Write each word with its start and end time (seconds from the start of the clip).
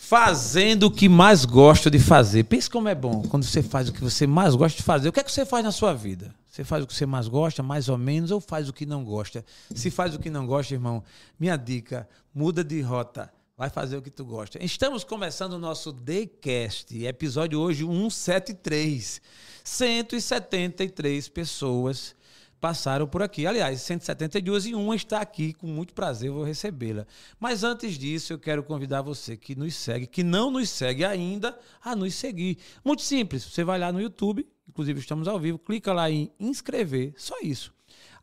Fazendo 0.00 0.84
o 0.84 0.90
que 0.92 1.08
mais 1.08 1.44
gosta 1.44 1.90
de 1.90 1.98
fazer. 1.98 2.44
Pense 2.44 2.70
como 2.70 2.88
é 2.88 2.94
bom 2.94 3.22
quando 3.22 3.42
você 3.42 3.62
faz 3.62 3.88
o 3.88 3.92
que 3.92 4.00
você 4.00 4.28
mais 4.28 4.54
gosta 4.54 4.76
de 4.76 4.84
fazer. 4.84 5.08
O 5.08 5.12
que 5.12 5.18
é 5.18 5.24
que 5.24 5.30
você 5.30 5.44
faz 5.44 5.64
na 5.64 5.72
sua 5.72 5.92
vida? 5.92 6.32
Você 6.46 6.62
faz 6.62 6.84
o 6.84 6.86
que 6.86 6.94
você 6.94 7.04
mais 7.04 7.26
gosta, 7.26 7.64
mais 7.64 7.88
ou 7.88 7.98
menos, 7.98 8.30
ou 8.30 8.40
faz 8.40 8.68
o 8.68 8.72
que 8.72 8.86
não 8.86 9.04
gosta? 9.04 9.44
Se 9.74 9.90
faz 9.90 10.14
o 10.14 10.20
que 10.20 10.30
não 10.30 10.46
gosta, 10.46 10.72
irmão, 10.72 11.02
minha 11.38 11.56
dica, 11.56 12.08
muda 12.32 12.62
de 12.62 12.80
rota. 12.80 13.28
Vai 13.56 13.68
fazer 13.68 13.96
o 13.96 14.02
que 14.02 14.08
tu 14.08 14.24
gosta. 14.24 14.64
Estamos 14.64 15.02
começando 15.02 15.54
o 15.54 15.58
nosso 15.58 15.92
Dcast, 15.92 16.96
episódio 17.04 17.58
hoje 17.58 17.84
173. 17.84 19.20
173 19.64 21.28
pessoas 21.28 22.14
passaram 22.60 23.06
por 23.06 23.22
aqui. 23.22 23.46
Aliás, 23.46 23.80
172 23.82 24.66
e 24.66 24.74
uma 24.74 24.94
está 24.94 25.20
aqui, 25.20 25.52
com 25.52 25.66
muito 25.66 25.94
prazer 25.94 26.30
vou 26.30 26.44
recebê-la. 26.44 27.06
Mas 27.38 27.64
antes 27.64 27.98
disso, 27.98 28.32
eu 28.32 28.38
quero 28.38 28.62
convidar 28.62 29.02
você 29.02 29.36
que 29.36 29.54
nos 29.54 29.74
segue, 29.74 30.06
que 30.06 30.22
não 30.22 30.50
nos 30.50 30.68
segue 30.70 31.04
ainda, 31.04 31.58
a 31.82 31.94
nos 31.94 32.14
seguir. 32.14 32.58
Muito 32.84 33.02
simples, 33.02 33.44
você 33.44 33.64
vai 33.64 33.78
lá 33.78 33.92
no 33.92 34.00
YouTube, 34.00 34.46
inclusive 34.68 35.00
estamos 35.00 35.28
ao 35.28 35.38
vivo, 35.38 35.58
clica 35.58 35.92
lá 35.92 36.10
em 36.10 36.30
inscrever, 36.38 37.14
só 37.16 37.36
isso. 37.42 37.77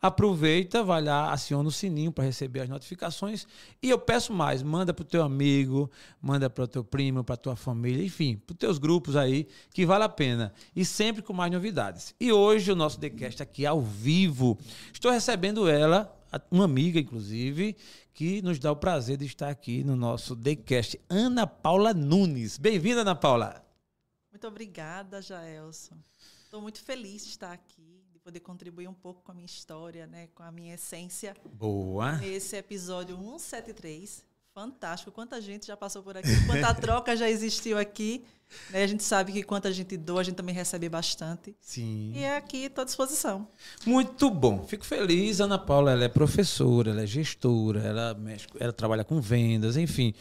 Aproveita, 0.06 0.84
vai 0.84 1.02
lá, 1.02 1.32
aciona 1.32 1.68
o 1.68 1.72
sininho 1.72 2.12
para 2.12 2.26
receber 2.26 2.60
as 2.60 2.70
notificações. 2.70 3.48
E 3.82 3.90
eu 3.90 3.98
peço 3.98 4.32
mais, 4.32 4.62
manda 4.62 4.94
para 4.94 5.02
o 5.02 5.06
teu 5.06 5.24
amigo, 5.24 5.90
manda 6.22 6.48
para 6.48 6.66
o 6.66 6.68
teu 6.68 6.84
primo, 6.84 7.24
para 7.24 7.36
tua 7.36 7.56
família, 7.56 8.06
enfim, 8.06 8.38
para 8.38 8.54
os 8.54 8.60
teus 8.60 8.78
grupos 8.78 9.16
aí, 9.16 9.48
que 9.74 9.84
vale 9.84 10.04
a 10.04 10.10
pena. 10.10 10.54
E 10.76 10.86
sempre 10.86 11.24
com 11.24 11.34
mais 11.34 11.52
novidades. 11.52 12.14
E 12.20 12.32
hoje 12.32 12.72
o 12.72 12.76
nosso 12.76 13.00
TheCast 13.00 13.42
aqui 13.42 13.66
ao 13.66 13.82
vivo. 13.82 14.60
Estou 14.94 15.10
recebendo 15.10 15.68
ela, 15.68 16.16
uma 16.52 16.66
amiga, 16.66 17.00
inclusive, 17.00 17.76
que 18.14 18.44
nos 18.44 18.60
dá 18.60 18.72
o 18.72 18.76
prazer 18.76 19.18
de 19.18 19.26
estar 19.26 19.50
aqui 19.50 19.84
no 19.84 19.96
nosso 19.96 20.36
TheCast, 20.36 21.02
Ana 21.10 21.48
Paula 21.48 21.96
Nunes. 21.96 22.60
Bem-vinda, 22.60 23.02
Ana 23.02 23.16
Paula. 23.16 23.66
Muito 24.30 24.48
obrigada, 24.48 25.20
Jaelson. 25.20 25.96
Estou 26.44 26.62
muito 26.62 26.80
feliz 26.80 27.24
de 27.24 27.32
estar 27.32 27.52
aqui 27.52 28.05
poder 28.26 28.40
contribuir 28.40 28.88
um 28.88 28.94
pouco 28.94 29.22
com 29.22 29.32
a 29.32 29.36
minha 29.36 29.46
história, 29.46 30.08
né, 30.08 30.30
com 30.34 30.42
a 30.42 30.52
minha 30.52 30.74
essência. 30.74 31.38
Boa. 31.54 32.14
Nesse 32.14 32.56
episódio 32.56 33.16
173. 33.16 34.26
Fantástico. 34.56 35.12
Quanta 35.12 35.42
gente 35.42 35.68
já 35.68 35.76
passou 35.76 36.02
por 36.02 36.16
aqui, 36.16 36.30
quanta 36.46 36.72
troca 36.80 37.14
já 37.14 37.30
existiu 37.30 37.78
aqui. 37.78 38.24
Né? 38.70 38.84
A 38.84 38.88
gente 38.88 39.04
sabe 39.04 39.34
que 39.34 39.44
quando 39.44 39.66
a 39.66 39.72
gente 39.72 39.98
doa, 39.98 40.22
a 40.22 40.24
gente 40.24 40.36
também 40.36 40.56
recebe 40.56 40.88
bastante. 40.88 41.54
Sim. 41.60 42.14
E 42.16 42.24
é 42.24 42.38
aqui, 42.38 42.60
estou 42.60 42.84
à 42.84 42.86
disposição. 42.86 43.50
Muito 43.86 44.30
bom. 44.30 44.66
Fico 44.66 44.86
feliz. 44.86 45.42
Ana 45.42 45.60
Paula 45.60 45.92
ela 45.92 46.06
é 46.06 46.08
professora, 46.08 46.92
ela 46.92 47.02
é 47.02 47.06
gestora, 47.06 47.82
ela, 47.82 48.14
mexe, 48.14 48.48
ela 48.58 48.72
trabalha 48.72 49.04
com 49.04 49.20
vendas, 49.20 49.76
enfim. 49.76 50.14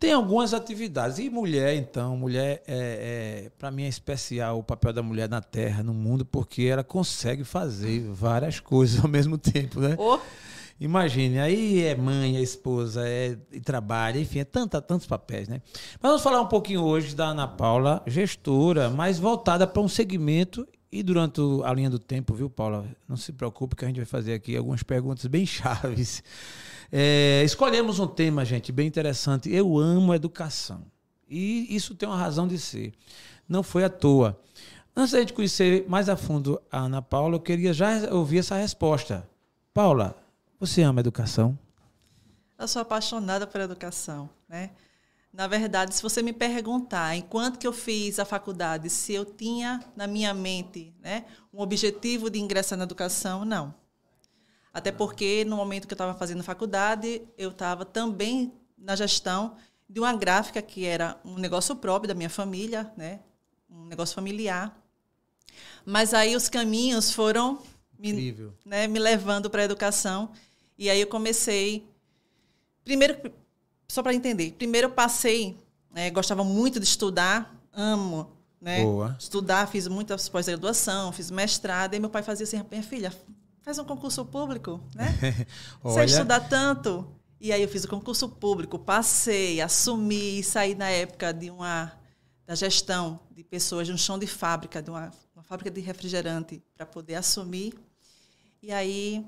Tem 0.00 0.14
algumas 0.14 0.54
atividades. 0.54 1.18
E 1.18 1.28
mulher, 1.28 1.76
então, 1.76 2.16
mulher, 2.16 2.62
é, 2.66 3.44
é 3.46 3.50
para 3.58 3.70
mim 3.70 3.82
é 3.82 3.88
especial 3.88 4.58
o 4.58 4.62
papel 4.62 4.94
da 4.94 5.02
mulher 5.02 5.28
na 5.28 5.42
Terra, 5.42 5.82
no 5.82 5.92
mundo, 5.92 6.24
porque 6.24 6.62
ela 6.62 6.82
consegue 6.82 7.44
fazer 7.44 8.00
várias 8.10 8.58
coisas 8.58 9.04
ao 9.04 9.10
mesmo 9.10 9.36
tempo, 9.36 9.80
né? 9.80 9.96
Oh. 9.98 10.18
Imagine, 10.82 11.38
aí 11.38 11.80
é 11.84 11.94
mãe, 11.94 12.36
é 12.36 12.42
esposa, 12.42 13.06
é 13.06 13.36
trabalha, 13.64 14.18
enfim, 14.18 14.40
é 14.40 14.44
tanta, 14.44 14.82
tantos 14.82 15.06
papéis, 15.06 15.46
né? 15.46 15.62
Mas 16.00 16.10
vamos 16.10 16.22
falar 16.24 16.40
um 16.40 16.48
pouquinho 16.48 16.82
hoje 16.82 17.14
da 17.14 17.26
Ana 17.26 17.46
Paula, 17.46 18.02
gestora, 18.04 18.90
mais 18.90 19.16
voltada 19.16 19.64
para 19.64 19.80
um 19.80 19.86
segmento 19.86 20.66
e 20.90 21.00
durante 21.04 21.40
a 21.64 21.72
linha 21.72 21.88
do 21.88 22.00
tempo, 22.00 22.34
viu, 22.34 22.50
Paula? 22.50 22.84
Não 23.08 23.16
se 23.16 23.32
preocupe 23.32 23.76
que 23.76 23.84
a 23.84 23.88
gente 23.88 23.98
vai 23.98 24.04
fazer 24.04 24.34
aqui 24.34 24.56
algumas 24.56 24.82
perguntas 24.82 25.24
bem 25.26 25.46
chaves. 25.46 26.22
É, 26.94 27.42
escolhemos 27.42 27.98
um 27.98 28.06
tema, 28.06 28.44
gente, 28.44 28.70
bem 28.70 28.86
interessante. 28.86 29.50
Eu 29.50 29.78
amo 29.78 30.12
educação. 30.12 30.84
E 31.26 31.74
isso 31.74 31.94
tem 31.94 32.06
uma 32.06 32.18
razão 32.18 32.46
de 32.46 32.58
ser. 32.58 32.92
Não 33.48 33.62
foi 33.62 33.82
à 33.82 33.88
toa. 33.88 34.38
Antes 34.94 35.12
da 35.12 35.20
gente 35.20 35.32
conhecer 35.32 35.86
mais 35.88 36.10
a 36.10 36.18
fundo 36.18 36.60
a 36.70 36.80
Ana 36.80 37.00
Paula, 37.00 37.36
eu 37.36 37.40
queria 37.40 37.72
já 37.72 38.12
ouvir 38.12 38.40
essa 38.40 38.56
resposta. 38.56 39.26
Paula, 39.72 40.21
você 40.62 40.82
ama 40.82 41.00
educação? 41.00 41.58
Eu 42.56 42.68
sou 42.68 42.80
apaixonada 42.80 43.48
por 43.48 43.60
educação, 43.60 44.30
né? 44.48 44.70
Na 45.32 45.48
verdade, 45.48 45.92
se 45.92 46.00
você 46.00 46.22
me 46.22 46.32
perguntar, 46.32 47.16
enquanto 47.16 47.58
que 47.58 47.66
eu 47.66 47.72
fiz 47.72 48.20
a 48.20 48.24
faculdade, 48.24 48.88
se 48.88 49.12
eu 49.12 49.24
tinha 49.24 49.82
na 49.96 50.06
minha 50.06 50.32
mente, 50.32 50.94
né, 51.00 51.24
um 51.52 51.60
objetivo 51.60 52.30
de 52.30 52.38
ingressar 52.38 52.78
na 52.78 52.84
educação, 52.84 53.44
não. 53.44 53.74
Até 54.72 54.92
porque 54.92 55.44
no 55.44 55.56
momento 55.56 55.88
que 55.88 55.94
eu 55.94 55.96
estava 55.96 56.14
fazendo 56.14 56.44
faculdade, 56.44 57.22
eu 57.36 57.50
estava 57.50 57.84
também 57.84 58.52
na 58.78 58.94
gestão 58.94 59.56
de 59.90 59.98
uma 59.98 60.14
gráfica 60.14 60.62
que 60.62 60.84
era 60.84 61.18
um 61.24 61.38
negócio 61.38 61.74
próprio 61.74 62.06
da 62.06 62.14
minha 62.14 62.30
família, 62.30 62.92
né, 62.96 63.18
um 63.68 63.86
negócio 63.86 64.14
familiar. 64.14 64.80
Mas 65.84 66.14
aí 66.14 66.36
os 66.36 66.48
caminhos 66.48 67.10
foram 67.10 67.60
me, 67.98 68.36
né, 68.64 68.86
me 68.86 69.00
levando 69.00 69.50
para 69.50 69.62
a 69.62 69.64
educação 69.64 70.30
e 70.82 70.90
aí 70.90 71.00
eu 71.00 71.06
comecei. 71.06 71.88
Primeiro, 72.84 73.32
só 73.86 74.02
para 74.02 74.12
entender, 74.12 74.50
primeiro 74.54 74.88
eu 74.88 74.92
passei, 74.92 75.56
né, 75.94 76.10
gostava 76.10 76.42
muito 76.42 76.80
de 76.80 76.86
estudar, 76.86 77.56
amo 77.72 78.32
né, 78.60 78.82
Boa. 78.82 79.16
estudar, 79.16 79.68
fiz 79.68 79.86
muita 79.86 80.16
pós-graduação, 80.16 81.12
fiz 81.12 81.30
mestrado, 81.30 81.94
e 81.94 82.00
meu 82.00 82.10
pai 82.10 82.24
fazia 82.24 82.42
assim: 82.42 82.60
minha 82.68 82.82
filha, 82.82 83.14
faz 83.60 83.78
um 83.78 83.84
concurso 83.84 84.24
público, 84.24 84.80
né? 84.92 85.06
Você 85.84 86.04
estudar 86.04 86.40
tanto. 86.48 87.06
E 87.40 87.52
aí 87.52 87.62
eu 87.62 87.68
fiz 87.68 87.84
o 87.84 87.88
concurso 87.88 88.28
público, 88.28 88.76
passei, 88.76 89.60
assumi, 89.60 90.42
saí 90.42 90.74
na 90.74 90.88
época 90.90 91.32
de 91.32 91.48
uma 91.48 91.92
da 92.44 92.56
gestão 92.56 93.20
de 93.30 93.44
pessoas 93.44 93.86
de 93.86 93.92
um 93.92 93.96
chão 93.96 94.18
de 94.18 94.26
fábrica, 94.26 94.82
de 94.82 94.90
uma, 94.90 95.12
uma 95.34 95.44
fábrica 95.44 95.70
de 95.70 95.80
refrigerante, 95.80 96.60
para 96.76 96.84
poder 96.86 97.14
assumir. 97.14 97.72
E 98.60 98.72
aí 98.72 99.24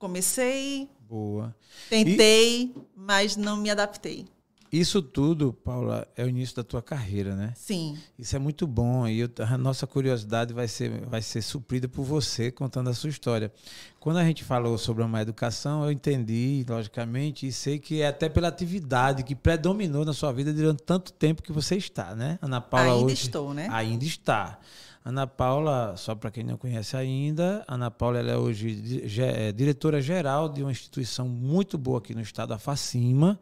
Comecei. 0.00 0.88
Boa. 1.06 1.54
Tentei, 1.90 2.62
e 2.62 2.74
mas 2.96 3.36
não 3.36 3.58
me 3.58 3.68
adaptei. 3.68 4.26
Isso 4.72 5.02
tudo, 5.02 5.52
Paula, 5.52 6.08
é 6.16 6.24
o 6.24 6.28
início 6.28 6.56
da 6.56 6.64
tua 6.64 6.80
carreira, 6.80 7.36
né? 7.36 7.52
Sim. 7.54 7.98
Isso 8.18 8.34
é 8.34 8.38
muito 8.38 8.66
bom 8.66 9.06
e 9.06 9.20
eu, 9.20 9.28
a 9.40 9.58
nossa 9.58 9.86
curiosidade 9.86 10.54
vai 10.54 10.68
ser, 10.68 11.04
vai 11.06 11.20
ser 11.20 11.42
suprida 11.42 11.86
por 11.86 12.02
você 12.02 12.50
contando 12.50 12.88
a 12.88 12.94
sua 12.94 13.10
história. 13.10 13.52
Quando 13.98 14.16
a 14.16 14.24
gente 14.24 14.42
falou 14.42 14.78
sobre 14.78 15.02
a 15.02 15.08
má 15.08 15.20
educação, 15.20 15.84
eu 15.84 15.92
entendi, 15.92 16.64
logicamente, 16.66 17.46
e 17.46 17.52
sei 17.52 17.78
que 17.78 18.00
é 18.00 18.06
até 18.06 18.28
pela 18.30 18.48
atividade 18.48 19.22
que 19.22 19.34
predominou 19.34 20.04
na 20.06 20.14
sua 20.14 20.32
vida 20.32 20.50
durante 20.50 20.82
tanto 20.82 21.12
tempo 21.12 21.42
que 21.42 21.52
você 21.52 21.76
está, 21.76 22.14
né? 22.14 22.38
Ana 22.40 22.60
Paula 22.60 22.94
Ainda 22.94 23.04
hoje, 23.04 23.24
estou, 23.24 23.52
né? 23.52 23.68
Ainda 23.70 24.04
está. 24.06 24.58
Ana 25.02 25.26
Paula, 25.26 25.94
só 25.96 26.14
para 26.14 26.30
quem 26.30 26.44
não 26.44 26.58
conhece 26.58 26.94
ainda, 26.94 27.64
Ana 27.66 27.90
Paula 27.90 28.18
é 28.18 28.36
hoje 28.36 29.02
é 29.18 29.50
diretora-geral 29.50 30.48
de 30.48 30.62
uma 30.62 30.70
instituição 30.70 31.26
muito 31.26 31.78
boa 31.78 31.98
aqui 31.98 32.14
no 32.14 32.20
estado, 32.20 32.52
a 32.52 32.58
Facima, 32.58 33.40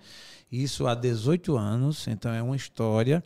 isso 0.50 0.87
há 0.87 0.94
18 0.94 1.56
anos, 1.56 2.06
então 2.06 2.32
é 2.32 2.40
uma 2.40 2.56
história. 2.56 3.22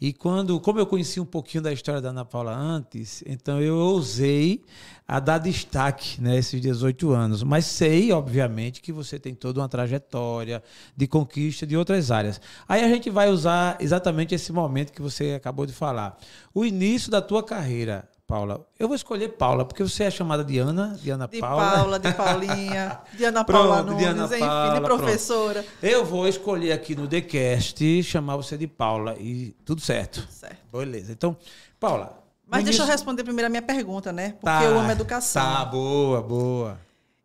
E 0.00 0.12
quando, 0.12 0.60
como 0.60 0.78
eu 0.78 0.86
conheci 0.86 1.20
um 1.20 1.24
pouquinho 1.24 1.62
da 1.62 1.72
história 1.72 2.00
da 2.00 2.10
Ana 2.10 2.24
Paula 2.24 2.54
antes, 2.54 3.22
então 3.24 3.60
eu 3.62 3.76
ousei 3.76 4.62
a 5.08 5.20
dar 5.20 5.38
destaque 5.38 6.20
nesses 6.20 6.54
né, 6.54 6.60
18 6.60 7.10
anos. 7.12 7.42
Mas 7.42 7.66
sei, 7.66 8.12
obviamente, 8.12 8.80
que 8.80 8.92
você 8.92 9.18
tem 9.18 9.34
toda 9.34 9.60
uma 9.60 9.68
trajetória 9.68 10.62
de 10.96 11.06
conquista 11.06 11.66
de 11.66 11.76
outras 11.76 12.10
áreas. 12.10 12.40
Aí 12.68 12.82
a 12.82 12.88
gente 12.88 13.08
vai 13.08 13.28
usar 13.28 13.76
exatamente 13.80 14.34
esse 14.34 14.52
momento 14.52 14.92
que 14.92 15.02
você 15.02 15.34
acabou 15.34 15.64
de 15.64 15.72
falar. 15.72 16.18
O 16.52 16.64
início 16.64 17.10
da 17.10 17.22
tua 17.22 17.42
carreira. 17.42 18.08
Paula. 18.26 18.66
Eu 18.76 18.88
vou 18.88 18.96
escolher 18.96 19.28
Paula, 19.28 19.64
porque 19.64 19.84
você 19.84 20.02
é 20.02 20.10
chamada 20.10 20.42
de 20.42 20.58
Ana, 20.58 20.98
de 21.00 21.10
Ana 21.10 21.28
de 21.28 21.38
Paula. 21.38 21.64
De 21.64 21.76
Paula, 21.76 21.98
de 22.00 22.12
Paulinha, 22.12 23.00
de 23.16 23.24
Ana 23.24 23.44
Paula 23.46 23.74
pronto, 23.76 23.86
Nunes, 23.92 23.98
de 24.00 24.04
Ana 24.04 24.24
enfim, 24.24 24.38
Paula, 24.40 24.74
de 24.74 24.80
professora. 24.80 25.62
Pronto. 25.62 25.84
Eu 25.84 26.04
vou 26.04 26.26
escolher 26.26 26.72
aqui 26.72 26.96
no 26.96 27.06
TheCast 27.06 28.02
chamar 28.02 28.34
você 28.34 28.58
de 28.58 28.66
Paula 28.66 29.14
e 29.16 29.54
tudo 29.64 29.80
certo. 29.80 30.22
Tudo 30.22 30.32
certo. 30.32 30.58
Beleza. 30.72 31.12
Então, 31.12 31.36
Paula. 31.78 32.25
Mas 32.46 32.64
deixa 32.64 32.82
eu 32.82 32.86
responder 32.86 33.24
primeiro 33.24 33.46
a 33.46 33.50
minha 33.50 33.62
pergunta, 33.62 34.12
né? 34.12 34.30
Porque 34.30 34.44
tá, 34.44 34.64
eu 34.64 34.78
amo 34.78 34.90
educação. 34.90 35.42
Tá, 35.42 35.64
boa, 35.64 36.22
boa. 36.22 36.80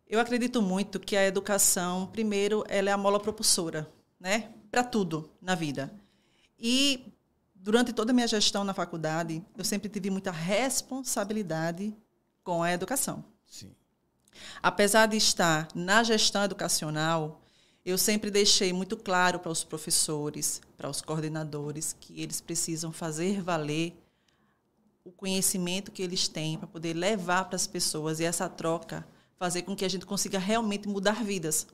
Eu 0.08 0.18
acredito 0.18 0.60
muito 0.60 0.98
que 0.98 1.16
a 1.16 1.24
educação, 1.24 2.06
primeiro, 2.06 2.64
ela 2.68 2.90
é 2.90 2.92
a 2.92 2.98
mola 2.98 3.20
propulsora, 3.20 3.88
né? 4.18 4.50
Para 4.70 4.82
tudo 4.82 5.30
na 5.40 5.54
vida. 5.54 5.92
E 6.58 7.12
durante 7.54 7.92
toda 7.92 8.10
a 8.10 8.14
minha 8.14 8.26
gestão 8.26 8.64
na 8.64 8.74
faculdade, 8.74 9.42
eu 9.56 9.64
sempre 9.64 9.88
tive 9.88 10.10
muita 10.10 10.32
responsabilidade 10.32 11.94
com 12.42 12.62
a 12.62 12.72
educação. 12.72 13.24
Sim. 13.46 13.70
Apesar 14.60 15.06
de 15.06 15.16
estar 15.16 15.68
na 15.74 16.02
gestão 16.02 16.42
educacional, 16.42 17.40
eu 17.84 17.96
sempre 17.96 18.30
deixei 18.30 18.72
muito 18.72 18.96
claro 18.96 19.38
para 19.38 19.52
os 19.52 19.62
professores, 19.62 20.60
para 20.76 20.90
os 20.90 21.00
coordenadores, 21.00 21.96
que 21.98 22.20
eles 22.20 22.40
precisam 22.40 22.92
fazer 22.92 23.40
valer 23.40 24.01
o 25.04 25.10
conhecimento 25.10 25.90
que 25.90 26.02
eles 26.02 26.28
têm 26.28 26.56
para 26.56 26.66
poder 26.66 26.94
levar 26.94 27.44
para 27.46 27.56
as 27.56 27.66
pessoas 27.66 28.20
e 28.20 28.24
essa 28.24 28.48
troca 28.48 29.06
fazer 29.36 29.62
com 29.62 29.74
que 29.74 29.84
a 29.84 29.88
gente 29.88 30.06
consiga 30.06 30.38
realmente 30.38 30.88
mudar 30.88 31.24
vidas. 31.24 31.66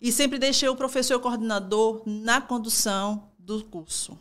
E 0.00 0.10
sempre 0.10 0.38
deixei 0.38 0.68
o 0.68 0.76
professor 0.76 1.14
e 1.14 1.16
o 1.16 1.20
coordenador 1.20 2.02
na 2.06 2.40
condução 2.40 3.30
do 3.38 3.62
curso. 3.64 4.18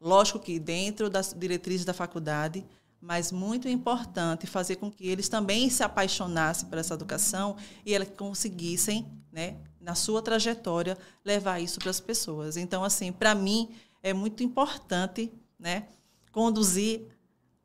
Lógico 0.00 0.40
que 0.40 0.58
dentro 0.58 1.08
das 1.08 1.32
diretrizes 1.32 1.84
da 1.84 1.92
faculdade, 1.92 2.66
mas 3.00 3.30
muito 3.30 3.68
importante 3.68 4.46
fazer 4.46 4.76
com 4.76 4.90
que 4.90 5.06
eles 5.06 5.28
também 5.28 5.70
se 5.70 5.84
apaixonassem 5.84 6.68
por 6.68 6.78
essa 6.78 6.94
educação 6.94 7.56
e 7.86 7.94
eles 7.94 8.10
conseguissem, 8.16 9.06
né, 9.30 9.56
na 9.80 9.94
sua 9.94 10.20
trajetória, 10.20 10.98
levar 11.24 11.60
isso 11.60 11.78
para 11.78 11.90
as 11.90 12.00
pessoas. 12.00 12.56
Então, 12.56 12.82
assim, 12.82 13.12
para 13.12 13.34
mim 13.34 13.70
é 14.02 14.12
muito 14.12 14.42
importante, 14.42 15.32
né, 15.58 15.86
conduzir 16.32 17.02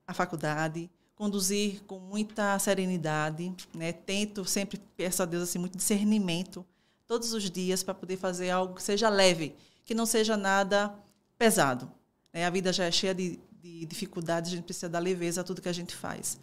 a 0.05 0.13
faculdade, 0.13 0.89
conduzir 1.15 1.83
com 1.83 1.99
muita 1.99 2.57
serenidade, 2.59 3.53
né? 3.73 3.93
Tento 3.93 4.45
sempre 4.45 4.79
peço 4.97 5.21
a 5.23 5.25
Deus 5.25 5.43
assim 5.43 5.59
muito 5.59 5.77
discernimento 5.77 6.65
todos 7.07 7.33
os 7.33 7.49
dias 7.49 7.83
para 7.83 7.93
poder 7.93 8.17
fazer 8.17 8.49
algo 8.49 8.75
que 8.75 8.83
seja 8.83 9.09
leve, 9.09 9.55
que 9.85 9.93
não 9.93 10.05
seja 10.05 10.35
nada 10.35 10.93
pesado. 11.37 11.91
Né? 12.33 12.45
A 12.45 12.49
vida 12.49 12.73
já 12.73 12.85
é 12.85 12.91
cheia 12.91 13.13
de, 13.13 13.39
de 13.61 13.85
dificuldades, 13.85 14.51
a 14.51 14.55
gente 14.55 14.65
precisa 14.65 14.89
dar 14.89 14.99
leveza 14.99 15.41
a 15.41 15.43
tudo 15.43 15.61
que 15.61 15.69
a 15.69 15.73
gente 15.73 15.95
faz. 15.95 16.39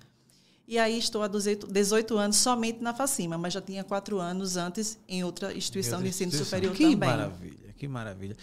E 0.71 0.79
aí 0.79 0.97
estou 0.97 1.25
há 1.25 1.29
18 1.29 2.17
anos 2.17 2.37
somente 2.37 2.81
na 2.81 2.95
Facima, 2.95 3.37
mas 3.37 3.53
já 3.53 3.61
tinha 3.61 3.83
quatro 3.83 4.21
anos 4.21 4.57
antes 4.57 4.97
em 5.09 5.25
outra 5.25 5.53
instituição 5.53 6.01
de 6.01 6.11
ensino 6.11 6.31
superior 6.31 6.73
que 6.73 6.85
também. 6.85 6.97
Que 6.97 7.07
maravilha, 7.07 7.75
que 7.77 7.89
maravilha. 7.89 8.37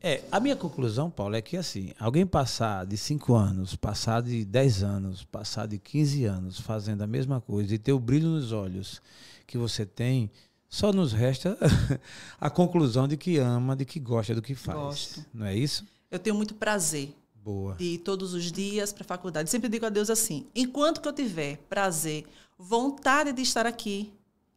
É, 0.00 0.22
a 0.30 0.38
minha 0.38 0.54
conclusão, 0.54 1.10
Paulo, 1.10 1.34
é 1.34 1.42
que 1.42 1.56
assim, 1.56 1.92
alguém 1.98 2.24
passar 2.24 2.86
de 2.86 2.96
5 2.96 3.34
anos, 3.34 3.74
passar 3.74 4.22
de 4.22 4.44
10 4.44 4.82
anos, 4.84 5.24
passar 5.24 5.66
de 5.66 5.78
15 5.78 6.24
anos 6.24 6.60
fazendo 6.60 7.02
a 7.02 7.06
mesma 7.06 7.40
coisa 7.40 7.74
e 7.74 7.78
ter 7.78 7.92
o 7.92 7.98
brilho 7.98 8.28
nos 8.28 8.52
olhos 8.52 9.02
que 9.46 9.58
você 9.58 9.84
tem, 9.84 10.30
só 10.68 10.92
nos 10.92 11.12
resta 11.12 11.58
a 12.40 12.48
conclusão 12.48 13.08
de 13.08 13.16
que 13.16 13.38
ama, 13.38 13.74
de 13.74 13.84
que 13.84 13.98
gosta 13.98 14.34
do 14.34 14.42
que 14.42 14.54
faz. 14.54 14.78
Gosto. 14.78 15.24
Não 15.34 15.46
é 15.46 15.56
isso? 15.56 15.84
Eu 16.10 16.18
tenho 16.18 16.36
muito 16.36 16.54
prazer 16.54 17.12
Boa. 17.34 17.74
de 17.74 17.84
ir 17.84 17.98
todos 17.98 18.34
os 18.34 18.52
dias 18.52 18.92
para 18.92 19.02
a 19.02 19.06
faculdade. 19.06 19.50
Sempre 19.50 19.68
digo 19.68 19.86
a 19.86 19.88
Deus 19.88 20.10
assim: 20.10 20.46
enquanto 20.54 21.00
que 21.00 21.08
eu 21.08 21.12
tiver 21.12 21.56
prazer, 21.68 22.24
vontade 22.56 23.32
de 23.32 23.42
estar 23.42 23.66
aqui, 23.66 24.12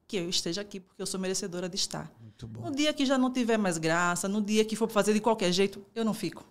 que 0.07 0.17
eu 0.17 0.29
esteja 0.29 0.62
aqui, 0.62 0.79
porque 0.79 1.01
eu 1.01 1.05
sou 1.05 1.19
merecedora 1.19 1.67
de 1.67 1.77
estar. 1.77 2.12
No 2.48 2.71
dia 2.71 2.93
que 2.93 3.05
já 3.05 3.17
não 3.17 3.31
tiver 3.31 3.57
mais 3.57 3.77
graça, 3.77 4.27
no 4.27 4.41
dia 4.41 4.63
que 4.65 4.75
for 4.75 4.89
fazer 4.89 5.13
de 5.13 5.19
qualquer 5.19 5.51
jeito, 5.51 5.83
eu 5.95 6.05
não 6.05 6.13
fico. 6.13 6.45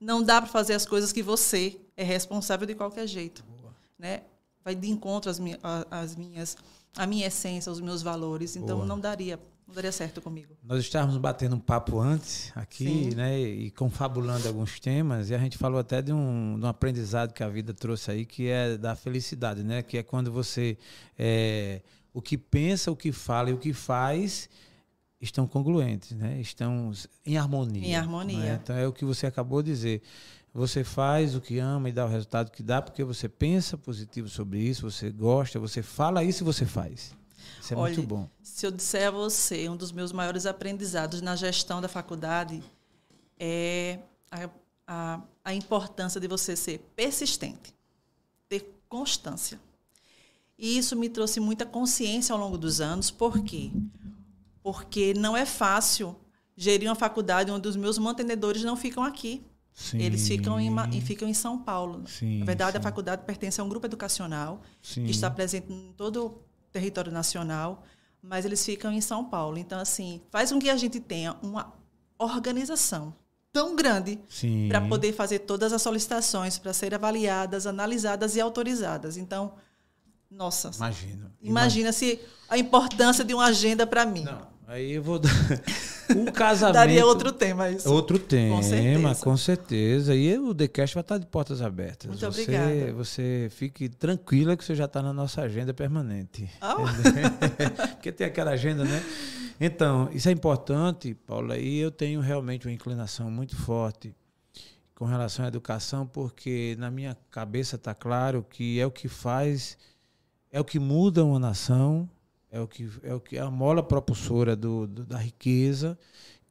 Não 0.00 0.22
dá 0.22 0.40
para 0.40 0.50
fazer 0.50 0.74
as 0.74 0.84
coisas 0.84 1.12
que 1.12 1.22
você 1.22 1.80
é 1.96 2.02
responsável 2.02 2.66
de 2.66 2.74
qualquer 2.74 3.06
jeito. 3.06 3.44
Boa. 3.44 3.74
Né? 3.98 4.22
Vai 4.64 4.74
de 4.74 4.90
encontro 4.90 5.30
às, 5.30 5.38
minhas, 5.38 5.60
às 5.90 6.16
minhas, 6.16 6.56
à 6.96 7.06
minha 7.06 7.26
essência, 7.26 7.70
aos 7.70 7.80
meus 7.80 8.02
valores. 8.02 8.56
Então, 8.56 8.78
Boa. 8.78 8.86
não 8.86 8.98
daria 8.98 9.38
não 9.66 9.74
daria 9.74 9.92
certo 9.92 10.20
comigo. 10.20 10.54
Nós 10.62 10.80
estávamos 10.80 11.16
batendo 11.16 11.56
um 11.56 11.60
papo 11.60 11.98
antes 11.98 12.52
aqui, 12.54 12.84
Sim. 12.84 13.14
né? 13.14 13.40
E 13.40 13.70
confabulando 13.70 14.46
alguns 14.46 14.78
temas, 14.78 15.30
e 15.30 15.34
a 15.34 15.38
gente 15.38 15.56
falou 15.56 15.80
até 15.80 16.02
de 16.02 16.12
um, 16.12 16.58
de 16.58 16.64
um 16.64 16.68
aprendizado 16.68 17.32
que 17.32 17.42
a 17.42 17.48
vida 17.48 17.72
trouxe 17.72 18.10
aí, 18.10 18.26
que 18.26 18.48
é 18.48 18.76
da 18.76 18.94
felicidade, 18.94 19.62
né? 19.62 19.82
Que 19.82 19.98
é 19.98 20.02
quando 20.02 20.30
você 20.30 20.76
é, 21.18 21.80
o 22.12 22.20
que 22.20 22.36
pensa, 22.36 22.90
o 22.90 22.96
que 22.96 23.10
fala 23.10 23.50
e 23.50 23.52
o 23.54 23.58
que 23.58 23.72
faz 23.72 24.48
estão 25.24 25.46
congruentes, 25.46 26.12
né? 26.12 26.40
estão 26.40 26.92
em 27.24 27.36
harmonia. 27.36 27.86
Em 27.86 27.96
harmonia. 27.96 28.38
Né? 28.38 28.60
Então 28.62 28.76
é 28.76 28.86
o 28.86 28.92
que 28.92 29.04
você 29.04 29.26
acabou 29.26 29.62
de 29.62 29.70
dizer. 29.70 30.02
Você 30.52 30.84
faz 30.84 31.34
o 31.34 31.40
que 31.40 31.58
ama 31.58 31.88
e 31.88 31.92
dá 31.92 32.04
o 32.04 32.08
resultado 32.08 32.50
que 32.50 32.62
dá 32.62 32.80
porque 32.80 33.02
você 33.02 33.28
pensa 33.28 33.76
positivo 33.76 34.28
sobre 34.28 34.60
isso, 34.60 34.88
você 34.88 35.10
gosta, 35.10 35.58
você 35.58 35.82
fala 35.82 36.22
isso 36.22 36.42
e 36.42 36.46
você 36.46 36.64
faz. 36.64 37.12
Isso 37.60 37.74
é 37.74 37.76
Olha, 37.76 37.94
muito 37.94 38.06
bom. 38.06 38.28
Se 38.42 38.66
eu 38.66 38.70
disser 38.70 39.08
a 39.08 39.10
você, 39.10 39.68
um 39.68 39.76
dos 39.76 39.90
meus 39.90 40.12
maiores 40.12 40.46
aprendizados 40.46 41.20
na 41.20 41.34
gestão 41.34 41.80
da 41.80 41.88
faculdade 41.88 42.62
é 43.38 43.98
a, 44.30 44.48
a, 44.86 45.20
a 45.44 45.54
importância 45.54 46.20
de 46.20 46.28
você 46.28 46.54
ser 46.54 46.78
persistente, 46.94 47.74
ter 48.48 48.72
constância. 48.88 49.58
E 50.56 50.78
isso 50.78 50.94
me 50.94 51.08
trouxe 51.08 51.40
muita 51.40 51.66
consciência 51.66 52.32
ao 52.32 52.38
longo 52.38 52.56
dos 52.56 52.80
anos. 52.80 53.10
Por 53.10 53.42
quê? 53.42 53.72
Porque 53.72 54.13
não 55.16 55.36
é 55.36 55.44
fácil 55.44 56.16
gerir 56.56 56.88
uma 56.88 56.94
faculdade 56.94 57.50
onde 57.50 57.68
os 57.68 57.76
meus 57.76 57.98
mantenedores 57.98 58.62
não 58.62 58.76
ficam 58.76 59.02
aqui. 59.02 59.44
Sim. 59.72 59.98
Eles 59.98 60.26
ficam 60.26 60.58
em, 60.60 61.00
ficam 61.00 61.28
em 61.28 61.34
São 61.34 61.58
Paulo. 61.58 62.04
Sim, 62.06 62.38
Na 62.38 62.44
verdade, 62.44 62.72
sim. 62.72 62.78
a 62.78 62.80
faculdade 62.80 63.22
pertence 63.24 63.60
a 63.60 63.64
um 63.64 63.68
grupo 63.68 63.86
educacional 63.86 64.62
que 64.80 65.10
está 65.10 65.28
presente 65.28 65.72
em 65.72 65.92
todo 65.96 66.26
o 66.26 66.42
território 66.70 67.10
nacional, 67.10 67.82
mas 68.22 68.44
eles 68.44 68.64
ficam 68.64 68.92
em 68.92 69.00
São 69.00 69.24
Paulo. 69.24 69.58
Então, 69.58 69.80
assim, 69.80 70.22
faz 70.30 70.52
com 70.52 70.60
que 70.60 70.70
a 70.70 70.76
gente 70.76 71.00
tenha 71.00 71.36
uma 71.42 71.74
organização 72.16 73.14
tão 73.52 73.74
grande 73.74 74.18
para 74.68 74.80
poder 74.80 75.12
fazer 75.12 75.40
todas 75.40 75.72
as 75.72 75.82
solicitações, 75.82 76.56
para 76.58 76.72
serem 76.72 76.96
avaliadas, 76.96 77.66
analisadas 77.66 78.36
e 78.36 78.40
autorizadas. 78.40 79.16
Então, 79.16 79.54
nossa. 80.30 80.70
Imagino. 80.74 81.32
Imagina 81.42 81.92
se 81.92 82.20
a 82.48 82.58
importância 82.58 83.24
de 83.24 83.34
uma 83.34 83.46
agenda 83.46 83.86
para 83.86 84.04
mim. 84.04 84.24
Não, 84.24 84.53
aí 84.66 84.92
eu 84.92 85.02
vou 85.02 85.18
dar. 85.18 85.30
Um 86.14 86.26
casamento. 86.26 86.74
Daria 86.74 87.06
outro 87.06 87.32
tema 87.32 87.70
isso. 87.70 87.90
Outro 87.90 88.18
tema, 88.18 88.56
com 88.56 88.62
certeza. 88.62 89.24
Com 89.24 89.36
certeza. 89.38 90.14
E 90.14 90.38
o 90.38 90.54
TheCast 90.54 90.94
vai 90.94 91.00
estar 91.00 91.16
de 91.16 91.24
portas 91.24 91.62
abertas. 91.62 92.08
Muito 92.08 92.20
você, 92.20 92.42
obrigada. 92.42 92.92
Você 92.92 93.48
fique 93.50 93.88
tranquila 93.88 94.54
que 94.54 94.62
você 94.62 94.74
já 94.74 94.84
está 94.84 95.00
na 95.00 95.14
nossa 95.14 95.40
agenda 95.40 95.72
permanente. 95.72 96.46
Oh. 96.60 96.84
Porque 97.96 98.12
tem 98.12 98.26
aquela 98.26 98.50
agenda, 98.50 98.84
né? 98.84 99.02
Então, 99.58 100.10
isso 100.12 100.28
é 100.28 100.32
importante, 100.32 101.14
Paula, 101.14 101.56
e 101.56 101.78
eu 101.78 101.90
tenho 101.90 102.20
realmente 102.20 102.66
uma 102.66 102.72
inclinação 102.74 103.30
muito 103.30 103.56
forte 103.56 104.14
com 104.94 105.06
relação 105.06 105.44
à 105.44 105.48
educação, 105.48 106.06
porque 106.06 106.76
na 106.78 106.90
minha 106.90 107.16
cabeça 107.30 107.76
está 107.76 107.94
claro 107.94 108.44
que 108.48 108.78
é 108.78 108.86
o 108.86 108.90
que 108.90 109.08
faz 109.08 109.76
é 110.54 110.60
o 110.60 110.64
que 110.64 110.78
muda 110.78 111.24
uma 111.24 111.40
nação, 111.40 112.08
é 112.54 112.60
o 112.60 112.68
que 112.68 112.88
é 113.02 113.12
o 113.12 113.20
que 113.20 113.36
é 113.36 113.40
a 113.40 113.50
mola 113.50 113.82
propulsora 113.82 114.54
do, 114.54 114.86
do, 114.86 115.04
da 115.04 115.18
riqueza 115.18 115.98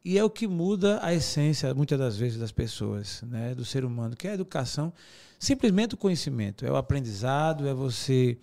e 0.03 0.17
é 0.17 0.24
o 0.24 0.29
que 0.29 0.45
muda 0.48 1.00
a 1.01 1.13
essência 1.13 1.74
muitas 1.74 1.98
das 1.98 2.17
vezes 2.17 2.38
das 2.38 2.51
pessoas, 2.51 3.24
né, 3.25 3.55
do 3.55 3.63
ser 3.63 3.86
humano, 3.86 4.17
que 4.17 4.27
é 4.27 4.31
a 4.31 4.33
educação, 4.33 4.91
simplesmente 5.39 5.93
o 5.93 5.98
conhecimento, 5.98 6.65
é 6.65 6.72
o 6.72 6.75
aprendizado, 6.75 7.65
é 7.65 7.74
você 7.74 8.38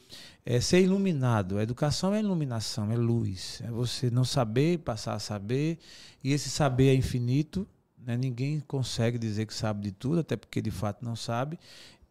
é 0.45 0.59
ser 0.59 0.81
iluminado. 0.81 1.59
A 1.59 1.62
educação 1.62 2.14
é 2.14 2.21
iluminação, 2.21 2.90
é 2.90 2.97
luz, 2.97 3.61
é 3.62 3.71
você 3.71 4.11
não 4.11 4.25
saber 4.25 4.79
passar 4.79 5.12
a 5.12 5.19
saber 5.19 5.79
e 6.25 6.33
esse 6.33 6.49
saber 6.49 6.88
é 6.88 6.95
infinito. 6.95 7.69
Né? 7.99 8.17
Ninguém 8.17 8.61
consegue 8.61 9.19
dizer 9.19 9.45
que 9.45 9.52
sabe 9.52 9.83
de 9.83 9.93
tudo, 9.93 10.21
até 10.21 10.35
porque 10.35 10.62
de 10.62 10.71
fato 10.71 11.05
não 11.05 11.14
sabe. 11.14 11.59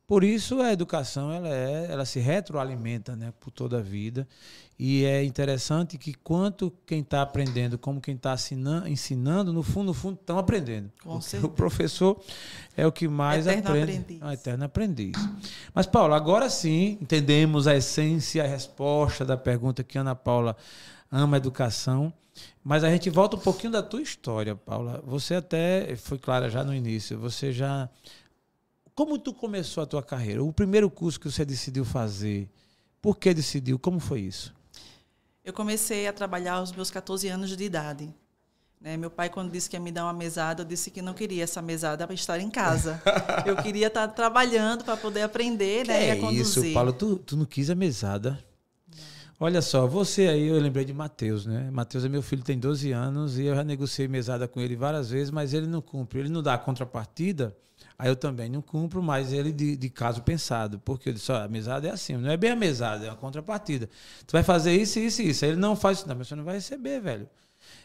Por 0.09 0.23
isso 0.23 0.59
a 0.59 0.73
educação 0.73 1.31
ela, 1.31 1.47
é, 1.49 1.85
ela 1.87 2.03
se 2.03 2.19
retroalimenta 2.19 3.15
né, 3.15 3.31
por 3.39 3.51
toda 3.51 3.77
a 3.77 3.81
vida. 3.81 4.27
E 4.79 5.05
é 5.05 5.23
interessante 5.23 5.99
que 5.99 6.15
quanto 6.15 6.73
quem 6.83 7.01
está 7.01 7.21
aprendendo, 7.21 7.77
como 7.77 8.01
quem 8.01 8.15
está 8.15 8.33
ensinando, 8.87 9.53
no 9.53 9.61
fundo, 9.61 9.85
no 9.85 9.93
fundo, 9.93 10.15
estão 10.19 10.39
aprendendo. 10.39 10.91
o 11.05 11.49
professor 11.53 12.19
é 12.75 12.87
o 12.87 12.91
que 12.91 13.07
mais 13.07 13.45
eterno 13.45 13.69
aprende. 13.69 13.97
Aprendiz. 13.97 14.19
Ah, 14.23 14.33
eterno 14.33 14.65
aprendiz. 14.65 15.15
Mas, 15.75 15.85
Paulo, 15.85 16.15
agora 16.15 16.49
sim 16.49 16.97
entendemos 16.99 17.67
a 17.67 17.75
essência, 17.75 18.43
a 18.43 18.47
resposta 18.47 19.23
da 19.23 19.37
pergunta 19.37 19.83
que 19.83 19.95
Ana 19.95 20.15
Paula 20.15 20.57
ama 21.11 21.35
a 21.35 21.39
educação. 21.39 22.11
Mas 22.63 22.83
a 22.83 22.89
gente 22.89 23.11
volta 23.11 23.35
um 23.35 23.39
pouquinho 23.39 23.73
da 23.73 23.83
tua 23.83 24.01
história, 24.01 24.55
Paula. 24.55 25.03
Você 25.05 25.35
até 25.35 25.95
foi 25.97 26.17
clara 26.17 26.49
já 26.49 26.63
no 26.63 26.73
início, 26.73 27.19
você 27.19 27.51
já 27.51 27.87
como 28.99 29.17
tu 29.17 29.33
começou 29.33 29.81
a 29.81 29.85
tua 29.85 30.03
carreira? 30.03 30.43
O 30.43 30.51
primeiro 30.51 30.89
curso 30.89 31.17
que 31.17 31.31
você 31.31 31.45
decidiu 31.45 31.85
fazer, 31.85 32.49
por 33.01 33.17
que 33.17 33.33
decidiu? 33.33 33.79
Como 33.79 33.97
foi 33.97 34.19
isso? 34.19 34.53
Eu 35.41 35.53
comecei 35.53 36.05
a 36.05 36.11
trabalhar 36.11 36.55
aos 36.55 36.73
meus 36.73 36.91
14 36.91 37.29
anos 37.29 37.55
de 37.55 37.63
idade. 37.63 38.13
Né? 38.81 38.97
Meu 38.97 39.09
pai, 39.09 39.29
quando 39.29 39.53
disse 39.53 39.69
que 39.69 39.77
ia 39.77 39.79
me 39.79 39.89
dar 39.89 40.03
uma 40.03 40.11
mesada, 40.11 40.63
eu 40.63 40.65
disse 40.65 40.91
que 40.91 41.01
não 41.01 41.13
queria 41.13 41.45
essa 41.45 41.61
mesada 41.61 42.05
para 42.05 42.13
estar 42.13 42.41
em 42.41 42.49
casa. 42.49 43.01
eu 43.47 43.55
queria 43.55 43.87
estar 43.87 44.05
trabalhando 44.09 44.83
para 44.83 44.97
poder 44.97 45.21
aprender 45.21 45.87
né, 45.87 46.09
e 46.09 46.11
a 46.11 46.15
conduzir. 46.17 46.41
isso, 46.65 46.73
Paulo? 46.73 46.91
Tu, 46.91 47.15
tu 47.19 47.37
não 47.37 47.45
quis 47.45 47.69
a 47.69 47.75
mesada? 47.75 48.37
Olha 49.39 49.61
só, 49.61 49.87
você 49.87 50.27
aí, 50.27 50.45
eu 50.49 50.59
lembrei 50.59 50.83
de 50.83 50.93
Matheus, 50.93 51.45
né? 51.45 51.71
Matheus 51.71 52.03
é 52.03 52.09
meu 52.09 52.21
filho, 52.21 52.43
tem 52.43 52.59
12 52.59 52.91
anos 52.91 53.39
e 53.39 53.45
eu 53.45 53.55
já 53.55 53.63
negociei 53.63 54.09
mesada 54.09 54.45
com 54.45 54.59
ele 54.59 54.75
várias 54.75 55.09
vezes, 55.09 55.31
mas 55.31 55.53
ele 55.53 55.67
não 55.67 55.81
cumpre. 55.81 56.19
Ele 56.19 56.27
não 56.27 56.43
dá 56.43 56.55
a 56.55 56.57
contrapartida 56.57 57.55
Aí 57.99 58.07
eu 58.07 58.15
também 58.15 58.49
não 58.49 58.61
cumpro 58.61 59.03
mais 59.03 59.33
ele 59.33 59.51
de, 59.51 59.75
de 59.75 59.89
caso 59.89 60.21
pensado, 60.21 60.79
porque 60.85 61.09
eu 61.09 61.13
disse, 61.13 61.29
a 61.33 61.49
mesada 61.49 61.85
é 61.85 61.91
assim, 61.91 62.15
não 62.15 62.31
é 62.31 62.37
bem 62.37 62.51
a 62.51 62.55
mesada, 62.55 63.05
é 63.05 63.09
uma 63.09 63.17
contrapartida. 63.17 63.89
Tu 64.25 64.31
vai 64.31 64.41
fazer 64.41 64.73
isso, 64.73 64.97
isso 64.99 65.21
e 65.21 65.31
isso. 65.31 65.43
Aí 65.43 65.51
ele 65.51 65.59
não 65.59 65.75
faz 65.75 65.97
isso, 65.97 66.07
não, 66.07 66.15
mas 66.15 66.29
você 66.29 66.33
não 66.33 66.45
vai 66.45 66.55
receber, 66.55 67.01
velho. 67.01 67.29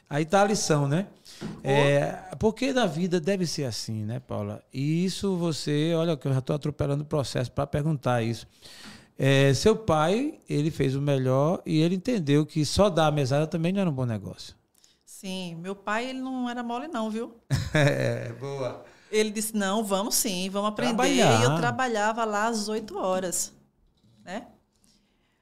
Aí 0.08 0.24
tá 0.24 0.42
a 0.42 0.44
lição, 0.44 0.86
né? 0.86 1.08
É, 1.64 2.12
porque 2.38 2.72
da 2.72 2.86
vida 2.86 3.18
deve 3.18 3.44
ser 3.44 3.64
assim, 3.64 4.04
né, 4.04 4.20
Paula? 4.20 4.62
E 4.72 5.04
isso 5.04 5.36
você, 5.36 5.92
olha, 5.96 6.16
que 6.16 6.28
eu 6.28 6.32
já 6.32 6.38
estou 6.38 6.54
atropelando 6.54 7.02
o 7.02 7.06
processo 7.06 7.50
para 7.50 7.66
perguntar 7.66 8.22
isso. 8.22 8.46
É, 9.18 9.52
seu 9.52 9.74
pai, 9.74 10.38
ele 10.48 10.70
fez 10.70 10.94
o 10.94 11.00
melhor 11.00 11.60
e 11.66 11.80
ele 11.80 11.96
entendeu 11.96 12.46
que 12.46 12.64
só 12.64 12.88
dar 12.88 13.08
a 13.08 13.10
mesada 13.10 13.48
também 13.48 13.72
não 13.72 13.80
era 13.80 13.90
um 13.90 13.92
bom 13.92 14.06
negócio. 14.06 14.54
Sim, 15.04 15.56
meu 15.56 15.74
pai 15.74 16.10
ele 16.10 16.20
não 16.20 16.48
era 16.48 16.62
mole 16.62 16.86
não, 16.86 17.10
viu? 17.10 17.34
É, 17.74 18.32
boa. 18.38 18.93
Ele 19.14 19.30
disse: 19.30 19.56
não, 19.56 19.84
vamos 19.84 20.14
sim, 20.16 20.50
vamos 20.50 20.70
aprender. 20.70 20.94
Trabalhar. 20.94 21.40
E 21.40 21.44
eu 21.44 21.56
trabalhava 21.56 22.24
lá 22.24 22.46
às 22.46 22.68
8 22.68 22.96
horas. 22.96 23.52
Né? 24.24 24.46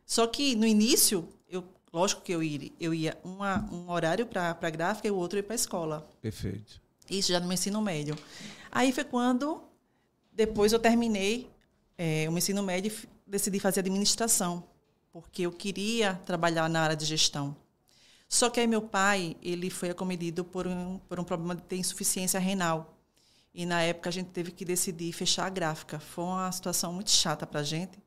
Só 0.05 0.27
que 0.27 0.55
no 0.55 0.67
início, 0.67 1.27
eu, 1.49 1.65
lógico 1.93 2.21
que 2.21 2.33
eu 2.33 2.43
ia, 2.43 2.71
eu 2.79 2.93
ia 2.93 3.19
uma, 3.25 3.67
um 3.73 3.91
horário 3.91 4.27
para 4.27 4.51
a 4.51 4.71
gráfica 4.71 5.09
e 5.09 5.11
o 5.11 5.17
outro 5.17 5.39
ia 5.39 5.43
para 5.43 5.55
a 5.55 5.57
escola. 5.57 6.07
Perfeito. 6.21 6.81
Isso 7.09 7.33
já 7.33 7.41
no 7.41 7.47
meu 7.47 7.55
ensino 7.55 7.81
médio. 7.81 8.17
Aí 8.71 8.93
foi 8.93 9.05
quando, 9.05 9.63
depois 10.33 10.73
eu 10.73 10.79
terminei 10.79 11.51
é, 11.97 12.27
o 12.29 12.33
meu 12.33 12.39
ensino 12.39 12.63
médio 12.63 12.93
e 12.93 13.09
decidi 13.31 13.59
fazer 13.59 13.81
administração, 13.81 14.65
porque 15.11 15.43
eu 15.43 15.53
queria 15.53 16.21
trabalhar 16.27 16.69
na 16.69 16.83
área 16.83 16.97
de 16.97 17.05
gestão. 17.05 17.57
Só 18.29 18.49
que 18.49 18.61
aí 18.61 18.67
meu 18.67 18.83
pai, 18.83 19.37
ele 19.43 19.69
foi 19.69 19.91
acometido 19.91 20.43
por 20.43 20.67
um, 20.67 20.99
por 21.09 21.21
um 21.21 21.25
problema 21.25 21.55
de 21.55 21.77
insuficiência 21.77 22.41
renal. 22.41 22.99
E 23.55 23.67
na 23.67 23.83
época 23.83 24.09
a 24.09 24.13
gente 24.13 24.31
teve 24.31 24.51
que 24.51 24.65
decidir 24.65 25.13
fechar 25.13 25.47
a 25.47 25.51
gráfica. 25.51 25.99
Foi 26.01 26.25
uma 26.25 26.51
situação 26.51 26.93
muito 26.93 27.11
chata 27.11 27.47
para 27.47 27.61
a 27.61 27.63
gente, 27.63 27.99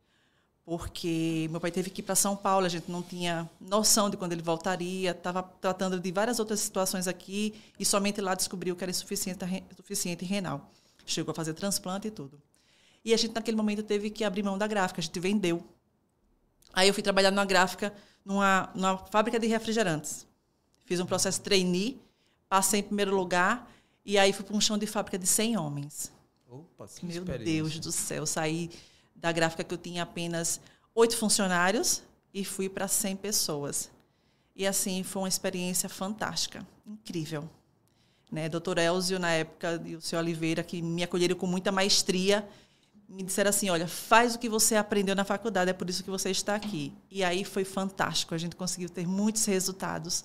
porque 0.66 1.48
meu 1.52 1.62
pai 1.62 1.72
teve 1.72 1.92
que 1.92 2.02
ir 2.02 2.04
para 2.04 2.16
São 2.16 2.36
Paulo, 2.36 2.66
a 2.66 2.70
gente 2.70 2.90
não 2.90 3.04
tinha 3.04 3.48
noção 3.62 4.10
de 4.10 4.18
quando 4.18 4.32
ele 4.32 4.42
voltaria, 4.42 5.12
estava 5.12 5.44
tratando 5.44 6.00
de 6.00 6.12
várias 6.12 6.40
outras 6.40 6.60
situações 6.60 7.08
aqui 7.08 7.54
e 7.80 7.86
somente 7.86 8.20
lá 8.20 8.34
descobriu 8.34 8.76
que 8.76 8.84
era 8.84 8.90
insuficiente, 8.90 9.46
insuficiente 9.72 10.26
renal. 10.26 10.72
Chegou 11.06 11.32
a 11.32 11.36
fazer 11.36 11.54
transplante 11.54 12.08
e 12.08 12.12
tudo. 12.12 12.42
E 13.04 13.14
a 13.14 13.18
gente, 13.18 13.36
naquele 13.36 13.56
momento, 13.56 13.84
teve 13.84 14.10
que 14.10 14.24
abrir 14.24 14.42
mão 14.42 14.58
da 14.58 14.66
gráfica, 14.66 15.00
a 15.00 15.04
gente 15.04 15.20
vendeu. 15.20 15.64
Aí 16.74 16.88
eu 16.88 16.94
fui 16.94 17.04
trabalhar 17.04 17.30
numa 17.30 17.46
gráfica, 17.46 17.94
numa, 18.26 18.72
numa 18.74 18.98
fábrica 18.98 19.40
de 19.40 19.46
refrigerantes. 19.46 20.26
Fiz 20.84 21.00
um 21.00 21.06
processo 21.06 21.40
trainee, 21.42 22.02
passei 22.50 22.80
em 22.80 22.84
primeiro 22.84 23.16
lugar, 23.16 23.72
e 24.06 24.18
aí 24.18 24.32
fui 24.32 24.46
para 24.46 24.56
um 24.56 24.62
chão 24.62 24.78
de 24.78 24.86
fábrica 24.86 25.18
de 25.18 25.26
100 25.26 25.58
homens. 25.58 26.12
Opa, 26.50 26.88
que 26.88 27.06
Meu. 27.06 27.24
Deus 27.24 27.80
do 27.80 27.92
céu, 27.92 28.26
saí 28.26 28.70
da 29.16 29.32
gráfica 29.32 29.64
que 29.64 29.74
eu 29.74 29.78
tinha 29.78 30.04
apenas 30.04 30.62
oito 30.94 31.18
funcionários 31.18 32.04
e 32.34 32.46
fui 32.46 32.70
para 32.70 32.88
100 32.88 33.16
pessoas. 33.18 33.90
E 34.56 34.66
assim, 34.66 35.04
foi 35.04 35.24
uma 35.24 35.28
experiência 35.28 35.90
fantástica, 35.90 36.66
incrível. 36.86 37.50
Né? 38.32 38.48
Doutor 38.48 38.78
Elzio, 38.78 39.20
na 39.20 39.32
época, 39.32 39.82
e 39.86 39.96
o 39.96 40.02
senhor 40.02 40.22
Oliveira, 40.22 40.64
que 40.64 40.82
me 40.82 41.04
acolheram 41.04 41.36
com 41.36 41.48
muita 41.48 41.72
maestria, 41.72 42.48
me 43.08 43.24
disseram 43.24 43.50
assim, 43.50 43.70
olha, 43.70 43.88
faz 43.88 44.36
o 44.36 44.40
que 44.40 44.50
você 44.50 44.76
aprendeu 44.76 45.16
na 45.16 45.24
faculdade, 45.24 45.70
é 45.70 45.74
por 45.74 45.90
isso 45.90 46.04
que 46.04 46.10
você 46.10 46.32
está 46.32 46.56
aqui. 46.56 46.94
E 47.10 47.24
aí 47.24 47.44
foi 47.44 47.64
fantástico, 47.64 48.34
a 48.34 48.38
gente 48.38 48.56
conseguiu 48.56 48.90
ter 48.90 49.08
muitos 49.08 49.46
resultados. 49.46 50.24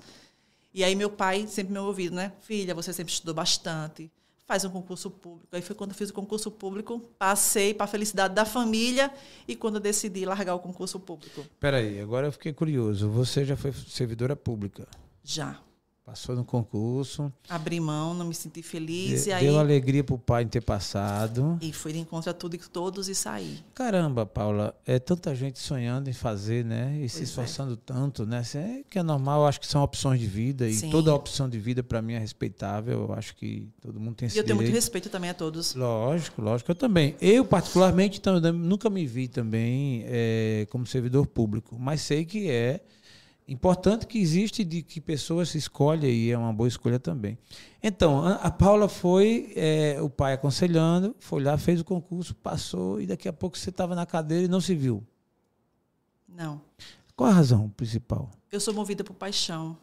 E 0.73 0.85
aí 0.85 0.95
meu 0.95 1.11
pai 1.11 1.47
sempre 1.47 1.73
me 1.73 1.79
ouviu, 1.79 2.13
né? 2.13 2.33
Filha, 2.41 2.75
você 2.75 2.93
sempre 2.93 3.13
estudou 3.13 3.35
bastante, 3.35 4.11
faz 4.47 4.65
um 4.65 4.71
concurso 4.71 5.11
público. 5.11 5.49
Aí 5.53 5.63
foi 5.63 5.75
quando 5.75 5.91
eu 5.91 5.97
fiz 5.97 6.11
o 6.11 6.15
concurso 6.15 6.51
público, 6.51 7.01
passei 7.19 7.75
para 7.75 7.85
a 7.85 7.89
felicidade 7.89 8.35
da 8.35 8.45
família 8.45 9.13
e 9.47 9.57
quando 9.57 9.77
eu 9.77 9.81
decidi 9.81 10.25
largar 10.25 10.55
o 10.55 10.59
concurso 10.61 10.99
público. 10.99 11.45
Peraí, 11.59 12.01
agora 12.01 12.29
eu 12.29 12.33
fiquei 12.33 12.53
curioso. 12.53 13.09
Você 13.11 13.45
já 13.45 13.57
foi 13.57 13.73
servidora 13.73 14.35
pública, 14.37 14.87
Já. 15.23 15.59
Passou 16.11 16.35
no 16.35 16.45
concurso, 16.45 17.33
Abri 17.49 17.79
mão, 17.79 18.13
não 18.15 18.27
me 18.27 18.35
senti 18.35 18.63
feliz 18.63 19.23
de- 19.25 19.31
e 19.31 19.33
aí 19.33 19.45
deu 19.47 19.59
alegria 19.61 20.03
pro 20.03 20.19
pai 20.19 20.43
em 20.43 20.49
ter 20.49 20.61
passado. 20.61 21.57
e 21.63 21.73
fui 21.73 21.93
de 21.93 22.01
encontro 22.01 22.29
a 22.31 22.35
tudo 22.35 22.57
e 22.57 22.59
todos 22.59 23.09
e 23.09 23.15
saí. 23.15 23.59
Caramba, 23.75 24.27
Paula, 24.27 24.75
é 24.85 24.99
tanta 24.99 25.33
gente 25.37 25.61
sonhando 25.61 26.11
em 26.11 26.13
fazer, 26.13 26.65
né? 26.65 26.99
E 27.01 27.09
se 27.09 27.19
Pois 27.19 27.21
é. 27.21 27.25
esforçando 27.31 27.77
tanto, 27.77 28.27
né? 28.27 28.43
É 28.55 28.83
que 28.91 28.99
é 28.99 29.03
normal, 29.05 29.43
eu 29.43 29.47
acho 29.47 29.61
que 29.61 29.67
são 29.69 29.83
opções 29.85 30.19
de 30.21 30.27
vida 30.27 30.69
e 30.69 30.75
Sim. 30.75 30.91
toda 30.91 31.15
opção 31.15 31.49
de 31.49 31.59
vida 31.61 31.81
para 31.83 32.03
mim 32.03 32.15
é 32.15 32.19
respeitável. 32.19 33.03
Eu 33.09 33.13
acho 33.15 33.37
que 33.37 33.69
todo 33.81 34.01
mundo 34.01 34.17
tem 34.17 34.27
esse 34.27 34.37
E 34.37 34.41
eu 34.41 34.45
tenho 34.45 34.57
muito 34.57 34.67
direito. 34.67 34.83
respeito 34.83 35.09
também 35.09 35.31
a 35.31 35.35
todos. 35.35 35.75
Lógico, 35.77 36.43
lógico. 36.43 36.73
Eu 36.73 36.75
também. 36.75 37.15
Eu, 37.21 37.45
particularmente, 37.45 38.21
eu 38.25 38.53
nunca 38.53 38.91
me 38.91 39.07
vi 39.07 39.29
também 39.29 40.03
eh, 40.07 40.67
como 40.71 40.85
servidor 40.87 41.25
público, 41.27 41.77
mas 41.79 42.01
sei 42.01 42.25
que 42.25 42.51
é 42.51 42.81
importante 43.51 44.07
que 44.07 44.19
existe 44.19 44.65
de 44.65 44.81
que 44.81 45.01
pessoas 45.01 45.55
escolhem 45.57 46.11
e 46.11 46.31
é 46.31 46.39
uma 46.39 46.53
boa 46.53 46.69
escolha 46.69 47.01
também. 47.01 47.37
Então, 47.83 48.25
a, 48.25 48.51
Paula 48.51 48.89
foi, 48.89 49.53
eh, 49.57 50.01
o 50.01 50.09
pai 50.09 50.35
aconselhando, 50.35 51.17
foi 51.19 51.43
lá, 51.43 51.59
fez 51.59 51.81
o 51.81 51.85
concurso, 51.85 52.33
passou 52.35 53.01
e 53.01 53.07
daqui 53.07 53.29
a 53.29 53.33
pouco 53.33 53.59
você 53.59 53.71
estava 53.71 53.97
na 53.97 54.07
cadeira 54.07 54.45
e 54.45 54.49
não 54.49 54.61
se 54.61 54.75
viu. 54.75 55.05
Não. 56.29 56.63
Qual 57.17 57.29
a 57.29 57.33
razão 57.33 57.69
principal? 57.71 58.31
Eu 58.53 58.61
sou 58.61 58.73
movida 58.73 59.03
por 59.03 59.15
paixão. 59.15 59.77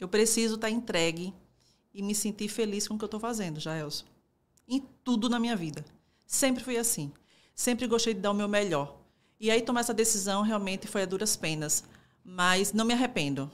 Eu 0.00 0.08
preciso 0.08 0.56
estar 0.56 0.68
entregue 0.68 1.32
e 1.94 2.02
me 2.02 2.14
sentir 2.14 2.48
feliz 2.48 2.88
com 2.88 2.94
o 2.94 2.98
que 2.98 3.04
eu 3.04 3.06
estou 3.06 3.20
fazendo, 3.20 3.60
Jaelson. 3.60 4.04
Em 4.68 4.82
tudo 5.04 5.28
na 5.28 5.38
minha 5.38 5.54
vida. 5.54 5.84
Sempre 6.26 6.64
fui 6.64 6.76
assim. 6.76 7.12
Sempre 7.54 7.86
gostei 7.86 8.12
de 8.12 8.20
dar 8.20 8.32
o 8.32 8.34
meu 8.34 8.48
melhor. 8.48 8.98
E 9.38 9.52
aí 9.52 9.62
tomar 9.62 9.80
essa 9.80 9.94
decisão 9.94 10.42
realmente 10.42 10.88
foi 10.88 11.02
a 11.02 11.06
duras 11.06 11.36
penas. 11.36 11.84
Mas 12.30 12.72
não 12.74 12.84
me 12.84 12.92
arrependo. 12.92 13.50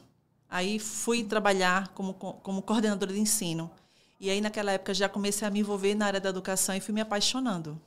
Aí 0.48 0.78
fui 0.78 1.22
trabalhar 1.22 1.88
como, 1.88 2.14
como 2.14 2.60
coordenadora 2.60 3.12
de 3.12 3.20
ensino. 3.20 3.70
E 4.18 4.28
aí, 4.30 4.40
naquela 4.40 4.72
época, 4.72 4.92
já 4.92 5.08
comecei 5.08 5.46
a 5.46 5.50
me 5.50 5.60
envolver 5.60 5.94
na 5.94 6.06
área 6.06 6.20
da 6.20 6.28
educação 6.30 6.74
e 6.74 6.80
fui 6.80 6.92
me 6.92 7.00
apaixonando. 7.00 7.80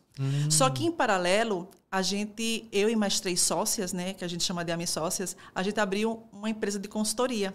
Só 0.49 0.69
que, 0.69 0.85
em 0.85 0.91
paralelo, 0.91 1.69
a 1.91 2.01
gente, 2.01 2.67
eu 2.71 2.89
e 2.89 2.95
mais 2.95 3.19
três 3.19 3.41
sócias, 3.41 3.93
né, 3.93 4.13
que 4.13 4.23
a 4.23 4.27
gente 4.27 4.43
chama 4.43 4.63
de 4.63 4.71
AMI 4.71 4.87
Sócias, 4.87 5.35
a 5.53 5.61
gente 5.61 5.79
abriu 5.79 6.23
uma 6.31 6.49
empresa 6.49 6.79
de 6.79 6.87
consultoria. 6.87 7.53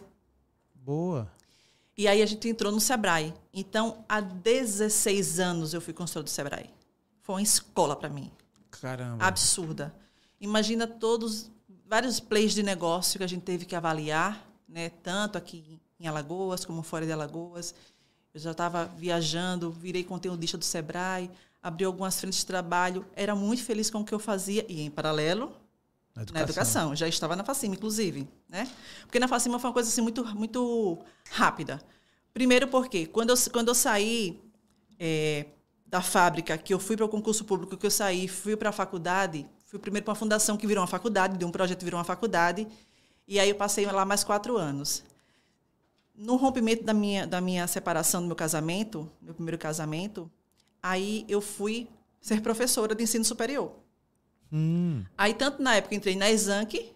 Boa. 0.75 1.31
E 1.97 2.09
aí 2.09 2.23
a 2.23 2.27
gente 2.27 2.49
entrou 2.49 2.73
no 2.73 2.81
Sebrae. 2.81 3.35
Então, 3.53 4.05
há 4.09 4.21
16 4.21 5.41
anos 5.41 5.75
eu 5.75 5.81
fui 5.81 5.93
consultora 5.93 6.25
do 6.25 6.31
Sebrae. 6.31 6.71
Foi 7.21 7.37
uma 7.37 7.43
escola 7.43 7.97
para 7.97 8.09
mim. 8.09 8.31
Caramba. 8.71 9.25
Absurda. 9.25 9.95
Imagina 10.41 10.87
todos, 10.87 11.51
vários 11.93 12.19
plays 12.19 12.55
de 12.55 12.63
negócio 12.63 13.19
que 13.19 13.25
a 13.25 13.27
gente 13.27 13.43
teve 13.43 13.67
que 13.67 13.77
avaliar, 13.77 14.43
né? 14.67 14.89
tanto 15.03 15.37
aqui 15.37 15.79
em 16.01 16.07
Alagoas 16.07 16.65
como 16.65 16.83
fora 16.83 17.05
de 17.05 17.13
Alagoas. 17.13 17.75
Eu 18.33 18.41
já 18.41 18.53
estava 18.53 18.87
viajando, 18.87 19.71
virei 19.71 20.03
conteudista 20.03 20.57
do 20.57 20.65
Sebrae, 20.65 21.31
abri 21.63 21.85
algumas 21.85 22.19
frentes 22.19 22.39
de 22.39 22.47
trabalho, 22.47 23.05
era 23.15 23.35
muito 23.35 23.63
feliz 23.63 23.91
com 23.91 24.01
o 24.01 24.05
que 24.07 24.15
eu 24.15 24.19
fazia 24.19 24.65
e, 24.71 24.81
em 24.81 24.91
paralelo, 24.91 25.53
Na 26.15 26.25
na 26.33 26.41
educação. 26.41 26.97
Já 26.97 27.07
estava 27.07 27.37
na 27.37 27.45
Facima, 27.45 27.75
inclusive. 27.75 28.27
Né? 28.49 28.67
Porque 29.03 29.21
na 29.21 29.29
Facima 29.29 29.59
foi 29.59 29.69
uma 29.69 29.75
coisa 29.75 29.91
assim, 29.91 30.01
muito, 30.01 30.25
muito 30.35 30.99
rápida. 31.31 31.79
Primeiro 32.33 32.69
porque, 32.69 33.05
quando 33.05 33.35
eu, 33.35 33.37
quando 33.53 33.69
eu 33.69 33.75
saí 33.75 34.41
é, 34.99 35.45
da 35.87 36.01
fábrica, 36.01 36.57
que 36.57 36.73
eu 36.73 36.79
fui 36.79 36.97
para 36.97 37.05
o 37.05 37.09
concurso 37.11 37.45
público, 37.45 37.77
que 37.77 37.85
eu 37.85 37.91
saí, 37.91 38.29
fui 38.29 38.57
para 38.57 38.71
a 38.71 38.73
faculdade, 38.73 39.47
fui 39.73 39.79
primeiro 39.79 40.05
para 40.05 40.13
uma 40.13 40.17
fundação 40.17 40.59
que 40.59 40.67
virou 40.67 40.83
uma 40.83 40.87
faculdade, 40.87 41.39
de 41.39 41.47
um 41.47 41.51
projeto 41.51 41.83
virou 41.83 41.97
uma 41.97 42.05
faculdade, 42.05 42.69
e 43.27 43.41
aí 43.41 43.49
eu 43.49 43.55
passei 43.55 43.87
lá 43.87 44.05
mais 44.05 44.23
quatro 44.23 44.59
anos. 44.59 45.03
No 46.15 46.37
rompimento 46.37 46.85
da 46.85 46.93
minha, 46.93 47.27
da 47.27 47.41
minha 47.41 47.67
separação 47.67 48.21
do 48.21 48.27
meu 48.27 48.37
casamento, 48.37 49.11
meu 49.23 49.33
primeiro 49.33 49.57
casamento, 49.57 50.31
aí 50.83 51.25
eu 51.27 51.41
fui 51.41 51.89
ser 52.21 52.43
professora 52.43 52.95
de 52.95 53.03
ensino 53.03 53.25
superior. 53.25 53.73
Hum, 54.53 55.05
Aí, 55.17 55.33
tanto 55.33 55.63
na 55.63 55.77
época, 55.77 55.95
entrei 55.95 56.17
na 56.17 56.31
Exanc, 56.31 56.93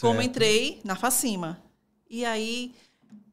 como 0.00 0.22
entrei 0.22 0.80
na 0.82 0.96
Facima. 0.96 1.62
E 2.08 2.24
aí, 2.24 2.74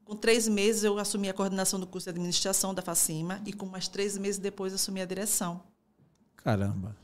com 0.03 0.17
três 0.17 0.49
meses, 0.49 0.83
eu 0.83 0.99
assumi 0.99 1.29
a 1.29 1.33
coordenação 1.33 1.79
do 1.79 1.87
curso 1.87 2.07
de 2.07 2.09
administração 2.09 2.73
da 2.73 2.81
Facima 2.81 3.41
e 3.45 3.53
com 3.53 3.65
mais 3.67 3.87
três 3.87 4.17
meses 4.17 4.37
depois 4.37 4.73
assumi 4.73 4.99
a 4.99 5.05
direção. 5.05 5.63
Caramba. 6.35 7.00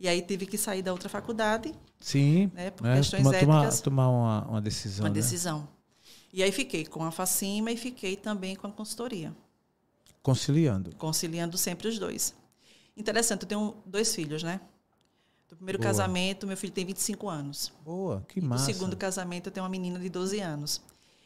E 0.00 0.08
aí 0.08 0.22
tive 0.22 0.46
que 0.46 0.56
sair 0.56 0.80
da 0.80 0.92
outra 0.92 1.10
faculdade, 1.10 1.74
Sim. 2.00 2.50
né, 2.54 2.70
por 2.70 2.84
né? 2.84 2.96
questões 2.96 3.22
Tomar- 3.22 3.36
éticas, 3.36 3.80
Tomar 3.82 4.08
uma, 4.08 4.46
uma 4.48 4.60
decisão. 4.62 5.04
uma 5.04 5.10
né? 5.10 5.14
decisão. 5.14 5.68
E 6.32 6.42
aí 6.42 6.50
fiquei 6.50 6.86
com 6.86 7.04
a 7.04 7.10
Facima 7.10 7.70
e 7.70 7.76
fiquei 7.76 8.16
também 8.16 8.56
com 8.56 8.66
a 8.66 8.72
consultoria, 8.72 9.36
Conciliando. 10.22 10.94
conciliando 10.96 11.58
sempre 11.58 11.86
os 11.88 11.98
dois. 11.98 12.34
Interessante, 12.96 13.42
eu 13.42 13.48
tenho 13.48 13.76
dois 13.84 14.14
filhos, 14.14 14.42
né? 14.42 14.60
Do 15.48 15.56
primeiro 15.56 15.78
Boa. 15.78 15.88
casamento, 15.90 16.46
meu 16.46 16.56
filho 16.56 16.72
tem 16.72 16.86
25 16.86 17.28
anos. 17.28 17.70
Boa, 17.84 18.24
que 18.28 18.38
E 18.38 18.42
massa. 18.42 18.66
No 18.68 18.72
segundo 18.74 18.96
casamento, 18.96 19.48
eu 19.48 19.52
tenho 19.52 19.64
uma 19.64 19.70
menina 19.70 19.98
de 19.98 20.08
12 20.08 20.40
anos. 20.40 20.80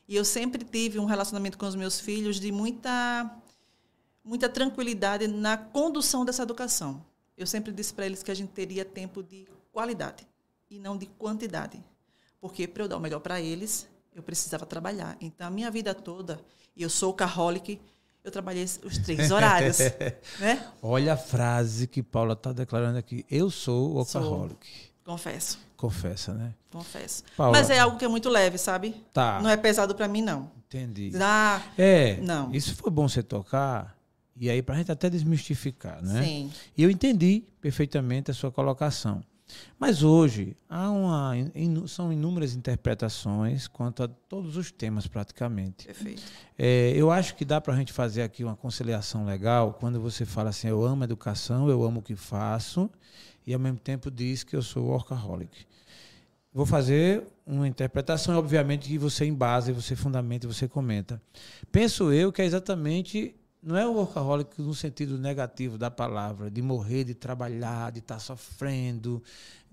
E 0.08 0.16
eu 0.16 0.24
sempre 0.24 0.64
tive 0.64 0.98
um 0.98 1.04
relacionamento 1.04 1.56
com 1.58 1.66
os 1.66 1.74
meus 1.76 2.00
filhos 2.00 2.40
de 2.40 2.50
muita, 2.50 3.30
muita 4.24 4.48
tranquilidade 4.48 5.26
na 5.28 5.56
condução 5.56 6.24
dessa 6.24 6.42
educação. 6.42 7.04
Eu 7.36 7.46
sempre 7.46 7.72
disse 7.72 7.92
para 7.92 8.06
eles 8.06 8.22
que 8.22 8.30
a 8.30 8.34
gente 8.34 8.50
teria 8.50 8.84
tempo 8.84 9.22
de 9.22 9.46
qualidade 9.72 10.26
e 10.70 10.78
não 10.78 10.96
de 10.96 11.06
quantidade. 11.06 11.82
Porque 12.40 12.66
para 12.68 12.84
eu 12.84 12.88
dar 12.88 12.96
o 12.96 13.00
melhor 13.00 13.20
para 13.20 13.40
eles, 13.40 13.88
eu 14.14 14.22
precisava 14.22 14.64
trabalhar. 14.66 15.16
Então, 15.20 15.46
a 15.46 15.50
minha 15.50 15.70
vida 15.70 15.94
toda, 15.94 16.40
e 16.76 16.82
eu 16.82 16.90
sou 16.90 17.12
carholic, 17.12 17.80
eu 18.22 18.30
trabalhei 18.30 18.64
os 18.64 18.98
três 18.98 19.30
horários. 19.30 19.78
né? 20.38 20.66
Olha 20.80 21.14
a 21.14 21.16
frase 21.16 21.86
que 21.86 22.02
Paula 22.02 22.34
está 22.34 22.52
declarando 22.52 22.98
aqui. 22.98 23.24
Eu 23.30 23.50
sou 23.50 24.04
Sou. 24.04 24.22
workaholic. 24.22 24.66
Confesso, 25.04 25.58
Confessa, 25.76 26.32
né? 26.32 26.54
confesso. 26.72 27.24
Paula. 27.36 27.58
Mas 27.58 27.68
é 27.68 27.78
algo 27.78 27.98
que 27.98 28.04
é 28.06 28.08
muito 28.08 28.30
leve, 28.30 28.56
sabe? 28.56 29.04
Tá. 29.12 29.38
Não 29.42 29.50
é 29.50 29.56
pesado 29.56 29.94
para 29.94 30.08
mim, 30.08 30.22
não. 30.22 30.50
Entendi. 30.66 31.12
Ah, 31.20 31.60
É, 31.76 32.16
Não. 32.16 32.50
isso 32.54 32.74
foi 32.74 32.90
bom 32.90 33.06
você 33.06 33.22
tocar, 33.22 33.93
E 34.36 34.50
aí, 34.50 34.62
para 34.62 34.74
a 34.74 34.78
gente 34.78 34.90
até 34.90 35.08
desmistificar, 35.08 36.02
né? 36.02 36.22
Sim. 36.22 36.52
E 36.76 36.82
eu 36.82 36.90
entendi 36.90 37.44
perfeitamente 37.60 38.30
a 38.30 38.34
sua 38.34 38.50
colocação. 38.50 39.22
Mas 39.78 40.02
hoje 40.02 40.56
há 40.68 40.90
uma, 40.90 41.32
são 41.86 42.12
inúmeras 42.12 42.54
interpretações 42.54 43.68
quanto 43.68 44.02
a 44.02 44.08
todos 44.08 44.56
os 44.56 44.70
temas, 44.70 45.06
praticamente. 45.06 45.86
Perfeito. 45.86 46.22
É, 46.58 46.92
eu 46.96 47.10
acho 47.10 47.36
que 47.36 47.44
dá 47.44 47.60
para 47.60 47.74
a 47.74 47.76
gente 47.76 47.92
fazer 47.92 48.22
aqui 48.22 48.42
uma 48.42 48.56
conciliação 48.56 49.24
legal 49.24 49.74
quando 49.74 50.00
você 50.00 50.24
fala 50.24 50.50
assim: 50.50 50.68
eu 50.68 50.82
amo 50.82 51.02
a 51.02 51.04
educação, 51.04 51.68
eu 51.68 51.82
amo 51.84 52.00
o 52.00 52.02
que 52.02 52.16
faço, 52.16 52.90
e 53.46 53.52
ao 53.52 53.60
mesmo 53.60 53.78
tempo 53.78 54.10
diz 54.10 54.42
que 54.42 54.56
eu 54.56 54.62
sou 54.62 54.86
workaholic. 54.86 55.66
Vou 56.52 56.64
fazer 56.64 57.24
uma 57.44 57.66
interpretação, 57.66 58.38
obviamente, 58.38 58.88
que 58.88 58.96
você 58.96 59.24
embasa, 59.24 59.72
você 59.72 59.96
fundamenta, 59.96 60.46
você 60.46 60.68
comenta. 60.68 61.20
Penso 61.72 62.12
eu 62.12 62.32
que 62.32 62.40
é 62.40 62.44
exatamente 62.44 63.34
não 63.64 63.76
é 63.76 63.86
o 63.86 63.94
workaholic 63.94 64.60
no 64.60 64.74
sentido 64.74 65.18
negativo 65.18 65.78
da 65.78 65.90
palavra, 65.90 66.50
de 66.50 66.60
morrer, 66.60 67.04
de 67.04 67.14
trabalhar, 67.14 67.90
de 67.90 68.00
estar 68.00 68.16
tá 68.16 68.20
sofrendo, 68.20 69.22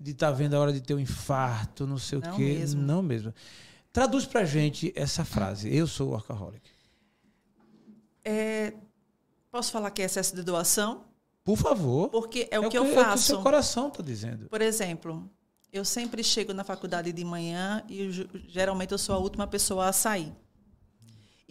de 0.00 0.12
estar 0.12 0.28
tá 0.28 0.32
vendo 0.32 0.54
a 0.54 0.60
hora 0.60 0.72
de 0.72 0.80
ter 0.80 0.94
um 0.94 0.98
infarto, 0.98 1.86
não 1.86 1.98
sei 1.98 2.18
não 2.18 2.32
o 2.32 2.36
quê. 2.36 2.56
Mesmo. 2.58 2.82
Não 2.82 3.02
mesmo. 3.02 3.34
Traduz 3.92 4.24
pra 4.24 4.44
gente 4.46 4.92
essa 4.96 5.24
frase. 5.24 5.74
Eu 5.74 5.86
sou 5.86 6.10
workaholic. 6.10 6.62
É, 8.24 8.72
posso 9.50 9.70
falar 9.70 9.90
que 9.90 10.00
é 10.00 10.06
excesso 10.06 10.34
de 10.34 10.42
doação? 10.42 11.04
Por 11.44 11.58
favor. 11.58 12.08
Porque 12.08 12.48
é 12.50 12.58
o 12.58 12.64
é 12.64 12.68
que, 12.68 12.70
que, 12.70 12.78
eu 12.78 12.86
faço. 12.86 12.98
É 12.98 13.02
o 13.02 13.12
que 13.12 13.18
o 13.18 13.18
seu 13.18 13.42
coração 13.42 13.88
está 13.88 14.02
dizendo. 14.02 14.48
Por 14.48 14.62
exemplo, 14.62 15.30
eu 15.70 15.84
sempre 15.84 16.24
chego 16.24 16.54
na 16.54 16.64
faculdade 16.64 17.12
de 17.12 17.24
manhã 17.24 17.84
e 17.88 18.10
geralmente 18.48 18.92
eu 18.92 18.98
sou 18.98 19.14
a 19.14 19.18
última 19.18 19.46
pessoa 19.46 19.88
a 19.88 19.92
sair. 19.92 20.32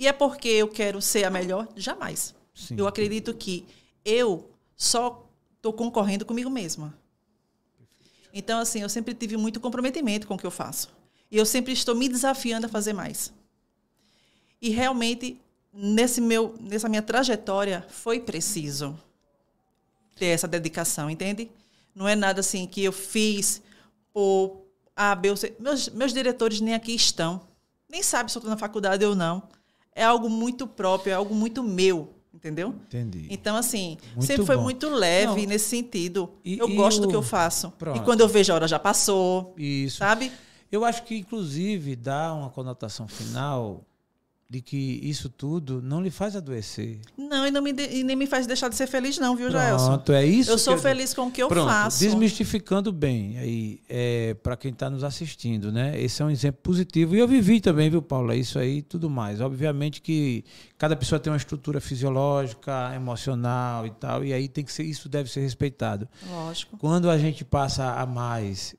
E 0.02 0.08
é 0.08 0.12
porque 0.12 0.48
eu 0.48 0.68
quero 0.68 1.00
ser 1.00 1.26
a 1.26 1.30
melhor? 1.30 1.68
Jamais. 1.76 2.34
Sim. 2.56 2.74
Eu 2.76 2.88
acredito 2.88 3.36
que 3.36 3.68
eu 4.04 4.50
só 4.76 5.30
estou 5.56 5.72
concorrendo 5.72 6.26
comigo 6.26 6.50
mesma. 6.50 6.98
Então, 8.34 8.60
assim, 8.60 8.82
eu 8.82 8.90
sempre 8.90 9.14
tive 9.14 9.38
muito 9.38 9.60
comprometimento 9.60 10.26
com 10.26 10.34
o 10.34 10.38
que 10.40 10.46
eu 10.48 10.50
faço. 10.50 10.92
E 11.30 11.38
eu 11.38 11.46
sempre 11.46 11.72
estou 11.72 11.94
me 11.94 12.10
desafiando 12.10 12.66
a 12.66 12.70
fazer 12.70 12.94
mais. 12.94 13.32
E 14.60 14.72
realmente, 14.72 15.40
nesse 15.72 16.20
meu, 16.20 16.56
nessa 16.60 16.90
minha 16.90 17.04
trajetória, 17.04 17.86
foi 17.88 18.20
preciso 18.20 19.00
ter 20.16 20.30
essa 20.34 20.48
dedicação, 20.48 21.12
entende? 21.12 21.52
Não 21.94 22.08
é 22.08 22.16
nada 22.16 22.40
assim 22.40 22.66
que 22.66 22.84
eu 22.84 22.92
fiz 22.92 23.62
por 24.12 24.66
A, 24.96 25.14
B 25.14 25.30
ou 25.30 25.38
C. 25.38 25.56
Meus, 25.60 25.90
meus 25.90 26.12
diretores 26.12 26.60
nem 26.60 26.74
aqui 26.74 26.96
estão. 26.96 27.48
Nem 27.88 28.02
sabem 28.02 28.30
se 28.30 28.38
eu 28.40 28.40
estou 28.40 28.50
na 28.50 28.58
faculdade 28.58 29.06
ou 29.06 29.14
não 29.14 29.61
é 29.96 30.04
algo 30.04 30.30
muito 30.30 30.68
próprio, 30.68 31.12
é 31.12 31.16
algo 31.16 31.34
muito 31.34 31.64
meu. 31.64 32.16
Entendeu? 32.34 32.70
Entendi. 32.88 33.28
Então, 33.30 33.56
assim, 33.56 33.98
muito 34.16 34.26
sempre 34.26 34.46
foi 34.46 34.56
bom. 34.56 34.64
muito 34.64 34.90
leve 34.90 35.42
Não. 35.42 35.50
nesse 35.50 35.66
sentido. 35.66 36.32
E, 36.44 36.58
eu 36.58 36.70
e 36.70 36.76
gosto 36.76 37.00
o... 37.00 37.02
do 37.02 37.08
que 37.10 37.16
eu 37.16 37.22
faço. 37.22 37.72
Pronto. 37.78 37.98
E 37.98 38.04
quando 38.04 38.22
eu 38.22 38.28
vejo 38.28 38.52
a 38.52 38.56
hora 38.56 38.68
já 38.68 38.80
passou. 38.80 39.54
Isso. 39.58 39.98
Sabe? 39.98 40.32
Eu 40.72 40.86
acho 40.86 41.04
que, 41.04 41.18
inclusive, 41.18 41.96
dá 41.96 42.34
uma 42.34 42.50
conotação 42.50 43.08
final 43.08 43.86
de 44.52 44.60
que 44.60 45.00
isso 45.02 45.30
tudo 45.30 45.82
não 45.82 46.02
lhe 46.02 46.12
faz 46.12 46.36
adoecer. 46.36 47.00
Não, 47.18 47.48
e, 47.48 47.52
não 47.52 47.62
me 47.62 47.72
de, 47.72 47.84
e 47.84 48.04
nem 48.04 48.18
me 48.18 48.28
faz 48.28 48.46
deixar 48.46 48.68
de 48.68 48.76
ser 48.76 48.86
feliz, 48.86 49.18
não, 49.18 49.34
viu, 49.34 49.50
Jaelson? 49.50 49.88
Pronto, 49.88 50.12
é 50.12 50.26
isso. 50.26 50.52
Eu 50.52 50.58
sou 50.58 50.78
feliz 50.78 51.14
com 51.14 51.28
o 51.28 51.32
que 51.32 51.42
eu 51.42 51.48
Pronto, 51.48 51.70
faço. 51.70 52.02
Desmistificando 52.02 52.92
bem 52.92 53.38
aí, 53.38 53.80
é, 53.88 54.34
para 54.34 54.58
quem 54.58 54.74
está 54.74 54.90
nos 54.90 55.06
assistindo, 55.06 55.72
né? 55.72 55.98
Esse 55.98 56.22
é 56.22 56.26
um 56.26 56.30
exemplo 56.30 56.60
positivo. 56.62 57.16
E 57.16 57.20
eu 57.20 57.30
vivi 57.30 57.62
também, 57.62 57.90
viu, 57.90 58.02
Paula? 58.02 58.36
Isso 58.36 58.60
aí 58.60 58.80
e 58.80 58.82
tudo 58.82 59.10
mais. 59.10 59.40
Obviamente 59.40 60.02
que 60.02 60.44
cada 60.78 60.98
pessoa 60.98 61.18
tem 61.18 61.32
uma 61.32 61.38
estrutura 61.38 61.80
fisiológica, 61.80 62.92
emocional 62.94 63.88
e 63.88 63.92
tal, 63.92 64.22
e 64.22 64.34
aí 64.34 64.50
tem 64.50 64.66
que 64.66 64.74
ser, 64.74 64.84
isso 64.84 65.08
deve 65.08 65.32
ser 65.32 65.40
respeitado. 65.40 66.10
Lógico. 66.30 66.78
Quando 66.78 67.10
a 67.10 67.18
gente 67.18 67.46
passa 67.46 67.94
a 67.94 68.06
mais 68.06 68.76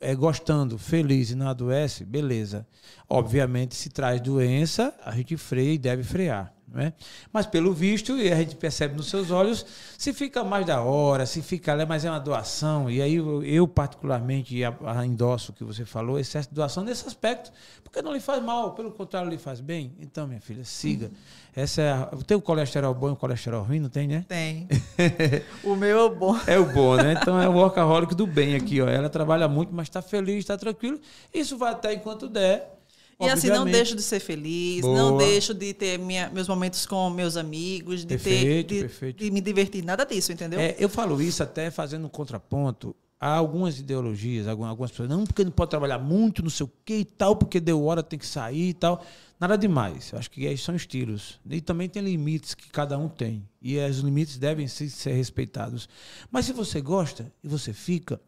é, 0.00 0.14
gostando, 0.14 0.78
feliz 0.78 1.30
e 1.30 1.34
não 1.34 1.48
adoece, 1.48 2.04
beleza. 2.04 2.66
Obviamente, 3.08 3.74
se 3.74 3.90
traz 3.90 4.20
doença, 4.20 4.94
a 5.04 5.12
gente 5.12 5.36
freia 5.36 5.74
e 5.74 5.78
deve 5.78 6.02
frear. 6.02 6.55
Né? 6.76 6.92
Mas 7.32 7.46
pelo 7.46 7.72
visto, 7.72 8.18
e 8.18 8.30
a 8.30 8.36
gente 8.36 8.54
percebe 8.54 8.94
nos 8.94 9.08
seus 9.08 9.30
olhos, 9.30 9.64
se 9.96 10.12
fica 10.12 10.44
mais 10.44 10.66
da 10.66 10.82
hora, 10.82 11.24
se 11.24 11.40
fica, 11.40 11.74
mas 11.86 12.04
é 12.04 12.10
uma 12.10 12.20
doação, 12.20 12.90
e 12.90 13.00
aí 13.00 13.14
eu, 13.14 13.42
eu 13.42 13.66
particularmente 13.66 14.62
a, 14.62 14.74
a 14.84 15.06
endosso 15.06 15.52
o 15.52 15.54
que 15.54 15.64
você 15.64 15.86
falou, 15.86 16.18
excesso 16.18 16.50
de 16.50 16.54
doação 16.54 16.84
nesse 16.84 17.06
aspecto, 17.08 17.50
porque 17.82 18.02
não 18.02 18.12
lhe 18.12 18.20
faz 18.20 18.42
mal, 18.42 18.74
pelo 18.74 18.92
contrário, 18.92 19.30
lhe 19.30 19.38
faz 19.38 19.58
bem. 19.58 19.92
Então, 19.98 20.26
minha 20.26 20.40
filha, 20.40 20.64
siga. 20.64 21.10
Essa 21.54 21.80
é 21.80 21.92
a, 21.92 22.10
tem 22.26 22.36
o 22.36 22.42
colesterol 22.42 22.92
bom 22.92 23.08
e 23.08 23.12
o 23.12 23.16
colesterol 23.16 23.62
ruim, 23.62 23.80
não 23.80 23.88
tem, 23.88 24.06
né? 24.06 24.26
Tem. 24.28 24.68
o 25.64 25.74
meu 25.74 25.98
é 25.98 26.04
o 26.04 26.10
bom. 26.10 26.38
É 26.46 26.58
o 26.58 26.66
bom, 26.66 26.96
né? 26.96 27.14
Então 27.18 27.40
é 27.40 27.48
o 27.48 27.52
workaholic 27.52 28.14
do 28.14 28.26
bem 28.26 28.54
aqui, 28.54 28.82
ó. 28.82 28.86
Ela 28.86 29.08
trabalha 29.08 29.48
muito, 29.48 29.72
mas 29.72 29.88
está 29.88 30.02
feliz, 30.02 30.40
está 30.40 30.58
tranquilo. 30.58 31.00
Isso 31.32 31.56
vai 31.56 31.72
até 31.72 31.94
enquanto 31.94 32.28
der 32.28 32.75
e 33.18 33.28
assim, 33.28 33.48
não 33.48 33.64
deixo 33.64 33.96
de 33.96 34.02
ser 34.02 34.20
feliz, 34.20 34.82
Boa. 34.82 34.96
não 34.96 35.16
deixo 35.16 35.54
de 35.54 35.72
ter 35.72 35.98
minha, 35.98 36.28
meus 36.28 36.46
momentos 36.46 36.84
com 36.84 37.08
meus 37.08 37.36
amigos, 37.36 38.02
de 38.02 38.08
perfeito, 38.08 38.68
ter 38.68 38.80
perfeito. 38.82 39.24
De, 39.24 39.30
me 39.30 39.40
divertir, 39.40 39.82
nada 39.82 40.04
disso, 40.04 40.32
entendeu? 40.32 40.60
É, 40.60 40.76
eu 40.78 40.88
falo 40.88 41.20
isso 41.22 41.42
até 41.42 41.70
fazendo 41.70 42.06
um 42.06 42.10
contraponto. 42.10 42.94
Há 43.18 43.34
algumas 43.34 43.78
ideologias, 43.78 44.46
algumas 44.46 44.90
pessoas, 44.90 45.08
não, 45.08 45.24
porque 45.24 45.42
não 45.42 45.50
pode 45.50 45.70
trabalhar 45.70 45.98
muito, 45.98 46.42
não 46.42 46.50
sei 46.50 46.66
o 46.66 46.70
que 46.84 46.96
e 46.98 47.04
tal, 47.06 47.34
porque 47.34 47.58
deu 47.58 47.82
hora, 47.82 48.02
tem 48.02 48.18
que 48.18 48.26
sair 48.26 48.68
e 48.68 48.74
tal. 48.74 49.02
Nada 49.40 49.56
demais. 49.56 50.12
Acho 50.12 50.30
que 50.30 50.46
aí 50.46 50.58
são 50.58 50.76
estilos. 50.76 51.40
E 51.48 51.62
também 51.62 51.88
tem 51.88 52.02
limites 52.02 52.54
que 52.54 52.68
cada 52.68 52.98
um 52.98 53.08
tem. 53.08 53.48
E 53.62 53.78
os 53.78 54.00
limites 54.00 54.36
devem 54.36 54.68
ser 54.68 55.12
respeitados. 55.12 55.88
Mas 56.30 56.44
se 56.44 56.52
você 56.52 56.82
gosta 56.82 57.32
e 57.42 57.48
você 57.48 57.72
fica, 57.72 58.20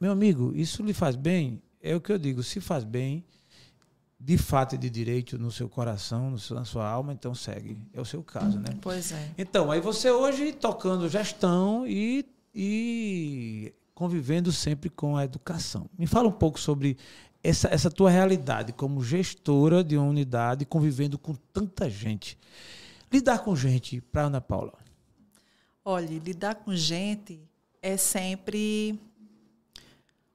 meu 0.00 0.10
amigo, 0.10 0.52
isso 0.56 0.82
lhe 0.82 0.92
faz 0.92 1.14
bem, 1.14 1.62
é 1.80 1.94
o 1.94 2.00
que 2.00 2.10
eu 2.10 2.18
digo, 2.18 2.42
se 2.42 2.60
faz 2.60 2.82
bem, 2.82 3.24
de 4.20 4.36
fato 4.36 4.74
e 4.74 4.78
de 4.78 4.90
direito 4.90 5.38
no 5.38 5.50
seu 5.50 5.68
coração, 5.68 6.30
no 6.30 6.38
seu, 6.38 6.56
na 6.56 6.64
sua 6.64 6.88
alma, 6.88 7.12
então 7.12 7.34
segue. 7.34 7.78
É 7.92 8.00
o 8.00 8.04
seu 8.04 8.22
caso, 8.22 8.58
né? 8.58 8.76
Pois 8.80 9.12
é. 9.12 9.30
Então, 9.38 9.70
aí 9.70 9.80
você 9.80 10.10
hoje 10.10 10.52
tocando 10.52 11.08
gestão 11.08 11.86
e, 11.86 12.26
e 12.52 13.72
convivendo 13.94 14.50
sempre 14.50 14.90
com 14.90 15.16
a 15.16 15.24
educação. 15.24 15.88
Me 15.96 16.06
fala 16.06 16.28
um 16.28 16.32
pouco 16.32 16.58
sobre 16.58 16.96
essa, 17.42 17.68
essa 17.68 17.90
tua 17.90 18.10
realidade 18.10 18.72
como 18.72 19.02
gestora 19.02 19.84
de 19.84 19.96
uma 19.96 20.08
unidade, 20.08 20.64
convivendo 20.64 21.16
com 21.16 21.34
tanta 21.52 21.88
gente. 21.88 22.36
Lidar 23.12 23.38
com 23.38 23.54
gente, 23.54 24.00
para 24.00 24.22
Ana 24.22 24.40
Paula. 24.40 24.74
Olha, 25.84 26.18
lidar 26.18 26.56
com 26.56 26.74
gente 26.74 27.40
é 27.80 27.96
sempre 27.96 28.98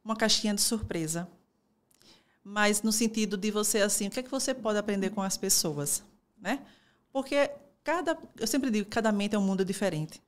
uma 0.04 0.16
caixinha 0.16 0.54
de 0.54 0.62
surpresa 0.62 1.28
mas 2.44 2.82
no 2.82 2.92
sentido 2.92 3.38
de 3.38 3.50
você 3.52 3.82
assim, 3.82 4.08
o 4.08 4.12
que 4.12 4.20
é 4.20 4.24
que 4.24 4.32
você 4.32 4.54
pode 4.54 4.78
aprender 4.78 5.10
com 5.12 5.22
as 5.22 5.38
pessoas, 5.38 6.04
né? 6.40 6.60
Porque 7.12 7.50
cada, 7.84 8.18
eu 8.40 8.48
sempre 8.48 8.70
digo, 8.70 8.90
cada 8.90 9.12
mente 9.12 9.36
é 9.36 9.40
um 9.40 9.44
mundo 9.44 9.64
diferente. 9.64 10.22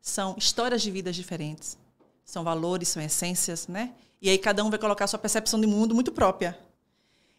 São 0.00 0.34
histórias 0.38 0.80
de 0.80 0.90
vidas 0.90 1.14
diferentes, 1.14 1.76
são 2.24 2.44
valores, 2.44 2.88
são 2.88 3.02
essências, 3.02 3.68
né? 3.68 3.92
E 4.22 4.30
aí 4.30 4.38
cada 4.38 4.64
um 4.64 4.70
vai 4.70 4.78
colocar 4.78 5.04
a 5.04 5.08
sua 5.08 5.18
percepção 5.18 5.60
de 5.60 5.66
mundo 5.66 5.94
muito 5.94 6.12
própria. 6.12 6.58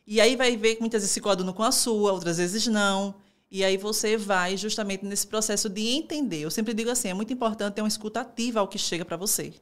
E 0.05 0.19
aí 0.19 0.35
vai 0.35 0.55
ver 0.55 0.75
que 0.75 0.81
muitas 0.81 1.01
vezes 1.01 1.13
se 1.13 1.21
coaduna 1.21 1.53
com 1.53 1.63
a 1.63 1.71
sua, 1.71 2.13
outras 2.13 2.37
vezes 2.37 2.65
não. 2.67 3.15
E 3.51 3.63
aí 3.63 3.77
você 3.77 4.15
vai 4.15 4.55
justamente 4.55 5.05
nesse 5.05 5.25
processo 5.25 5.69
de 5.69 5.87
entender. 5.89 6.41
Eu 6.41 6.51
sempre 6.51 6.73
digo 6.73 6.89
assim, 6.89 7.09
é 7.09 7.13
muito 7.13 7.33
importante 7.33 7.75
ter 7.75 7.81
uma 7.81 7.87
escuta 7.87 8.21
ativa 8.21 8.59
ao 8.59 8.67
que 8.67 8.77
chega 8.77 9.03
para 9.03 9.17
você. 9.17 9.53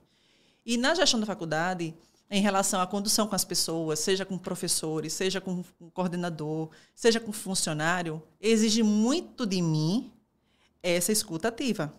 E 0.66 0.78
na 0.78 0.94
gestão 0.94 1.20
da 1.20 1.26
faculdade, 1.26 1.96
em 2.30 2.42
relação 2.42 2.82
à 2.82 2.88
condução 2.88 3.26
com 3.28 3.36
as 3.36 3.46
pessoas, 3.46 4.00
seja 4.00 4.26
com 4.26 4.38
professores, 4.38 5.13
seja 5.13 5.40
com 5.40 5.63
coordenador, 5.94 6.70
seja 6.94 7.20
com 7.20 7.32
funcionário, 7.32 8.22
exige 8.42 8.84
muito 8.84 9.46
de 9.46 9.62
mim 9.62 10.12
essa 10.84 11.12
escuta 11.12 11.48
ativa. 11.48 11.94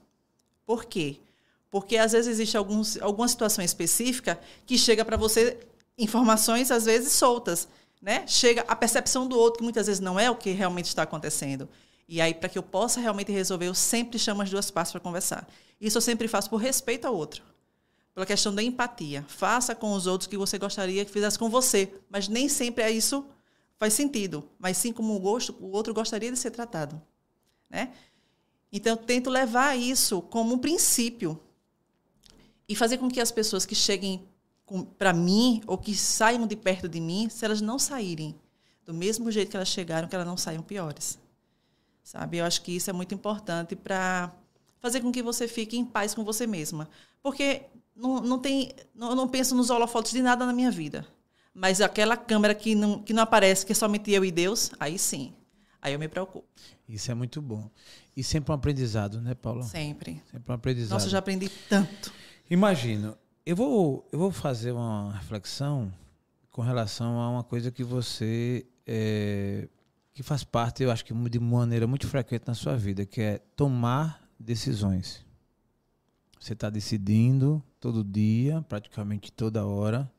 Por 0.66 0.84
quê? 0.84 1.16
Porque 1.70 1.96
às 1.96 2.12
vezes 2.12 2.30
existe 2.30 2.56
alguns, 2.56 3.00
alguma 3.00 3.26
situação 3.26 3.64
específica 3.64 4.38
que 4.66 4.76
chega 4.76 5.04
para 5.04 5.16
você 5.16 5.58
informações 5.96 6.70
às 6.70 6.84
vezes 6.84 7.12
soltas, 7.12 7.66
né? 8.00 8.26
Chega 8.26 8.64
a 8.68 8.76
percepção 8.76 9.26
do 9.26 9.38
outro 9.38 9.58
que 9.58 9.64
muitas 9.64 9.86
vezes 9.86 10.00
não 10.00 10.20
é 10.20 10.30
o 10.30 10.36
que 10.36 10.50
realmente 10.50 10.86
está 10.86 11.02
acontecendo. 11.02 11.68
E 12.06 12.20
aí 12.20 12.34
para 12.34 12.48
que 12.50 12.58
eu 12.58 12.62
possa 12.62 13.00
realmente 13.00 13.32
resolver, 13.32 13.66
eu 13.66 13.74
sempre 13.74 14.18
chamo 14.18 14.42
as 14.42 14.50
duas 14.50 14.70
partes 14.70 14.92
para 14.92 15.00
conversar. 15.00 15.48
Isso 15.80 15.96
eu 15.96 16.02
sempre 16.02 16.28
faço 16.28 16.50
por 16.50 16.56
respeito 16.56 17.06
ao 17.06 17.14
outro 17.14 17.42
pela 18.18 18.26
questão 18.26 18.52
da 18.52 18.60
empatia. 18.60 19.24
Faça 19.28 19.76
com 19.76 19.92
os 19.92 20.08
outros 20.08 20.26
que 20.26 20.36
você 20.36 20.58
gostaria 20.58 21.04
que 21.04 21.10
fizesse 21.12 21.38
com 21.38 21.48
você, 21.48 21.94
mas 22.10 22.26
nem 22.26 22.48
sempre 22.48 22.82
é 22.82 22.90
isso 22.90 23.24
faz 23.76 23.94
sentido, 23.94 24.42
mas 24.58 24.76
sim 24.76 24.92
como 24.92 25.14
o 25.14 25.20
gosto, 25.20 25.54
o 25.60 25.70
outro 25.70 25.94
gostaria 25.94 26.28
de 26.28 26.36
ser 26.36 26.50
tratado, 26.50 27.00
né? 27.70 27.92
Então 28.72 28.94
eu 28.94 28.96
tento 28.96 29.30
levar 29.30 29.78
isso 29.78 30.20
como 30.20 30.56
um 30.56 30.58
princípio 30.58 31.40
e 32.68 32.74
fazer 32.74 32.98
com 32.98 33.08
que 33.08 33.20
as 33.20 33.30
pessoas 33.30 33.64
que 33.64 33.76
cheguem 33.76 34.26
para 34.98 35.12
mim 35.12 35.62
ou 35.64 35.78
que 35.78 35.94
saiam 35.94 36.44
de 36.44 36.56
perto 36.56 36.88
de 36.88 37.00
mim, 37.00 37.28
se 37.30 37.44
elas 37.44 37.60
não 37.60 37.78
saírem 37.78 38.34
do 38.84 38.92
mesmo 38.92 39.30
jeito 39.30 39.50
que 39.50 39.56
elas 39.56 39.68
chegaram, 39.68 40.08
que 40.08 40.14
elas 40.16 40.26
não 40.26 40.36
saiam 40.36 40.60
piores. 40.60 41.20
sabe? 42.02 42.38
Eu 42.38 42.44
acho 42.44 42.62
que 42.62 42.72
isso 42.74 42.90
é 42.90 42.92
muito 42.92 43.14
importante 43.14 43.76
para 43.76 44.34
fazer 44.80 45.02
com 45.02 45.12
que 45.12 45.22
você 45.22 45.46
fique 45.46 45.78
em 45.78 45.84
paz 45.84 46.14
com 46.14 46.24
você 46.24 46.48
mesma. 46.48 46.90
Porque 47.22 47.62
não, 47.98 48.20
não 48.20 48.38
tem, 48.38 48.74
não, 48.94 49.14
não 49.14 49.28
penso 49.28 49.54
nos 49.54 49.68
holofotes 49.68 50.12
de 50.12 50.22
nada 50.22 50.46
na 50.46 50.52
minha 50.52 50.70
vida. 50.70 51.06
Mas 51.52 51.80
aquela 51.80 52.16
câmera 52.16 52.54
que 52.54 52.74
não, 52.74 53.02
que 53.02 53.12
não 53.12 53.22
aparece, 53.24 53.66
que 53.66 53.72
é 53.72 53.74
somente 53.74 54.10
eu 54.12 54.24
e 54.24 54.30
Deus, 54.30 54.70
aí 54.78 54.98
sim. 54.98 55.34
Aí 55.82 55.92
eu 55.92 55.98
me 55.98 56.08
preocupo. 56.08 56.46
Isso 56.88 57.10
é 57.10 57.14
muito 57.14 57.42
bom. 57.42 57.68
E 58.16 58.22
sempre 58.22 58.52
um 58.52 58.54
aprendizado, 58.54 59.20
né, 59.20 59.34
Paula? 59.34 59.64
Sempre. 59.64 60.22
Sempre 60.30 60.52
um 60.52 60.54
aprendizado. 60.54 60.92
Nossa, 60.92 61.06
eu 61.06 61.10
já 61.10 61.18
aprendi 61.18 61.48
tanto. 61.68 62.12
Imagino. 62.48 63.18
Eu 63.44 63.56
vou, 63.56 64.06
eu 64.12 64.18
vou 64.18 64.30
fazer 64.30 64.72
uma 64.72 65.12
reflexão 65.12 65.92
com 66.50 66.62
relação 66.62 67.20
a 67.20 67.30
uma 67.30 67.44
coisa 67.44 67.70
que 67.70 67.82
você 67.82 68.66
é, 68.86 69.68
que 70.12 70.22
faz 70.22 70.42
parte, 70.42 70.82
eu 70.82 70.90
acho 70.90 71.04
que 71.04 71.14
de 71.14 71.38
maneira 71.38 71.86
muito 71.86 72.08
frequente 72.08 72.42
na 72.46 72.54
sua 72.54 72.76
vida, 72.76 73.06
que 73.06 73.20
é 73.20 73.38
tomar 73.54 74.20
decisões. 74.38 75.24
Você 76.40 76.54
está 76.54 76.68
decidindo 76.68 77.62
todo 77.80 78.04
dia, 78.04 78.64
praticamente 78.68 79.32
toda 79.32 79.66
hora. 79.66 80.10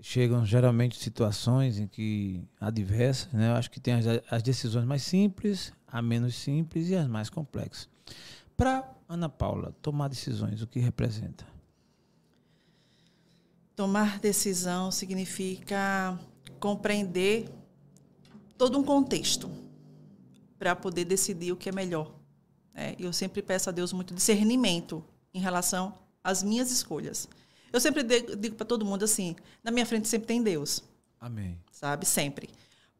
Chegam 0.00 0.46
geralmente 0.46 0.96
situações 0.96 1.78
em 1.78 1.86
que 1.86 2.42
adversas, 2.60 3.32
né? 3.32 3.50
Eu 3.50 3.54
acho 3.54 3.70
que 3.70 3.80
tem 3.80 3.94
as, 3.94 4.04
as 4.30 4.42
decisões 4.42 4.84
mais 4.84 5.02
simples, 5.02 5.72
a 5.86 6.00
menos 6.00 6.36
simples 6.36 6.88
e 6.88 6.94
as 6.94 7.08
mais 7.08 7.28
complexas. 7.28 7.88
Para 8.56 8.88
Ana 9.08 9.28
Paula, 9.28 9.74
tomar 9.82 10.08
decisões, 10.08 10.62
o 10.62 10.66
que 10.66 10.78
representa? 10.78 11.46
Tomar 13.74 14.18
decisão 14.18 14.90
significa 14.90 16.18
compreender 16.60 17.48
todo 18.56 18.78
um 18.78 18.82
contexto 18.82 19.50
para 20.58 20.74
poder 20.74 21.04
decidir 21.04 21.52
o 21.52 21.56
que 21.56 21.68
é 21.68 21.72
melhor. 21.72 22.12
É, 22.74 22.96
eu 22.98 23.12
sempre 23.12 23.42
peço 23.42 23.68
a 23.68 23.72
Deus 23.72 23.92
muito 23.92 24.14
discernimento 24.14 25.04
em 25.32 25.40
relação 25.40 25.94
às 26.28 26.42
minhas 26.42 26.70
escolhas. 26.70 27.28
Eu 27.72 27.80
sempre 27.80 28.02
digo 28.02 28.56
para 28.56 28.66
todo 28.66 28.84
mundo 28.84 29.04
assim: 29.04 29.36
na 29.62 29.70
minha 29.70 29.86
frente 29.86 30.08
sempre 30.08 30.26
tem 30.26 30.42
Deus. 30.42 30.82
Amém. 31.20 31.58
Sabe? 31.70 32.06
Sempre. 32.06 32.48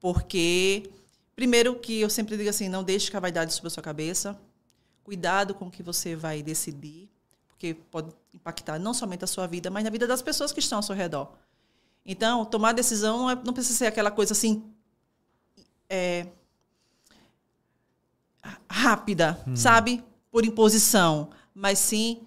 Porque, 0.00 0.90
primeiro, 1.34 1.74
que 1.76 2.00
eu 2.00 2.10
sempre 2.10 2.36
digo 2.36 2.50
assim: 2.50 2.68
não 2.68 2.84
deixe 2.84 3.10
que 3.10 3.16
a 3.16 3.20
vaidade 3.20 3.52
subir 3.52 3.68
a 3.68 3.70
sua 3.70 3.82
cabeça. 3.82 4.38
Cuidado 5.04 5.54
com 5.54 5.66
o 5.66 5.70
que 5.70 5.82
você 5.82 6.14
vai 6.14 6.42
decidir 6.42 7.08
porque 7.58 7.74
pode 7.74 8.12
impactar 8.32 8.78
não 8.78 8.94
somente 8.94 9.24
a 9.24 9.26
sua 9.26 9.48
vida, 9.48 9.68
mas 9.68 9.82
na 9.82 9.90
vida 9.90 10.06
das 10.06 10.22
pessoas 10.22 10.52
que 10.52 10.60
estão 10.60 10.78
ao 10.78 10.82
seu 10.82 10.94
redor. 10.94 11.32
Então, 12.06 12.44
tomar 12.44 12.70
decisão 12.70 13.18
não, 13.18 13.30
é, 13.30 13.34
não 13.34 13.52
precisa 13.52 13.76
ser 13.76 13.86
aquela 13.86 14.12
coisa 14.12 14.32
assim 14.32 14.62
é, 15.90 16.28
rápida, 18.70 19.42
hum. 19.44 19.56
sabe? 19.56 20.04
Por 20.30 20.44
imposição, 20.44 21.30
mas 21.52 21.80
sim 21.80 22.20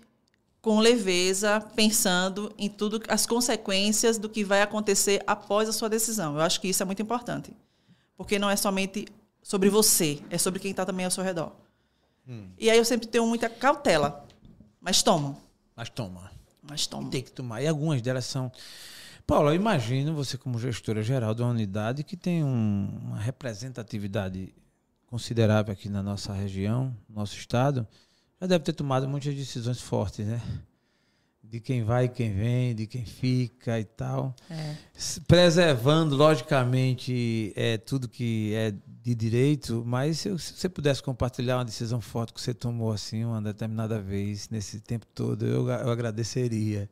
com 0.62 0.80
leveza, 0.80 1.60
pensando 1.76 2.54
em 2.58 2.69
tudo 2.69 3.02
as 3.08 3.26
consequências 3.26 4.17
do 4.17 4.30
que 4.30 4.43
vai 4.43 4.62
acontecer 4.62 5.24
após 5.26 5.67
a 5.67 5.74
sua 5.74 5.89
decisão. 5.89 6.36
Eu 6.36 6.41
acho 6.41 6.62
que 6.62 6.67
isso 6.67 6.84
é 6.84 6.86
muito 6.86 7.02
importante, 7.02 7.52
porque 8.15 8.38
não 8.38 8.50
é 8.50 8.56
somente 8.56 9.08
sobre 9.41 9.69
você, 9.69 10.21
é 10.30 10.38
sobre 10.38 10.60
quem 10.60 10.71
está 10.71 10.86
também 10.86 11.06
ao 11.06 11.12
seu 11.12 11.24
redor. 11.24 11.52
Hum. 12.28 12.50
E 12.60 12.69
aí 12.69 12.78
eu 12.78 12.86
sempre 12.86 13.08
tenho 13.08 13.26
muita 13.26 13.50
cautela 13.50 14.28
mas 14.82 15.04
toma. 15.04 15.38
Mas 15.76 15.89
toma. 15.89 16.32
Mas 16.67 16.88
toma. 16.88 17.12
Tem 17.12 17.21
que 17.21 17.32
tomar. 17.32 17.62
E 17.62 17.67
algumas 17.67 18.02
delas 18.02 18.26
são. 18.26 18.52
Paulo, 19.28 19.50
eu 19.50 19.56
imagino 19.56 20.15
você 20.15 20.38
como 20.38 20.60
gestora 20.60 21.04
geral 21.04 21.36
de 21.36 21.43
uma 21.43 21.52
unidade 21.52 22.04
que 22.04 22.17
tem 22.17 22.43
um, 22.43 23.00
uma 23.04 23.19
representatividade 23.19 24.54
considerável 25.06 25.71
aqui 25.71 25.88
na 25.88 26.02
nossa 26.02 26.34
região, 26.34 26.95
nosso 27.08 27.36
estado, 27.36 27.88
já 28.41 28.47
deve 28.47 28.63
ter 28.63 28.73
tomado 28.73 29.08
muitas 29.08 29.34
decisões 29.34 29.80
fortes, 29.80 30.25
né? 30.25 30.41
de 31.51 31.60
quem 31.60 31.84
vai 31.84 32.06
e 32.06 32.10
quem 32.10 32.34
vem, 32.34 32.73
de 32.73 32.88
quem 32.88 33.04
fica 33.04 33.77
e 33.77 33.84
tal. 33.84 34.34
É. 34.49 34.75
Preservando, 35.27 36.15
logicamente, 36.15 37.51
é, 37.58 37.77
tudo 37.77 38.08
que 38.08 38.54
é 38.56 38.73
de 39.04 39.13
direito, 39.13 39.84
mas 39.86 40.19
se, 40.19 40.39
se, 40.39 40.54
você 40.54 40.69
pudesse 40.69 41.04
compartilhar 41.04 41.58
uma 41.58 41.65
decisão 41.65 41.99
forte 41.99 42.34
que 42.34 42.39
você 42.39 42.54
tomou 42.54 42.93
assim 42.93 43.25
uma 43.25 43.41
determinada 43.41 43.99
vez, 43.99 44.47
nesse 44.49 44.80
tempo 44.80 45.06
todo, 45.13 45.45
eu, 45.45 45.67
eu 45.67 45.89
agradeceria. 45.89 46.89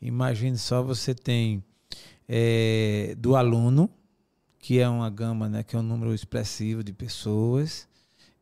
Imagine 0.00 0.56
só, 0.56 0.80
você 0.80 1.12
tem 1.12 1.64
é, 2.28 3.16
do 3.18 3.34
aluno, 3.34 3.90
que 4.60 4.78
é 4.78 4.88
uma 4.88 5.10
gama, 5.10 5.48
né, 5.48 5.64
que 5.64 5.74
é 5.74 5.78
um 5.78 5.82
número 5.82 6.14
expressivo 6.14 6.84
de 6.84 6.92
pessoas, 6.92 7.88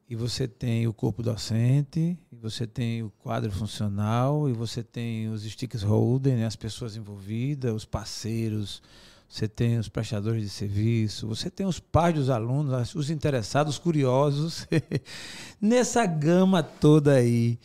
e 0.07 0.15
você 0.15 0.47
tem 0.47 0.87
o 0.87 0.93
corpo 0.93 1.23
docente, 1.23 2.19
você 2.51 2.67
tem 2.67 3.03
o 3.03 3.11
quadro 3.23 3.51
funcional, 3.51 4.49
e 4.49 4.53
você 4.53 4.83
tem 4.83 5.29
os 5.29 5.43
stakeholders, 5.43 6.37
né, 6.37 6.47
as 6.47 6.57
pessoas 6.57 6.97
envolvidas, 6.97 7.75
os 7.75 7.85
parceiros, 7.85 8.83
você 9.29 9.49
tem 9.49 9.79
os 9.79 9.89
prestadores 9.89 10.43
de 10.43 10.49
serviço, 10.49 11.27
você 11.27 11.51
tem 11.51 11.67
os 11.67 11.81
pais 11.81 12.15
dos 12.15 12.31
alunos, 12.31 12.95
os 12.95 13.11
interessados, 13.11 13.75
os 13.75 13.79
curiosos, 13.79 14.67
nessa 15.61 16.07
gama 16.07 16.63
toda 16.63 17.15
aí. 17.15 17.59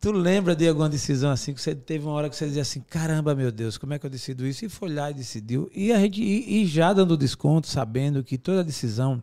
Tu 0.00 0.12
lembra 0.12 0.54
de 0.54 0.68
alguma 0.68 0.88
decisão 0.88 1.30
assim 1.30 1.54
que 1.54 1.60
você 1.60 1.74
teve 1.74 2.04
uma 2.04 2.12
hora 2.12 2.28
que 2.28 2.36
você 2.36 2.46
dizia 2.46 2.62
assim, 2.62 2.80
caramba, 2.80 3.34
meu 3.34 3.50
Deus, 3.50 3.78
como 3.78 3.94
é 3.94 3.98
que 3.98 4.04
eu 4.04 4.10
decido 4.10 4.46
isso? 4.46 4.64
E 4.64 4.68
foi 4.68 4.92
lá 4.92 5.10
e 5.10 5.14
decidiu. 5.14 5.70
E 5.74 5.92
a 5.92 5.98
gente 5.98 6.22
e, 6.22 6.62
e 6.62 6.66
já 6.66 6.92
dando 6.92 7.16
desconto, 7.16 7.66
sabendo 7.66 8.22
que 8.22 8.36
toda 8.36 8.62
decisão 8.62 9.22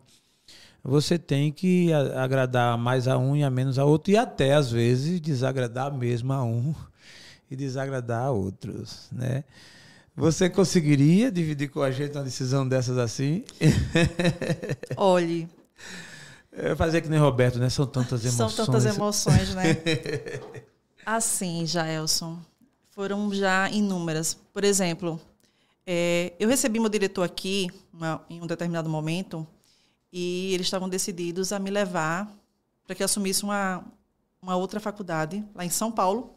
você 0.84 1.18
tem 1.18 1.50
que 1.50 1.90
agradar 1.92 2.76
mais 2.76 3.08
a 3.08 3.16
um 3.16 3.34
e 3.34 3.42
a 3.42 3.48
menos 3.48 3.78
a 3.78 3.86
outro, 3.86 4.12
e 4.12 4.18
até 4.18 4.52
às 4.52 4.70
vezes 4.70 5.18
desagradar 5.18 5.90
mesmo 5.90 6.30
a 6.32 6.44
um 6.44 6.74
e 7.50 7.56
desagradar 7.56 8.26
a 8.26 8.30
outros, 8.30 9.08
né? 9.10 9.44
Você 10.16 10.48
conseguiria 10.48 11.32
dividir 11.32 11.70
com 11.70 11.82
a 11.82 11.90
gente 11.90 12.16
uma 12.16 12.22
decisão 12.22 12.68
dessas 12.68 12.98
assim? 12.98 13.44
Olhe. 14.96 15.48
É 16.52 16.76
fazer 16.76 17.00
que 17.00 17.08
nem 17.08 17.18
Roberto, 17.18 17.58
né? 17.58 17.68
São 17.68 17.84
tantas 17.84 18.24
emoções. 18.24 18.52
São 18.52 18.66
tantas 18.66 18.86
emoções, 18.86 19.54
né? 19.56 19.64
assim, 21.04 21.66
Jaelson, 21.66 22.38
foram 22.90 23.34
já 23.34 23.68
inúmeras. 23.70 24.38
Por 24.52 24.62
exemplo, 24.62 25.20
é, 25.84 26.32
eu 26.38 26.48
recebi 26.48 26.78
meu 26.78 26.88
diretor 26.88 27.24
aqui 27.24 27.68
uma, 27.92 28.24
em 28.30 28.40
um 28.40 28.46
determinado 28.46 28.88
momento 28.88 29.44
e 30.16 30.54
eles 30.54 30.68
estavam 30.68 30.88
decididos 30.88 31.52
a 31.52 31.58
me 31.58 31.72
levar 31.72 32.32
para 32.86 32.94
que 32.94 33.02
eu 33.02 33.04
assumisse 33.04 33.42
uma, 33.42 33.84
uma 34.40 34.54
outra 34.54 34.78
faculdade 34.78 35.44
lá 35.52 35.64
em 35.64 35.70
São 35.70 35.90
Paulo. 35.90 36.32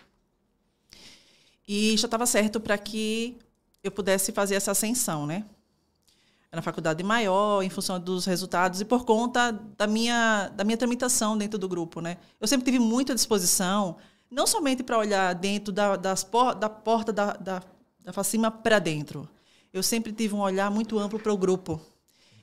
E 1.67 1.95
já 1.95 2.07
estava 2.07 2.25
certo 2.25 2.59
para 2.59 2.75
que 2.75 3.37
eu 3.83 3.91
pudesse 3.91 4.31
fazer 4.31 4.55
essa 4.55 4.71
ascensão, 4.71 5.27
né? 5.27 5.45
Uma 6.51 6.63
faculdade 6.63 7.03
maior, 7.03 7.61
em 7.61 7.69
função 7.69 7.99
dos 7.99 8.25
resultados 8.25 8.81
e 8.81 8.85
por 8.85 9.05
conta 9.05 9.51
da 9.51 9.85
minha, 9.85 10.49
da 10.55 10.63
minha 10.63 10.77
tramitação 10.77 11.37
dentro 11.37 11.59
do 11.59 11.69
grupo, 11.69 12.01
né? 12.01 12.17
Eu 12.41 12.47
sempre 12.47 12.65
tive 12.65 12.79
muita 12.79 13.13
disposição, 13.13 13.97
não 14.31 14.47
somente 14.47 14.81
para 14.81 14.97
olhar 14.97 15.35
dentro 15.35 15.71
da, 15.71 15.95
das 15.95 16.23
por, 16.23 16.55
da 16.55 16.67
porta 16.67 17.13
da, 17.13 17.33
da, 17.33 17.61
da 18.03 18.11
facima 18.11 18.49
para 18.49 18.79
dentro. 18.79 19.29
Eu 19.71 19.83
sempre 19.83 20.11
tive 20.11 20.33
um 20.33 20.39
olhar 20.39 20.71
muito 20.71 20.97
amplo 20.97 21.19
para 21.19 21.31
o 21.31 21.37
grupo. 21.37 21.79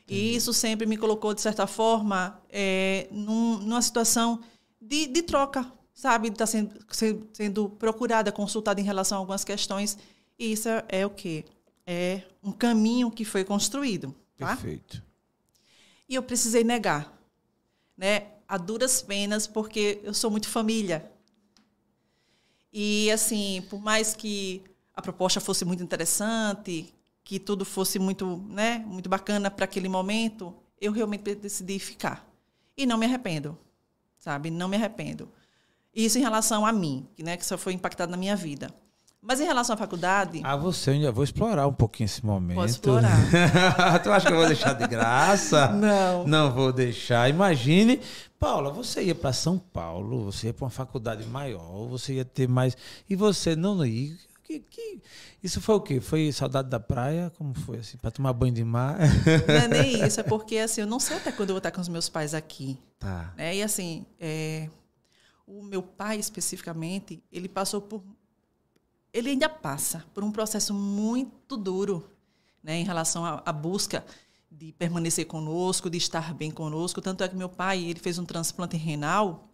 E 0.06 0.36
isso 0.36 0.52
sempre 0.52 0.86
me 0.86 0.96
colocou, 0.96 1.32
de 1.32 1.40
certa 1.40 1.66
forma, 1.66 2.40
é, 2.50 3.08
num, 3.10 3.58
numa 3.58 3.80
situação 3.80 4.40
de, 4.80 5.06
de 5.06 5.22
troca, 5.22 5.70
sabe? 5.94 6.28
Está 6.28 6.46
sendo, 6.46 6.78
sendo 7.32 7.70
procurada, 7.70 8.30
consultada 8.30 8.80
em 8.80 8.84
relação 8.84 9.16
a 9.16 9.20
algumas 9.20 9.44
questões. 9.44 9.96
E 10.38 10.52
isso 10.52 10.68
é, 10.68 10.84
é 10.88 11.06
o 11.06 11.10
quê? 11.10 11.44
É 11.86 12.22
um 12.42 12.52
caminho 12.52 13.10
que 13.10 13.24
foi 13.24 13.44
construído. 13.44 14.14
Tá? 14.36 14.48
Perfeito. 14.48 15.02
E 16.08 16.14
eu 16.14 16.22
precisei 16.22 16.62
negar, 16.62 17.12
né? 17.96 18.26
A 18.46 18.58
duras 18.58 19.00
penas, 19.00 19.46
porque 19.46 20.00
eu 20.04 20.12
sou 20.12 20.30
muito 20.30 20.48
família. 20.48 21.10
E, 22.70 23.10
assim, 23.10 23.64
por 23.70 23.80
mais 23.80 24.14
que 24.14 24.62
a 24.94 25.00
proposta 25.00 25.40
fosse 25.40 25.64
muito 25.64 25.82
interessante, 25.82 26.93
que 27.24 27.38
tudo 27.38 27.64
fosse 27.64 27.98
muito, 27.98 28.44
né, 28.48 28.84
muito 28.86 29.08
bacana 29.08 29.50
para 29.50 29.64
aquele 29.64 29.88
momento, 29.88 30.54
eu 30.78 30.92
realmente 30.92 31.34
decidi 31.34 31.78
ficar. 31.78 32.28
E 32.76 32.84
não 32.84 32.98
me 32.98 33.06
arrependo, 33.06 33.58
sabe? 34.18 34.50
Não 34.50 34.68
me 34.68 34.76
arrependo. 34.76 35.28
Isso 35.94 36.18
em 36.18 36.20
relação 36.20 36.66
a 36.66 36.72
mim, 36.72 37.08
né, 37.18 37.36
que 37.36 37.46
só 37.46 37.56
foi 37.56 37.72
impactado 37.72 38.10
na 38.10 38.18
minha 38.18 38.36
vida. 38.36 38.68
Mas 39.26 39.40
em 39.40 39.44
relação 39.44 39.72
à 39.72 39.76
faculdade. 39.78 40.42
Ah, 40.44 40.54
você 40.54 40.90
ainda 40.90 41.10
vou 41.10 41.24
explorar 41.24 41.66
um 41.66 41.72
pouquinho 41.72 42.04
esse 42.04 42.24
momento. 42.26 42.56
Posso 42.56 42.74
explorar. 42.74 43.16
tu 44.04 44.12
acha 44.12 44.26
que 44.26 44.32
eu 44.32 44.36
vou 44.36 44.46
deixar 44.46 44.74
de 44.74 44.86
graça? 44.86 45.68
Não. 45.68 46.26
Não 46.26 46.52
vou 46.52 46.70
deixar. 46.70 47.30
Imagine, 47.30 48.02
Paula, 48.38 48.70
você 48.70 49.02
ia 49.02 49.14
para 49.14 49.32
São 49.32 49.58
Paulo, 49.58 50.26
você 50.26 50.48
ia 50.48 50.52
para 50.52 50.64
uma 50.64 50.70
faculdade 50.70 51.26
maior, 51.26 51.86
você 51.88 52.14
ia 52.14 52.24
ter 52.24 52.46
mais. 52.46 52.76
E 53.08 53.16
você 53.16 53.56
não 53.56 53.82
ia 53.86 54.14
que, 54.44 54.60
que... 54.60 55.00
Isso 55.42 55.60
foi 55.60 55.74
o 55.74 55.80
quê? 55.80 56.00
Foi 56.00 56.30
saudade 56.30 56.68
da 56.68 56.78
praia? 56.78 57.32
Como 57.36 57.54
foi 57.54 57.78
assim? 57.78 57.96
Para 57.96 58.10
tomar 58.10 58.32
banho 58.32 58.52
de 58.52 58.62
mar? 58.62 58.98
Não 59.48 59.54
é 59.54 59.68
nem 59.68 60.04
isso, 60.06 60.20
é 60.20 60.22
porque 60.22 60.58
assim, 60.58 60.82
eu 60.82 60.86
não 60.86 61.00
sei 61.00 61.16
até 61.16 61.32
quando 61.32 61.50
eu 61.50 61.54
vou 61.54 61.58
estar 61.58 61.70
com 61.70 61.80
os 61.80 61.88
meus 61.88 62.08
pais 62.08 62.34
aqui. 62.34 62.78
Tá. 62.98 63.32
Né? 63.36 63.56
E 63.56 63.62
assim, 63.62 64.06
é, 64.20 64.68
o 65.46 65.62
meu 65.62 65.82
pai 65.82 66.18
especificamente, 66.18 67.22
ele 67.32 67.48
passou 67.48 67.80
por. 67.80 68.02
Ele 69.12 69.30
ainda 69.30 69.48
passa 69.48 70.04
por 70.12 70.22
um 70.22 70.30
processo 70.30 70.74
muito 70.74 71.56
duro 71.56 72.10
né, 72.62 72.76
em 72.76 72.84
relação 72.84 73.24
à, 73.24 73.42
à 73.46 73.52
busca 73.52 74.04
de 74.50 74.72
permanecer 74.72 75.26
conosco, 75.26 75.88
de 75.88 75.98
estar 75.98 76.34
bem 76.34 76.50
conosco. 76.50 77.00
Tanto 77.00 77.24
é 77.24 77.28
que 77.28 77.36
meu 77.36 77.48
pai 77.48 77.82
ele 77.82 78.00
fez 78.00 78.18
um 78.18 78.24
transplante 78.24 78.76
renal, 78.76 79.44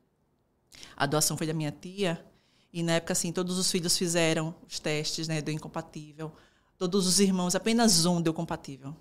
a 0.97 1.07
doação 1.07 1.37
foi 1.37 1.47
da 1.47 1.55
minha 1.55 1.71
tia, 1.71 2.25
e 2.73 2.83
na 2.83 2.95
época, 2.95 3.13
assim, 3.13 3.33
todos 3.33 3.59
os 3.59 3.71
filhos 3.71 3.97
fizeram 3.97 4.55
os 4.69 4.79
testes, 4.79 5.27
né? 5.27 5.43
Deu 5.43 5.53
incompatível. 5.53 6.33
Todos 6.79 7.07
os 7.07 7.19
irmãos, 7.19 7.55
apenas 7.55 8.07
um 8.07 8.23
deu 8.23 8.33
compatível. 8.33 8.95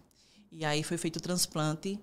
E 0.52 0.66
aí 0.66 0.84
foi 0.84 0.98
feito 0.98 1.18
o 1.18 1.22
transplante. 1.22 2.00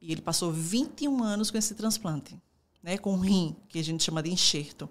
E 0.00 0.12
ele 0.12 0.20
passou 0.20 0.52
21 0.52 1.22
anos 1.22 1.50
com 1.50 1.56
esse 1.56 1.74
transplante, 1.74 2.38
né? 2.82 2.98
Com 2.98 3.16
rim, 3.16 3.56
que 3.68 3.78
a 3.78 3.84
gente 3.84 4.04
chama 4.04 4.22
de 4.22 4.30
enxerto. 4.30 4.88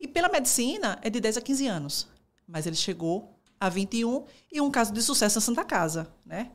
E 0.00 0.06
pela 0.06 0.28
medicina, 0.28 0.98
é 1.02 1.10
de 1.10 1.20
10 1.20 1.38
a 1.38 1.40
15 1.40 1.66
anos. 1.66 2.08
Mas 2.46 2.66
ele 2.66 2.76
chegou 2.76 3.36
a 3.58 3.68
21 3.68 4.24
e 4.52 4.60
um 4.60 4.70
caso 4.70 4.92
de 4.92 5.02
sucesso 5.02 5.36
na 5.36 5.40
Santa 5.40 5.64
Casa, 5.64 6.08
né? 6.24 6.52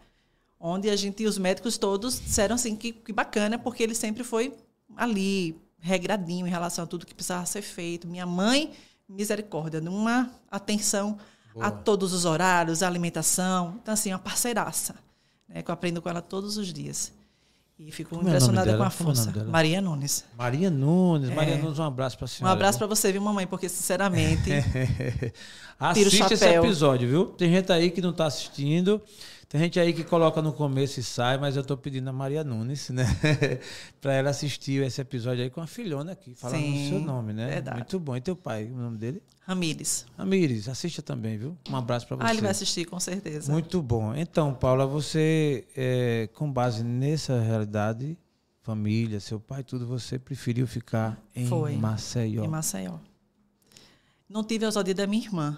Onde 0.58 0.90
a 0.90 0.96
gente 0.96 1.26
os 1.26 1.38
médicos 1.38 1.78
todos 1.78 2.20
disseram 2.22 2.56
assim 2.56 2.76
que, 2.76 2.94
que 2.94 3.12
bacana, 3.12 3.58
porque 3.60 3.84
ele 3.84 3.96
sempre 3.96 4.24
foi 4.24 4.54
ali, 4.96 5.60
regradinho 5.80 6.46
em 6.46 6.50
relação 6.50 6.84
a 6.84 6.88
tudo 6.88 7.06
que 7.06 7.14
precisava 7.14 7.46
ser 7.46 7.62
feito. 7.62 8.08
Minha 8.08 8.26
mãe 8.26 8.74
misericórdia, 9.10 9.82
numa 9.82 10.30
atenção 10.50 11.18
Boa. 11.54 11.68
a 11.68 11.72
todos 11.72 12.14
os 12.14 12.26
horários, 12.26 12.84
a 12.84 12.88
alimentação. 12.88 13.80
Então, 13.82 13.94
assim, 13.94 14.12
uma 14.14 14.20
parceiraça, 14.20 14.96
né, 15.48 15.64
que 15.64 15.70
eu 15.70 15.74
aprendo 15.74 16.02
com 16.02 16.10
ela 16.10 16.22
todos 16.22 16.58
os 16.58 16.72
dias. 16.72 17.12
E 17.80 17.92
fico 17.94 18.10
Como 18.10 18.24
é 18.24 18.28
impressionada 18.28 18.72
é 18.72 18.78
com 18.78 18.84
a 18.84 18.90
força. 18.90 19.32
É 19.34 19.44
Maria 19.46 19.80
Nunes. 19.80 20.26
Maria 20.38 20.70
Nunes. 20.70 21.30
É. 21.30 21.34
Maria 21.34 21.58
Nunes, 21.58 21.80
um 21.80 21.84
abraço 21.84 22.18
para 22.18 22.26
a 22.26 22.28
senhora. 22.28 22.52
Um 22.52 22.54
abraço 22.54 22.78
para 22.78 22.88
você, 22.88 23.10
viu, 23.10 23.22
mamãe? 23.22 23.48
Porque, 23.48 23.70
sinceramente. 23.70 24.52
Assiste 25.80 26.34
esse 26.34 26.46
episódio, 26.46 27.08
viu? 27.08 27.26
Tem 27.28 27.50
gente 27.50 27.72
aí 27.72 27.90
que 27.90 28.02
não 28.02 28.10
está 28.10 28.26
assistindo. 28.26 29.02
Tem 29.50 29.60
gente 29.62 29.80
aí 29.80 29.94
que 29.94 30.04
coloca 30.04 30.44
no 30.44 30.54
começo 30.54 31.00
e 31.00 31.04
sai, 31.04 31.40
mas 31.40 31.56
eu 31.56 31.64
estou 31.64 31.76
pedindo 31.76 32.08
a 32.08 32.14
Maria 32.14 32.44
Nunes, 32.44 32.92
né? 32.92 33.04
para 34.00 34.14
ela 34.14 34.30
assistir 34.30 34.84
esse 34.84 35.02
episódio 35.02 35.44
aí 35.44 35.50
com 35.50 35.60
a 35.60 35.66
filhona 35.66 36.12
aqui, 36.12 36.36
falando 36.36 36.62
Sim, 36.62 36.86
o 36.86 36.90
seu 36.90 37.00
nome, 37.00 37.34
né? 37.34 37.48
Verdade. 37.48 37.78
Muito 37.78 38.00
bom. 38.00 38.16
E 38.16 38.22
teu 38.22 38.36
pai, 38.36 38.66
o 38.66 38.78
nome 38.78 39.00
dele? 39.00 39.24
Ramires. 39.42 40.06
Ramires, 40.16 40.70
assista 40.70 41.02
também, 41.02 41.36
viu? 41.36 41.58
Um 41.68 41.76
abraço 41.76 42.06
para 42.06 42.18
você. 42.18 42.24
Ah, 42.28 42.32
ele 42.32 42.42
vai 42.42 42.52
assistir, 42.52 42.86
com 42.86 43.00
certeza. 43.00 43.52
Muito 43.52 43.82
bom. 43.82 44.14
Então, 44.14 44.54
Paula, 44.54 44.86
você, 44.86 45.68
é, 45.76 46.30
com 46.36 46.52
base 46.52 46.84
nessa 46.84 47.42
realidade, 47.42 48.16
família, 48.62 49.20
seu 49.20 49.40
pai, 49.40 49.64
tudo, 49.64 49.88
você 49.88 50.20
preferiu 50.20 50.68
ficar 50.68 51.20
em 51.36 51.48
Foi, 51.48 51.76
Maceió. 51.76 52.44
Em 52.44 52.48
Maceió. 52.48 53.00
Não 54.30 54.44
tive 54.44 54.66
a 54.66 54.68
ousadia 54.68 54.94
da 54.94 55.08
minha 55.08 55.26
irmã. 55.26 55.58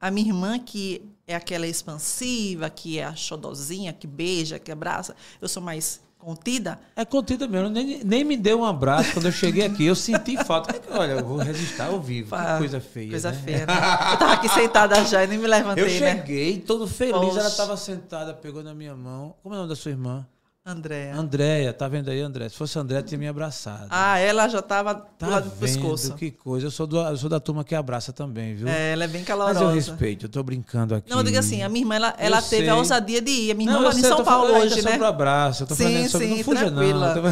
A 0.00 0.10
minha 0.10 0.28
irmã, 0.28 0.58
que 0.58 1.02
é 1.26 1.34
aquela 1.34 1.66
expansiva, 1.66 2.70
que 2.70 2.98
é 2.98 3.04
a 3.04 3.14
xodozinha, 3.14 3.92
que 3.92 4.06
beija, 4.06 4.58
que 4.58 4.70
abraça, 4.70 5.14
eu 5.40 5.48
sou 5.48 5.62
mais 5.62 6.00
contida. 6.18 6.78
É 6.96 7.04
contida 7.04 7.46
mesmo, 7.46 7.68
nem, 7.68 8.02
nem 8.04 8.24
me 8.24 8.36
deu 8.36 8.60
um 8.60 8.64
abraço 8.64 9.12
quando 9.12 9.26
eu 9.26 9.32
cheguei 9.32 9.64
aqui. 9.64 9.86
Eu 9.86 9.94
senti 9.94 10.36
falta. 10.44 10.74
Olha, 10.90 11.12
eu 11.12 11.24
vou 11.24 11.38
resistir 11.38 11.80
ao 11.80 12.00
vivo. 12.00 12.36
Que 12.36 12.58
coisa 12.58 12.80
feia. 12.80 13.10
Coisa 13.10 13.30
né? 13.30 13.42
feia, 13.44 13.66
né? 13.66 13.74
Eu 14.12 14.16
tava 14.18 14.32
aqui 14.34 14.48
sentada 14.48 15.04
já 15.04 15.24
e 15.24 15.26
nem 15.26 15.38
me 15.38 15.46
levantei. 15.46 15.84
Eu 15.84 16.00
né? 16.00 16.16
cheguei, 16.16 16.56
né? 16.56 16.62
todo 16.66 16.86
feliz. 16.86 17.14
Poxa. 17.14 17.38
Ela 17.40 17.48
estava 17.48 17.76
sentada, 17.76 18.34
pegou 18.34 18.62
na 18.62 18.74
minha 18.74 18.94
mão. 18.94 19.34
Como 19.42 19.54
é 19.54 19.58
o 19.58 19.60
nome 19.60 19.68
da 19.68 19.76
sua 19.76 19.90
irmã? 19.90 20.26
Andréia. 20.68 21.16
Andréia, 21.16 21.72
tá 21.72 21.88
vendo 21.88 22.10
aí, 22.10 22.20
André? 22.20 22.46
Se 22.50 22.54
fosse 22.54 22.78
Andréia, 22.78 23.02
tinha 23.02 23.16
me 23.16 23.26
abraçado. 23.26 23.86
Ah, 23.88 24.18
ela 24.18 24.46
já 24.48 24.60
tava 24.60 24.94
tá 24.94 25.26
do 25.26 25.32
lado 25.32 25.44
do 25.48 25.56
pescoço. 25.56 26.12
Que 26.14 26.30
coisa. 26.30 26.66
Eu 26.66 26.70
sou, 26.70 26.86
do, 26.86 26.98
eu 26.98 27.16
sou 27.16 27.30
da 27.30 27.40
turma 27.40 27.64
que 27.64 27.74
abraça 27.74 28.12
também, 28.12 28.54
viu? 28.54 28.68
É, 28.68 28.92
ela 28.92 29.04
é 29.04 29.08
bem 29.08 29.24
calorosa. 29.24 29.60
Mas 29.60 29.68
eu 29.68 29.74
respeito, 29.74 30.26
eu 30.26 30.28
tô 30.28 30.42
brincando 30.42 30.94
aqui. 30.94 31.10
Não, 31.10 31.24
diga 31.24 31.38
assim, 31.38 31.62
a 31.62 31.70
minha 31.70 31.84
irmã, 31.84 31.94
ela, 31.94 32.14
ela 32.18 32.42
teve 32.42 32.64
sei. 32.64 32.68
a 32.68 32.76
ousadia 32.76 33.22
de 33.22 33.30
ir. 33.30 33.50
A 33.52 33.54
minha 33.54 33.70
irmã 33.70 33.82
mora 33.82 33.98
em 33.98 34.02
São 34.02 34.22
Paulo 34.22 34.58
hoje, 34.58 34.82
né? 34.82 34.90
Sobre 34.90 35.00
o 35.00 35.06
abraço, 35.06 35.62
eu 35.62 35.66
tô 35.68 35.74
sim, 35.74 35.84
falando 35.84 36.08
sobre... 36.10 36.26
Sim, 36.28 36.36
não 36.36 36.44
fuja 36.44 36.70
tranquila. 36.70 37.14
não. 37.14 37.22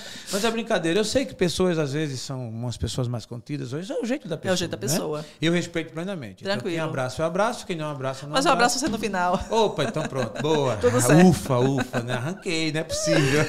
Mas 0.32 0.44
é 0.44 0.50
brincadeira. 0.50 1.00
Eu 1.00 1.04
sei 1.04 1.24
que 1.24 1.34
pessoas, 1.34 1.78
às 1.78 1.92
vezes, 1.92 2.20
são 2.20 2.48
umas 2.48 2.76
pessoas 2.76 3.08
mais 3.08 3.26
contidas. 3.26 3.72
Hoje 3.72 3.92
é 3.92 3.96
o 3.96 4.04
jeito 4.04 4.28
da 4.28 4.36
pessoa. 4.36 4.52
É 4.52 4.54
o 4.54 4.56
jeito 4.56 4.70
da 4.70 4.76
né? 4.76 4.80
pessoa. 4.80 5.26
E 5.40 5.46
eu 5.46 5.52
respeito 5.52 5.92
plenamente. 5.92 6.44
Tranquilo. 6.44 6.70
Então, 6.70 6.70
quem 6.70 6.78
abraça, 6.78 7.22
eu 7.22 7.26
abraço. 7.26 7.66
Quem 7.66 7.76
não 7.76 7.90
abraça, 7.90 8.26
não 8.26 8.32
Mas 8.32 8.46
eu 8.46 8.52
abraço 8.52 8.78
você 8.78 8.88
no 8.88 8.98
final. 8.98 9.40
Opa, 9.50 9.84
então 9.84 10.02
pronto. 10.04 10.40
Boa. 10.40 10.76
Tudo 10.80 11.00
certo. 11.00 11.26
Ufa, 11.26 11.58
ufa, 11.58 12.00
né? 12.00 12.14
Arranquei, 12.14 12.72
não 12.72 12.80
é 12.80 12.84
possível. 12.84 13.40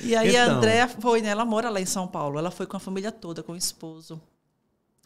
E 0.00 0.14
aí 0.14 0.30
então. 0.30 0.42
a 0.42 0.56
Andréa 0.56 0.88
foi, 0.88 1.22
né? 1.22 1.30
Ela 1.30 1.44
mora 1.44 1.70
lá 1.70 1.80
em 1.80 1.86
São 1.86 2.06
Paulo. 2.06 2.38
Ela 2.38 2.50
foi 2.50 2.66
com 2.66 2.76
a 2.76 2.80
família 2.80 3.10
toda, 3.10 3.42
com 3.42 3.52
o 3.52 3.56
esposo. 3.56 4.20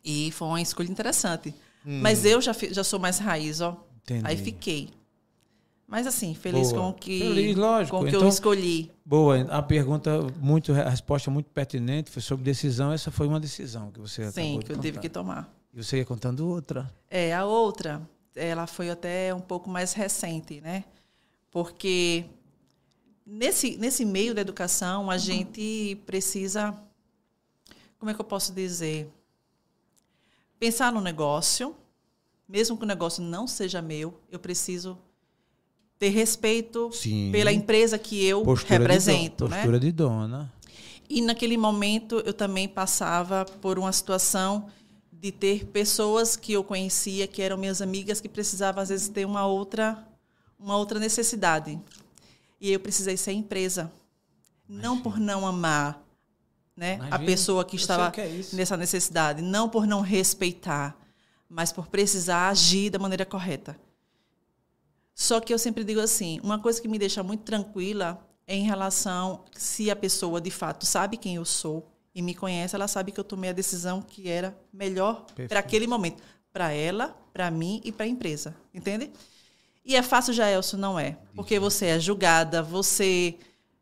E 0.04 0.30
foi 0.32 0.48
uma 0.48 0.60
escolha 0.60 0.90
interessante. 0.90 1.54
Hum. 1.84 2.00
Mas 2.02 2.24
eu 2.24 2.40
já, 2.40 2.52
já 2.70 2.84
sou 2.84 2.98
mais 2.98 3.18
raiz, 3.18 3.60
ó. 3.60 3.76
Entendi. 4.02 4.22
Aí 4.24 4.36
fiquei. 4.36 4.90
Mas 5.86 6.06
assim, 6.06 6.34
feliz 6.34 6.72
boa. 6.72 6.82
com 6.82 6.90
o 6.90 6.94
que, 6.94 7.20
feliz, 7.20 7.56
lógico. 7.56 7.96
com 7.96 8.02
que 8.04 8.10
então, 8.10 8.22
eu 8.22 8.28
escolhi. 8.28 8.90
Boa, 9.04 9.40
a 9.42 9.62
pergunta 9.62 10.20
muito, 10.40 10.72
a 10.72 10.90
resposta 10.90 11.30
muito 11.30 11.48
pertinente 11.50 12.10
foi 12.10 12.20
sobre 12.20 12.44
decisão. 12.44 12.92
Essa 12.92 13.12
foi 13.12 13.28
uma 13.28 13.38
decisão 13.38 13.92
que 13.92 14.00
você 14.00 14.30
Sim, 14.32 14.58
que 14.58 14.72
eu 14.72 14.78
tive 14.78 14.98
que 14.98 15.08
tomar. 15.08 15.48
E 15.72 15.82
você 15.82 15.98
ia 15.98 16.04
contando 16.04 16.48
outra? 16.48 16.92
É, 17.08 17.32
a 17.32 17.44
outra, 17.44 18.02
ela 18.34 18.66
foi 18.66 18.90
até 18.90 19.32
um 19.32 19.40
pouco 19.40 19.70
mais 19.70 19.92
recente, 19.92 20.60
né? 20.60 20.84
Porque 21.52 22.24
nesse, 23.24 23.76
nesse 23.76 24.04
meio 24.04 24.34
da 24.34 24.40
educação, 24.40 25.08
a 25.08 25.18
gente 25.18 26.00
precisa, 26.04 26.76
como 27.98 28.10
é 28.10 28.14
que 28.14 28.20
eu 28.20 28.24
posso 28.24 28.52
dizer? 28.52 29.08
Pensar 30.58 30.92
no 30.92 31.00
negócio, 31.00 31.76
mesmo 32.48 32.76
que 32.76 32.82
o 32.82 32.86
negócio 32.86 33.22
não 33.22 33.46
seja 33.46 33.80
meu, 33.80 34.20
eu 34.30 34.38
preciso 34.40 34.98
ter 35.98 36.10
respeito 36.10 36.90
Sim. 36.92 37.30
pela 37.32 37.52
empresa 37.52 37.98
que 37.98 38.24
eu 38.24 38.42
postura 38.42 38.78
represento. 38.78 39.44
De 39.44 39.50
do, 39.50 39.54
postura 39.54 39.72
né? 39.72 39.78
de 39.78 39.92
dona. 39.92 40.52
E 41.08 41.22
naquele 41.22 41.56
momento 41.56 42.22
eu 42.26 42.34
também 42.34 42.68
passava 42.68 43.44
por 43.44 43.78
uma 43.78 43.92
situação 43.92 44.66
de 45.12 45.32
ter 45.32 45.66
pessoas 45.66 46.36
que 46.36 46.52
eu 46.52 46.62
conhecia, 46.62 47.26
que 47.26 47.40
eram 47.40 47.56
minhas 47.56 47.80
amigas, 47.80 48.20
que 48.20 48.28
precisavam 48.28 48.82
às 48.82 48.90
vezes 48.90 49.08
ter 49.08 49.24
uma 49.24 49.46
outra, 49.46 50.06
uma 50.58 50.76
outra 50.76 50.98
necessidade. 50.98 51.78
E 52.60 52.72
eu 52.72 52.80
precisei 52.80 53.16
ser 53.16 53.32
empresa. 53.32 53.90
Imagina. 54.68 54.88
Não 54.88 55.00
por 55.00 55.18
não 55.18 55.46
amar 55.46 56.02
né, 56.76 56.98
a 57.10 57.18
pessoa 57.18 57.64
que 57.64 57.76
estava 57.76 58.10
que 58.10 58.20
é 58.20 58.44
nessa 58.52 58.76
necessidade, 58.76 59.40
não 59.40 59.68
por 59.68 59.86
não 59.86 60.02
respeitar, 60.02 60.96
mas 61.48 61.72
por 61.72 61.86
precisar 61.86 62.48
agir 62.48 62.90
da 62.90 62.98
maneira 62.98 63.24
correta. 63.24 63.78
Só 65.18 65.40
que 65.40 65.52
eu 65.52 65.58
sempre 65.58 65.82
digo 65.82 65.98
assim, 65.98 66.38
uma 66.42 66.58
coisa 66.58 66.78
que 66.78 66.86
me 66.86 66.98
deixa 66.98 67.22
muito 67.22 67.42
tranquila 67.42 68.22
é 68.46 68.54
em 68.54 68.64
relação 68.64 69.44
se 69.56 69.90
a 69.90 69.96
pessoa 69.96 70.42
de 70.42 70.50
fato 70.50 70.84
sabe 70.84 71.16
quem 71.16 71.36
eu 71.36 71.44
sou 71.46 71.90
e 72.14 72.20
me 72.20 72.34
conhece, 72.34 72.76
ela 72.76 72.86
sabe 72.86 73.12
que 73.12 73.18
eu 73.18 73.24
tomei 73.24 73.48
a 73.48 73.54
decisão 73.54 74.02
que 74.02 74.28
era 74.28 74.54
melhor 74.70 75.24
para 75.48 75.60
aquele 75.60 75.86
momento, 75.86 76.22
para 76.52 76.70
ela, 76.70 77.16
para 77.32 77.50
mim 77.50 77.80
e 77.82 77.90
para 77.90 78.04
a 78.04 78.08
empresa, 78.08 78.54
entende? 78.74 79.10
E 79.82 79.96
é 79.96 80.02
fácil, 80.02 80.34
Jaelson, 80.34 80.76
não 80.76 80.98
é, 80.98 81.16
porque 81.34 81.58
você 81.58 81.86
é 81.86 81.98
julgada, 81.98 82.62
você 82.62 83.36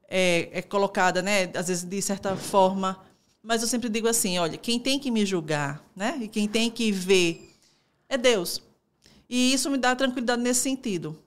é, 0.08 0.50
é 0.52 0.62
colocada, 0.62 1.20
né, 1.20 1.50
às 1.56 1.66
vezes 1.66 1.82
de 1.82 2.00
certa 2.00 2.36
forma, 2.36 2.96
mas 3.42 3.60
eu 3.60 3.66
sempre 3.66 3.88
digo 3.88 4.06
assim, 4.06 4.38
olha, 4.38 4.56
quem 4.56 4.78
tem 4.78 5.00
que 5.00 5.10
me 5.10 5.26
julgar, 5.26 5.84
né, 5.96 6.16
e 6.22 6.28
quem 6.28 6.46
tem 6.46 6.70
que 6.70 6.92
ver 6.92 7.52
é 8.08 8.16
Deus. 8.16 8.62
E 9.28 9.52
isso 9.52 9.68
me 9.68 9.78
dá 9.78 9.96
tranquilidade 9.96 10.40
nesse 10.40 10.60
sentido. 10.60 11.23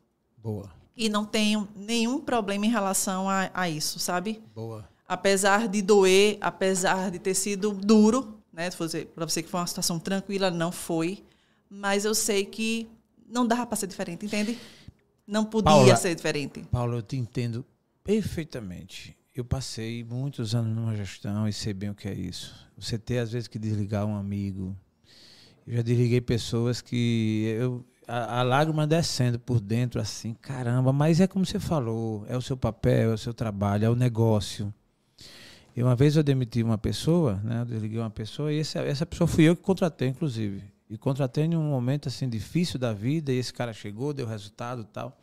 Boa. 0.48 0.72
E 0.96 1.10
não 1.10 1.26
tenho 1.26 1.68
nenhum 1.76 2.22
problema 2.22 2.66
em 2.66 2.70
relação 2.70 3.30
a, 3.30 3.52
a 3.54 3.70
isso, 3.70 4.00
sabe? 4.00 4.42
Boa. 4.56 4.88
Apesar 5.06 5.68
de 5.68 5.82
doer, 5.82 6.38
apesar 6.40 7.12
de 7.12 7.20
ter 7.20 7.34
sido 7.34 7.74
duro, 7.74 8.40
né? 8.54 8.70
Para 9.14 9.26
você 9.26 9.44
que 9.44 9.50
foi 9.50 9.60
uma 9.60 9.68
situação 9.68 10.00
tranquila, 10.00 10.50
não 10.50 10.72
foi. 10.72 11.22
Mas 11.70 12.06
eu 12.06 12.16
sei 12.16 12.46
que 12.46 12.90
não 13.28 13.46
dava 13.46 13.66
para 13.66 13.76
ser 13.76 13.88
diferente, 13.88 14.26
entende? 14.26 14.58
Não 15.28 15.44
podia 15.44 15.66
Paula, 15.66 15.96
ser 15.98 16.16
diferente. 16.16 16.64
Paulo, 16.72 16.96
eu 16.96 17.02
te 17.02 17.18
entendo 17.18 17.66
perfeitamente. 18.02 19.18
Eu 19.36 19.44
passei 19.44 20.02
muitos 20.02 20.56
anos 20.56 20.74
numa 20.74 20.96
gestão 20.96 21.46
e 21.46 21.52
sei 21.52 21.74
bem 21.74 21.90
o 21.90 21.94
que 21.94 22.08
é 22.08 22.14
isso. 22.14 22.56
Você 22.78 22.98
ter, 22.98 23.18
às 23.18 23.34
vezes, 23.34 23.50
que 23.50 23.60
desligar 23.60 24.06
um 24.06 24.16
amigo. 24.16 24.74
Eu 25.68 25.76
já 25.76 25.82
desliguei 25.82 26.22
pessoas 26.22 26.80
que 26.80 27.54
eu, 27.60 27.86
a, 28.08 28.40
a, 28.40 28.44
lágrima 28.44 28.88
descendo 28.88 29.38
por 29.38 29.60
dentro, 29.60 30.00
assim, 30.00 30.34
caramba, 30.34 30.94
mas 30.94 31.20
é 31.20 31.28
como 31.28 31.46
você 31.46 31.60
falou, 31.60 32.26
é 32.30 32.38
o 32.38 32.42
seu 32.42 32.56
papel, 32.56 33.12
é 33.12 33.14
o 33.14 33.18
seu 33.18 33.34
trabalho, 33.34 33.86
é 33.86 33.90
o 33.90 33.96
negócio. 33.96 34.74
E 35.76 35.84
uma 35.84 35.96
vez 35.96 36.16
eu 36.16 36.24
demiti 36.24 36.64
uma 36.64 36.78
pessoa, 36.78 37.40
né? 37.44 37.62
Eu 37.62 37.66
desliguei 37.66 38.00
uma 38.00 38.10
pessoa 38.10 38.52
e 38.52 38.60
essa, 38.60 38.80
essa 38.80 39.06
pessoa 39.06 39.28
fui 39.28 39.44
eu 39.44 39.56
que 39.56 39.62
contratei, 39.62 40.08
inclusive. 40.08 40.64
E 40.90 40.98
contratei 40.98 41.44
em 41.44 41.56
um 41.56 41.70
momento 41.70 42.08
assim 42.08 42.28
difícil 42.28 42.80
da 42.80 42.94
vida, 42.94 43.32
e 43.32 43.38
esse 43.38 43.54
cara 43.54 43.74
chegou, 43.74 44.14
deu 44.14 44.26
resultado 44.26 44.82
e 44.82 44.86
tal. 44.86 45.16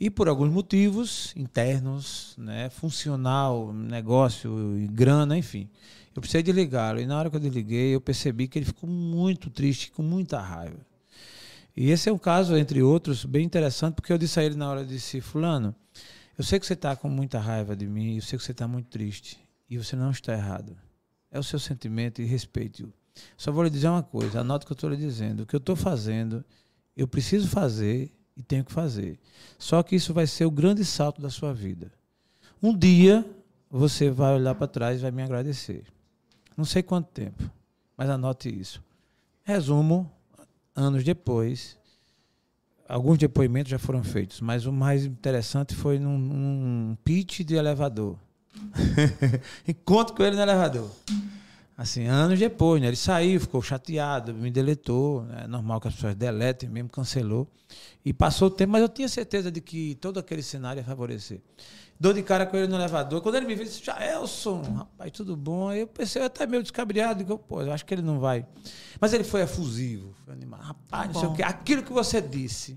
E 0.00 0.08
por 0.08 0.28
alguns 0.28 0.50
motivos 0.50 1.32
internos, 1.36 2.34
né, 2.38 2.70
funcional, 2.70 3.72
negócio, 3.72 4.50
grana, 4.90 5.36
enfim, 5.36 5.68
eu 6.14 6.20
precisei 6.20 6.42
desligá-lo. 6.42 7.00
E 7.00 7.06
na 7.06 7.18
hora 7.18 7.30
que 7.30 7.36
eu 7.36 7.40
desliguei, 7.40 7.94
eu 7.94 8.00
percebi 8.00 8.48
que 8.48 8.58
ele 8.58 8.66
ficou 8.66 8.88
muito 8.88 9.50
triste, 9.50 9.92
com 9.92 10.02
muita 10.02 10.40
raiva. 10.40 10.87
E 11.80 11.92
esse 11.92 12.08
é 12.08 12.12
um 12.12 12.18
caso, 12.18 12.56
entre 12.56 12.82
outros, 12.82 13.24
bem 13.24 13.46
interessante, 13.46 13.94
porque 13.94 14.12
eu 14.12 14.18
disse 14.18 14.40
a 14.40 14.42
ele 14.42 14.56
na 14.56 14.68
hora, 14.68 14.84
disse, 14.84 15.20
fulano, 15.20 15.72
eu 16.36 16.42
sei 16.42 16.58
que 16.58 16.66
você 16.66 16.72
está 16.72 16.96
com 16.96 17.08
muita 17.08 17.38
raiva 17.38 17.76
de 17.76 17.86
mim, 17.86 18.16
eu 18.16 18.20
sei 18.22 18.36
que 18.36 18.44
você 18.44 18.50
está 18.50 18.66
muito 18.66 18.88
triste, 18.88 19.38
e 19.70 19.78
você 19.78 19.94
não 19.94 20.10
está 20.10 20.32
errado. 20.32 20.76
É 21.30 21.38
o 21.38 21.42
seu 21.44 21.56
sentimento 21.56 22.20
e 22.20 22.24
respeite-o. 22.24 22.92
Só 23.36 23.52
vou 23.52 23.62
lhe 23.62 23.70
dizer 23.70 23.86
uma 23.86 24.02
coisa, 24.02 24.40
anote 24.40 24.64
o 24.64 24.66
que 24.66 24.72
eu 24.72 24.74
estou 24.74 24.90
lhe 24.90 24.96
dizendo. 24.96 25.44
O 25.44 25.46
que 25.46 25.54
eu 25.54 25.58
estou 25.58 25.76
fazendo, 25.76 26.44
eu 26.96 27.06
preciso 27.06 27.46
fazer 27.46 28.12
e 28.36 28.42
tenho 28.42 28.64
que 28.64 28.72
fazer. 28.72 29.16
Só 29.56 29.80
que 29.80 29.94
isso 29.94 30.12
vai 30.12 30.26
ser 30.26 30.46
o 30.46 30.50
grande 30.50 30.84
salto 30.84 31.22
da 31.22 31.30
sua 31.30 31.54
vida. 31.54 31.92
Um 32.60 32.76
dia 32.76 33.24
você 33.70 34.10
vai 34.10 34.34
olhar 34.34 34.56
para 34.56 34.66
trás 34.66 34.98
e 34.98 35.02
vai 35.02 35.12
me 35.12 35.22
agradecer. 35.22 35.84
Não 36.56 36.64
sei 36.64 36.82
quanto 36.82 37.06
tempo, 37.10 37.48
mas 37.96 38.10
anote 38.10 38.48
isso. 38.48 38.82
Resumo, 39.44 40.10
anos 40.78 41.02
depois, 41.02 41.76
alguns 42.88 43.18
depoimentos 43.18 43.70
já 43.70 43.78
foram 43.78 44.02
feitos, 44.04 44.40
mas 44.40 44.64
o 44.64 44.72
mais 44.72 45.04
interessante 45.04 45.74
foi 45.74 45.98
num, 45.98 46.16
num 46.16 46.96
pitch 47.04 47.40
de 47.40 47.56
elevador. 47.56 48.16
Encontro 49.66 50.14
com 50.14 50.22
ele 50.22 50.36
no 50.36 50.42
elevador. 50.42 50.90
Assim, 51.76 52.06
anos 52.06 52.38
depois, 52.38 52.80
né? 52.80 52.88
Ele 52.88 52.96
saiu, 52.96 53.40
ficou 53.40 53.62
chateado, 53.62 54.34
me 54.34 54.50
deletou. 54.50 55.24
É 55.30 55.46
normal 55.46 55.80
que 55.80 55.86
as 55.86 55.94
pessoas 55.94 56.14
deletem, 56.16 56.68
mesmo 56.68 56.88
cancelou. 56.88 57.46
E 58.04 58.12
passou 58.12 58.48
o 58.48 58.50
tempo, 58.50 58.72
mas 58.72 58.82
eu 58.82 58.88
tinha 58.88 59.08
certeza 59.08 59.50
de 59.50 59.60
que 59.60 59.94
todo 60.00 60.18
aquele 60.18 60.42
cenário 60.42 60.80
ia 60.80 60.84
favorecer. 60.84 61.40
Dou 62.00 62.12
de 62.12 62.22
cara 62.22 62.46
com 62.46 62.56
ele 62.56 62.68
no 62.68 62.76
elevador. 62.76 63.20
Quando 63.20 63.34
ele 63.34 63.46
me 63.46 63.54
viu, 63.54 63.64
ele 63.64 63.70
disse: 63.70 63.84
Jaelson, 63.84 64.62
rapaz, 64.62 65.10
tudo 65.10 65.36
bom? 65.36 65.68
Aí 65.68 65.80
eu 65.80 65.86
pensei, 65.86 66.22
até 66.22 66.46
meio 66.46 66.62
descabriado. 66.62 67.18
Digo, 67.18 67.36
pô, 67.38 67.60
eu 67.62 67.72
acho 67.72 67.84
que 67.84 67.92
ele 67.92 68.02
não 68.02 68.20
vai. 68.20 68.46
Mas 69.00 69.12
ele 69.12 69.24
foi 69.24 69.42
efusivo, 69.42 70.14
foi 70.24 70.32
animado. 70.32 70.62
Rapaz, 70.62 71.12
não 71.12 71.20
sei 71.20 71.28
o 71.28 71.34
quê. 71.34 71.42
Aquilo 71.42 71.82
que 71.82 71.92
você 71.92 72.20
disse 72.20 72.76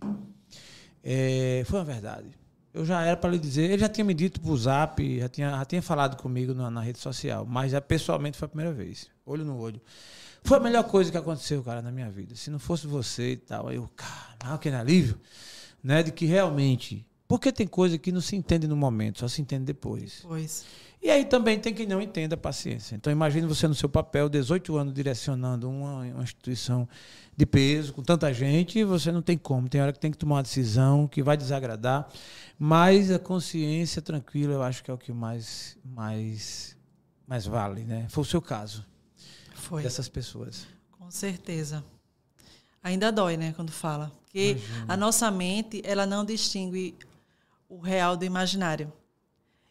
é, 1.03 1.63
foi 1.67 1.79
uma 1.79 1.85
verdade. 1.85 2.29
Eu 2.73 2.85
já 2.85 3.03
era 3.03 3.17
para 3.17 3.29
lhe 3.29 3.37
dizer, 3.37 3.69
ele 3.69 3.79
já 3.79 3.89
tinha 3.89 4.05
me 4.05 4.13
dito 4.13 4.39
por 4.39 4.55
zap, 4.57 5.19
já 5.19 5.27
tinha, 5.27 5.49
já 5.49 5.65
tinha 5.65 5.81
falado 5.81 6.15
comigo 6.15 6.53
na, 6.53 6.71
na 6.71 6.81
rede 6.81 6.99
social, 6.99 7.45
mas 7.45 7.73
já 7.73 7.81
pessoalmente 7.81 8.37
foi 8.37 8.45
a 8.45 8.49
primeira 8.49 8.71
vez, 8.71 9.09
olho 9.25 9.43
no 9.43 9.57
olho. 9.57 9.81
Foi 10.41 10.57
a 10.57 10.59
melhor 10.59 10.85
coisa 10.85 11.11
que 11.11 11.17
aconteceu, 11.17 11.61
cara, 11.63 11.81
na 11.81 11.91
minha 11.91 12.09
vida. 12.09 12.33
Se 12.35 12.49
não 12.49 12.57
fosse 12.57 12.87
você 12.87 13.33
e 13.33 13.37
tal, 13.37 13.67
aí 13.67 13.75
eu, 13.75 13.89
cara, 13.95 14.57
que 14.57 14.69
alívio, 14.69 15.19
né, 15.83 16.01
de 16.01 16.11
que 16.11 16.25
realmente 16.25 17.05
porque 17.31 17.49
tem 17.49 17.65
coisa 17.65 17.97
que 17.97 18.11
não 18.11 18.19
se 18.19 18.35
entende 18.35 18.67
no 18.67 18.75
momento, 18.75 19.19
só 19.19 19.27
se 19.29 19.41
entende 19.41 19.63
depois. 19.63 20.19
Pois. 20.21 20.65
E 21.01 21.09
aí 21.09 21.23
também 21.23 21.57
tem 21.57 21.73
quem 21.73 21.87
não 21.87 22.01
entenda 22.01 22.35
a 22.35 22.37
paciência. 22.37 22.93
Então 22.93 23.09
imagine 23.09 23.47
você 23.47 23.69
no 23.69 23.73
seu 23.73 23.87
papel, 23.87 24.27
18 24.27 24.75
anos 24.75 24.93
direcionando 24.93 25.69
uma, 25.69 26.01
uma 26.01 26.23
instituição 26.23 26.85
de 27.33 27.45
peso, 27.45 27.93
com 27.93 28.03
tanta 28.03 28.33
gente, 28.33 28.79
e 28.79 28.83
você 28.83 29.13
não 29.13 29.21
tem 29.21 29.37
como. 29.37 29.69
Tem 29.69 29.79
hora 29.79 29.93
que 29.93 29.99
tem 29.99 30.11
que 30.11 30.17
tomar 30.17 30.35
uma 30.35 30.43
decisão 30.43 31.07
que 31.07 31.23
vai 31.23 31.37
desagradar. 31.37 32.09
Mas 32.59 33.09
a 33.09 33.17
consciência 33.17 34.01
tranquila, 34.01 34.55
eu 34.55 34.61
acho 34.61 34.83
que 34.83 34.91
é 34.91 34.93
o 34.93 34.97
que 34.97 35.13
mais, 35.13 35.77
mais, 35.85 36.77
mais 37.25 37.45
vale, 37.45 37.85
né? 37.85 38.07
Foi 38.09 38.23
o 38.23 38.25
seu 38.25 38.41
caso. 38.41 38.85
Foi. 39.55 39.83
Dessas 39.83 40.09
pessoas. 40.09 40.67
Com 40.91 41.09
certeza. 41.09 41.81
Ainda 42.83 43.09
dói, 43.09 43.37
né, 43.37 43.53
quando 43.55 43.71
fala. 43.71 44.11
Porque 44.25 44.51
Imagina. 44.51 44.85
a 44.89 44.97
nossa 44.97 45.31
mente, 45.31 45.81
ela 45.85 46.05
não 46.05 46.25
distingue 46.25 46.93
o 47.71 47.79
real 47.79 48.17
do 48.17 48.25
imaginário. 48.25 48.91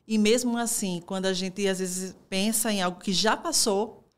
E 0.07 0.17
mesmo 0.17 0.57
assim, 0.57 1.03
quando 1.05 1.27
a 1.27 1.35
gente 1.35 1.67
às 1.69 1.79
vezes 1.79 2.17
pensa 2.31 2.73
em 2.73 2.81
algo 2.81 2.99
que 2.99 3.13
já 3.13 3.37
passou, 3.37 4.09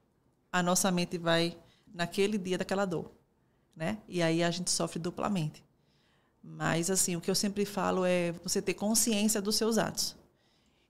a 0.53 0.63
nossa 0.63 0.91
mente 0.93 1.19
vai 1.19 1.59
naquele 1.93 2.39
dia 2.39 2.57
daquela 2.57 2.85
dor, 2.85 3.11
né? 3.75 3.99
E 4.09 4.23
aí 4.23 4.43
a 4.43 4.51
gente 4.51 4.71
sofre 4.71 5.01
duplamente. 5.01 5.65
Mas 6.41 6.91
assim, 6.91 7.17
o 7.17 7.21
que 7.21 7.31
eu 7.31 7.35
sempre 7.35 7.65
falo 7.65 8.05
é 8.05 8.33
você 8.45 8.63
ter 8.63 8.75
consciência 8.75 9.43
dos 9.43 9.57
seus 9.57 9.79
atos 9.79 10.17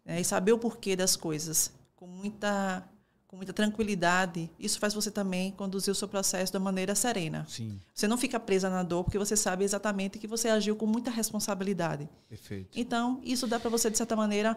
né? 0.05 0.21
e 0.21 0.25
saber 0.25 0.53
o 0.53 0.59
porquê 0.59 0.95
das 0.95 1.17
coisas 1.17 1.73
com 1.97 2.07
muita 2.07 2.87
com 3.33 3.37
muita 3.39 3.55
tranquilidade, 3.55 4.51
isso 4.59 4.79
faz 4.79 4.93
você 4.93 5.11
também 5.11 5.53
conduzir 5.53 5.91
o 5.91 5.95
seu 5.95 6.07
processo 6.07 6.53
da 6.53 6.61
maneira 6.61 6.95
serena. 6.95 7.47
Sim. 7.49 7.81
Você 7.95 8.07
não 8.07 8.19
fica 8.19 8.39
presa 8.39 8.69
na 8.69 8.83
dor 8.83 9.05
porque 9.05 9.19
você 9.19 9.35
sabe 9.39 9.65
exatamente 9.65 10.19
que 10.19 10.27
você 10.27 10.51
agiu 10.51 10.77
com 10.77 10.85
muita 10.85 11.11
responsabilidade. 11.11 12.07
Perfeito. 12.29 12.79
Então, 12.79 13.23
isso 13.25 13.47
dá 13.47 13.59
para 13.59 13.71
você, 13.71 13.91
de 13.91 13.97
certa 13.97 14.15
maneira, 14.15 14.55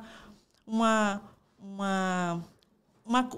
uma, 0.67 1.21
uma, 1.57 2.43
uma 3.05 3.29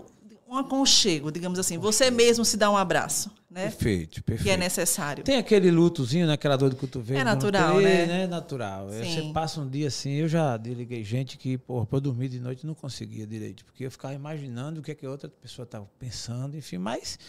um 0.50 0.58
aconchego, 0.58 1.32
digamos 1.32 1.60
assim. 1.60 1.78
Você 1.78 2.10
mesmo 2.10 2.46
se 2.46 2.56
dá 2.56 2.72
um 2.72 2.78
abraço, 2.78 3.30
né? 3.50 3.64
Perfeito, 3.64 4.24
perfeito. 4.24 4.44
Que 4.44 4.50
é 4.50 4.58
necessário. 4.58 5.24
Tem 5.24 5.38
aquele 5.38 5.70
lutozinho, 5.70 6.26
né? 6.26 6.38
dor 6.58 6.70
de 6.70 6.76
cotovelo. 6.76 7.20
É 7.20 7.24
natural, 7.24 7.80
né? 7.80 8.06
né? 8.06 8.28
natural. 8.28 8.90
Sim. 8.92 9.04
Você 9.04 9.34
passa 9.34 9.60
um 9.60 9.70
dia 9.70 9.88
assim, 9.88 10.14
eu 10.14 10.28
já 10.28 10.56
desliguei 10.56 11.04
gente 11.04 11.38
que, 11.38 11.58
porra, 11.58 11.86
pra 11.86 12.00
dormir 12.00 12.30
de 12.30 12.40
noite 12.40 12.66
não 12.66 12.74
conseguia 12.74 13.28
direito, 13.28 13.66
porque 13.66 13.86
eu 13.86 13.92
ficava 13.92 14.14
imaginando 14.14 14.80
o 14.80 14.84
que, 14.84 14.92
é 14.92 14.96
que 14.96 15.06
a 15.06 15.10
outra 15.10 15.30
pessoa 15.30 15.66
estava 15.66 15.88
pensando, 16.00 16.56
enfim, 16.56 16.78
mas 16.78 17.20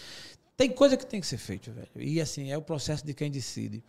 tem 0.58 0.68
coisa 0.68 0.96
que 0.96 1.06
tem 1.06 1.20
que 1.20 1.26
ser 1.28 1.36
feita, 1.36 1.70
velho. 1.70 1.86
E 1.94 2.20
assim, 2.20 2.50
é 2.50 2.58
o 2.58 2.60
processo 2.60 3.06
de 3.06 3.14
quem 3.14 3.30
decide. 3.30 3.80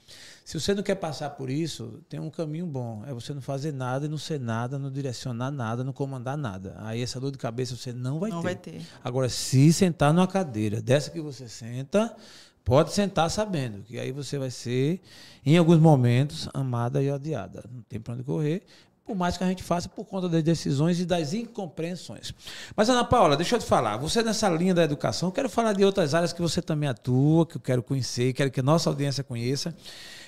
Se 0.46 0.60
você 0.60 0.72
não 0.76 0.84
quer 0.84 0.94
passar 0.94 1.32
por 1.32 1.50
isso, 1.50 2.00
tem 2.08 2.20
um 2.20 2.30
caminho 2.30 2.68
bom. 2.68 3.04
É 3.08 3.12
você 3.12 3.34
não 3.34 3.42
fazer 3.42 3.74
nada, 3.74 4.08
não 4.08 4.20
ser 4.20 4.40
nada, 4.40 4.78
não 4.78 4.92
direcionar 4.92 5.50
nada, 5.50 5.84
não 5.84 5.92
comandar 5.92 6.38
nada. 6.38 6.76
Aí 6.78 7.02
essa 7.02 7.20
dor 7.20 7.32
de 7.32 7.40
cabeça 7.40 7.76
você 7.76 7.92
não 7.92 8.20
vai 8.20 8.30
não 8.30 8.38
ter. 8.42 8.44
Vai 8.44 8.56
ter. 8.56 8.82
Agora, 9.04 9.28
se 9.30 9.74
sentar 9.74 10.14
numa 10.14 10.28
cadeira 10.28 10.80
dessa 10.80 11.10
que 11.10 11.20
você 11.20 11.50
senta, 11.50 12.16
pode 12.64 12.94
sentar 12.94 13.32
sabendo 13.32 13.82
que 13.82 13.98
aí 13.98 14.12
você 14.12 14.38
vai 14.38 14.52
ser, 14.52 15.02
em 15.44 15.58
alguns 15.58 15.80
momentos, 15.80 16.48
amada 16.54 17.02
e 17.02 17.10
odiada. 17.10 17.64
Não 17.68 17.82
tem 17.82 18.00
para 18.00 18.14
onde 18.14 18.24
correr 18.24 18.62
por 19.10 19.16
mais 19.16 19.36
que 19.36 19.44
a 19.44 19.48
gente 19.48 19.64
faça 19.64 19.90
por 19.90 20.06
conta 20.06 20.30
das 20.30 20.44
decisões 20.44 21.00
e 21.00 21.06
das 21.06 21.34
incompreensões. 21.34 22.32
Mas, 22.76 22.92
Ana 22.92 23.04
Paula, 23.04 23.36
deixa 23.36 23.56
eu 23.56 23.60
te 23.60 23.66
falar, 23.66 23.98
você 23.98 24.22
nessa 24.22 24.48
linha 24.50 24.72
da 24.72 24.84
educação, 24.84 25.32
quero 25.32 25.50
falar 25.50 25.74
de 25.74 25.84
outras 25.84 26.14
áreas 26.14 26.32
que 26.32 26.40
você 26.40 26.62
também 26.62 26.88
atua, 26.88 27.44
que 27.48 27.58
eu 27.58 27.60
quero 27.60 27.82
conhecer, 27.82 28.34
quero 28.34 28.52
que 28.52 28.60
a 28.60 28.64
nossa 28.64 28.88
audiência 28.88 29.24
conheça, 29.24 29.76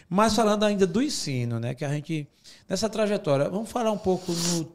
mas 0.10 0.36
falando 0.36 0.64
ainda 0.64 0.88
do 0.88 1.00
ensino, 1.00 1.60
né, 1.60 1.76
que 1.76 1.86
a 1.86 1.90
gente, 1.90 2.28
nessa 2.68 2.90
trajetória, 2.90 3.48
vamos 3.52 3.70
falar 3.70 3.92
um 3.92 4.00
pouco 4.00 4.34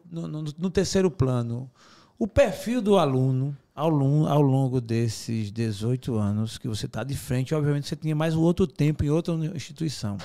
no, 0.08 0.28
no, 0.28 0.42
no 0.56 0.70
terceiro 0.70 1.10
plano, 1.10 1.68
o 2.16 2.28
perfil 2.28 2.80
do 2.80 2.98
aluno 2.98 3.56
ao 3.74 3.90
ao 4.28 4.40
longo 4.40 4.80
desses 4.80 5.50
18 5.50 6.14
anos 6.14 6.58
que 6.58 6.68
você 6.68 6.86
está 6.86 7.02
de 7.02 7.16
frente, 7.16 7.56
obviamente 7.56 7.88
você 7.88 7.96
tinha 7.96 8.14
mais 8.14 8.36
um 8.36 8.40
outro 8.40 8.68
tempo 8.68 9.04
em 9.04 9.10
outra 9.10 9.34
instituição. 9.34 10.16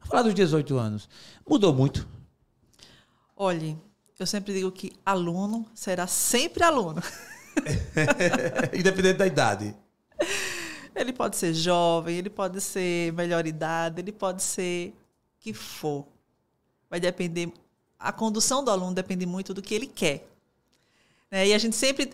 Vou 0.00 0.10
falar 0.10 0.22
dos 0.24 0.34
18 0.34 0.76
anos. 0.76 1.08
Mudou 1.48 1.72
muito 1.72 2.04
Olhe, 3.44 3.76
eu 4.20 4.24
sempre 4.24 4.54
digo 4.54 4.70
que 4.70 4.92
aluno 5.04 5.66
será 5.74 6.06
sempre 6.06 6.62
aluno. 6.62 7.02
Independente 8.72 9.16
da 9.16 9.26
idade. 9.26 9.74
Ele 10.94 11.12
pode 11.12 11.36
ser 11.36 11.52
jovem, 11.52 12.18
ele 12.18 12.30
pode 12.30 12.60
ser 12.60 13.12
melhor 13.14 13.44
idade, 13.44 14.00
ele 14.00 14.12
pode 14.12 14.44
ser 14.44 14.94
que 15.40 15.52
for. 15.52 16.06
Vai 16.88 17.00
depender. 17.00 17.52
A 17.98 18.12
condução 18.12 18.62
do 18.62 18.70
aluno 18.70 18.94
depende 18.94 19.26
muito 19.26 19.52
do 19.52 19.60
que 19.60 19.74
ele 19.74 19.88
quer. 19.88 20.24
Né? 21.28 21.48
E 21.48 21.52
a 21.52 21.58
gente 21.58 21.74
sempre, 21.74 22.12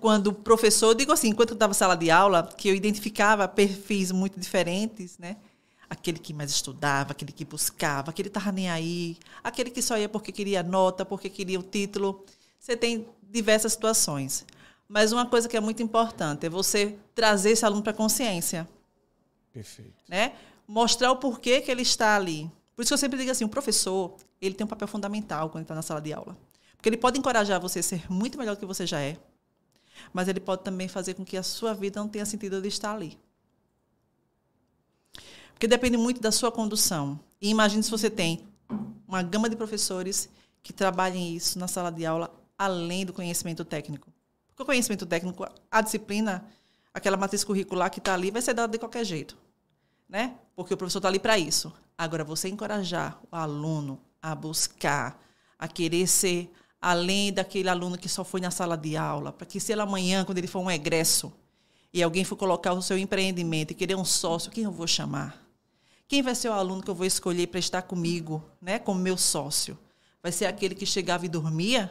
quando 0.00 0.26
o 0.26 0.34
professor, 0.34 0.88
eu 0.88 0.94
digo 0.94 1.12
assim, 1.12 1.28
enquanto 1.28 1.50
eu 1.50 1.54
estava 1.54 1.70
na 1.70 1.74
sala 1.74 1.94
de 1.94 2.10
aula, 2.10 2.42
que 2.42 2.68
eu 2.68 2.74
identificava 2.74 3.46
perfis 3.46 4.10
muito 4.10 4.40
diferentes, 4.40 5.16
né? 5.16 5.36
Aquele 5.88 6.18
que 6.18 6.32
mais 6.32 6.50
estudava, 6.50 7.12
aquele 7.12 7.32
que 7.32 7.44
buscava, 7.44 8.10
aquele 8.10 8.28
que 8.28 8.38
estava 8.38 8.52
nem 8.52 8.70
aí, 8.70 9.16
aquele 9.42 9.70
que 9.70 9.80
só 9.80 9.96
ia 9.96 10.08
porque 10.08 10.32
queria 10.32 10.62
nota, 10.62 11.04
porque 11.04 11.28
queria 11.28 11.58
o 11.58 11.62
título. 11.62 12.24
Você 12.58 12.76
tem 12.76 13.06
diversas 13.22 13.72
situações. 13.72 14.44
Mas 14.88 15.12
uma 15.12 15.26
coisa 15.26 15.48
que 15.48 15.56
é 15.56 15.60
muito 15.60 15.82
importante 15.82 16.46
é 16.46 16.48
você 16.48 16.96
trazer 17.14 17.50
esse 17.50 17.64
aluno 17.64 17.82
para 17.82 17.92
a 17.92 17.94
consciência. 17.94 18.68
Perfeito. 19.52 19.94
Né? 20.08 20.32
Mostrar 20.66 21.10
o 21.10 21.16
porquê 21.16 21.60
que 21.60 21.70
ele 21.70 21.82
está 21.82 22.16
ali. 22.16 22.50
Por 22.74 22.82
isso 22.82 22.90
que 22.90 22.94
eu 22.94 22.98
sempre 22.98 23.18
digo 23.18 23.30
assim, 23.30 23.44
o 23.44 23.48
professor, 23.48 24.16
ele 24.40 24.54
tem 24.54 24.64
um 24.64 24.68
papel 24.68 24.86
fundamental 24.86 25.50
quando 25.50 25.62
está 25.62 25.74
na 25.74 25.82
sala 25.82 26.00
de 26.00 26.12
aula. 26.12 26.36
Porque 26.76 26.88
ele 26.88 26.96
pode 26.96 27.18
encorajar 27.18 27.60
você 27.60 27.80
a 27.80 27.82
ser 27.82 28.10
muito 28.10 28.38
melhor 28.38 28.54
do 28.54 28.60
que 28.60 28.66
você 28.66 28.86
já 28.86 29.00
é, 29.00 29.16
mas 30.12 30.28
ele 30.28 30.40
pode 30.40 30.62
também 30.62 30.88
fazer 30.88 31.14
com 31.14 31.24
que 31.24 31.36
a 31.36 31.42
sua 31.42 31.72
vida 31.72 32.00
não 32.00 32.08
tenha 32.08 32.26
sentido 32.26 32.60
de 32.60 32.68
estar 32.68 32.94
ali. 32.94 33.18
Porque 35.56 35.66
depende 35.66 35.96
muito 35.96 36.20
da 36.20 36.30
sua 36.30 36.52
condução. 36.52 37.18
E 37.40 37.48
imagine 37.48 37.82
se 37.82 37.90
você 37.90 38.10
tem 38.10 38.46
uma 39.08 39.22
gama 39.22 39.48
de 39.48 39.56
professores 39.56 40.28
que 40.62 40.70
trabalhem 40.70 41.34
isso 41.34 41.58
na 41.58 41.66
sala 41.66 41.90
de 41.90 42.04
aula, 42.04 42.30
além 42.58 43.06
do 43.06 43.12
conhecimento 43.14 43.64
técnico. 43.64 44.12
Porque 44.48 44.62
o 44.62 44.66
conhecimento 44.66 45.06
técnico, 45.06 45.46
a 45.70 45.80
disciplina, 45.80 46.44
aquela 46.92 47.16
matriz 47.16 47.42
curricular 47.42 47.90
que 47.90 48.00
está 48.00 48.12
ali, 48.12 48.30
vai 48.30 48.42
ser 48.42 48.52
dada 48.52 48.70
de 48.70 48.78
qualquer 48.78 49.02
jeito. 49.02 49.34
né? 50.06 50.34
Porque 50.54 50.74
o 50.74 50.76
professor 50.76 50.98
está 50.98 51.08
ali 51.08 51.18
para 51.18 51.38
isso. 51.38 51.72
Agora, 51.96 52.22
você 52.22 52.50
encorajar 52.50 53.18
o 53.32 53.34
aluno 53.34 53.98
a 54.20 54.34
buscar, 54.34 55.18
a 55.58 55.66
querer 55.66 56.06
ser 56.06 56.52
além 56.82 57.32
daquele 57.32 57.70
aluno 57.70 57.96
que 57.96 58.10
só 58.10 58.22
foi 58.24 58.42
na 58.42 58.50
sala 58.50 58.76
de 58.76 58.94
aula, 58.94 59.32
para 59.32 59.46
que 59.46 59.58
se 59.58 59.72
ele 59.72 59.80
amanhã, 59.80 60.22
quando 60.22 60.36
ele 60.36 60.46
for 60.46 60.60
um 60.60 60.70
egresso, 60.70 61.32
e 61.94 62.02
alguém 62.02 62.24
for 62.24 62.36
colocar 62.36 62.74
o 62.74 62.82
seu 62.82 62.98
empreendimento 62.98 63.70
e 63.70 63.74
querer 63.74 63.94
um 63.94 64.04
sócio, 64.04 64.50
quem 64.50 64.64
eu 64.64 64.70
vou 64.70 64.86
chamar? 64.86 65.45
Quem 66.08 66.22
vai 66.22 66.36
ser 66.36 66.48
o 66.48 66.52
aluno 66.52 66.82
que 66.82 66.90
eu 66.90 66.94
vou 66.94 67.06
escolher 67.06 67.48
para 67.48 67.58
estar 67.58 67.82
comigo, 67.82 68.44
né, 68.60 68.78
como 68.78 69.00
meu 69.00 69.16
sócio? 69.16 69.76
Vai 70.22 70.30
ser 70.30 70.46
aquele 70.46 70.74
que 70.74 70.86
chegava 70.86 71.26
e 71.26 71.28
dormia? 71.28 71.90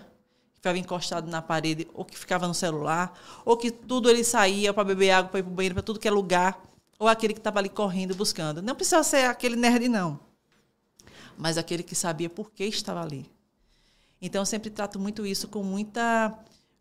Que 0.54 0.56
ficava 0.56 0.78
encostado 0.78 1.30
na 1.30 1.42
parede, 1.42 1.88
ou 1.94 2.06
que 2.06 2.18
ficava 2.18 2.48
no 2.48 2.54
celular, 2.54 3.14
ou 3.44 3.58
que 3.58 3.70
tudo 3.70 4.10
ele 4.10 4.24
saía 4.24 4.74
para 4.74 4.86
beber 4.86 5.12
água, 5.12 5.30
para 5.30 5.40
ir 5.40 5.44
para 5.44 5.52
o 5.52 5.56
banheiro, 5.56 5.76
para 5.76 5.84
tudo 5.84 6.00
que 6.00 6.08
é 6.08 6.12
lugar, 6.12 6.64
ou 6.98 7.10
aquele 7.10 7.34
que 7.34 7.40
estava 7.40 7.60
ali 7.60 7.68
correndo, 7.68 8.16
buscando. 8.16 8.62
Não 8.62 8.74
precisa 8.74 9.04
ser 9.04 9.26
aquele 9.26 9.58
nerd, 9.58 9.90
não. 9.90 10.18
Mas 11.38 11.58
aquele 11.58 11.84
que 11.84 11.94
sabia 11.94 12.30
por 12.30 12.52
que 12.52 12.64
estava 12.64 13.02
ali. 13.02 13.30
Então, 14.22 14.42
eu 14.42 14.46
sempre 14.46 14.70
trato 14.70 14.98
muito 14.98 15.26
isso 15.26 15.50
com 15.50 15.62
muita, 15.62 16.34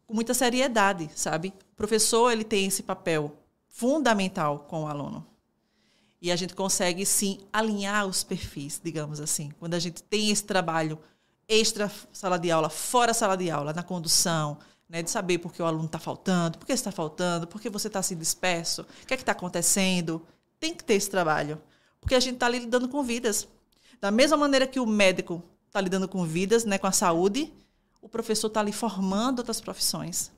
com 0.06 0.14
muita 0.14 0.32
seriedade, 0.34 1.10
sabe? 1.16 1.52
O 1.72 1.76
professor 1.76 2.30
ele 2.30 2.44
tem 2.44 2.66
esse 2.66 2.82
papel 2.82 3.36
fundamental 3.68 4.60
com 4.68 4.84
o 4.84 4.86
aluno. 4.86 5.26
E 6.24 6.32
a 6.32 6.36
gente 6.36 6.54
consegue, 6.54 7.04
sim, 7.04 7.38
alinhar 7.52 8.06
os 8.06 8.24
perfis, 8.24 8.80
digamos 8.82 9.20
assim. 9.20 9.50
Quando 9.60 9.74
a 9.74 9.78
gente 9.78 10.02
tem 10.02 10.30
esse 10.30 10.42
trabalho 10.42 10.98
extra 11.46 11.92
sala 12.14 12.38
de 12.38 12.50
aula, 12.50 12.70
fora 12.70 13.12
sala 13.12 13.36
de 13.36 13.50
aula, 13.50 13.74
na 13.74 13.82
condução, 13.82 14.56
né, 14.88 15.02
de 15.02 15.10
saber 15.10 15.36
por 15.36 15.52
que 15.52 15.60
o 15.60 15.66
aluno 15.66 15.84
está 15.84 15.98
faltando, 15.98 16.56
por 16.56 16.64
que 16.64 16.72
está 16.72 16.90
faltando, 16.90 17.46
por 17.46 17.60
que 17.60 17.68
você 17.68 17.88
está 17.88 18.02
se 18.02 18.14
disperso, 18.14 18.86
o 19.02 19.06
que 19.06 19.12
é 19.12 19.18
que 19.18 19.22
está 19.22 19.32
acontecendo. 19.32 20.26
Tem 20.58 20.74
que 20.74 20.82
ter 20.82 20.94
esse 20.94 21.10
trabalho, 21.10 21.60
porque 22.00 22.14
a 22.14 22.20
gente 22.20 22.36
está 22.36 22.46
ali 22.46 22.60
lidando 22.60 22.88
com 22.88 23.02
vidas. 23.02 23.46
Da 24.00 24.10
mesma 24.10 24.38
maneira 24.38 24.66
que 24.66 24.80
o 24.80 24.86
médico 24.86 25.42
está 25.66 25.78
lidando 25.78 26.08
com 26.08 26.24
vidas, 26.24 26.64
né, 26.64 26.78
com 26.78 26.86
a 26.86 26.92
saúde, 26.92 27.52
o 28.00 28.08
professor 28.08 28.46
está 28.46 28.60
ali 28.60 28.72
formando 28.72 29.40
outras 29.40 29.60
profissões. 29.60 30.32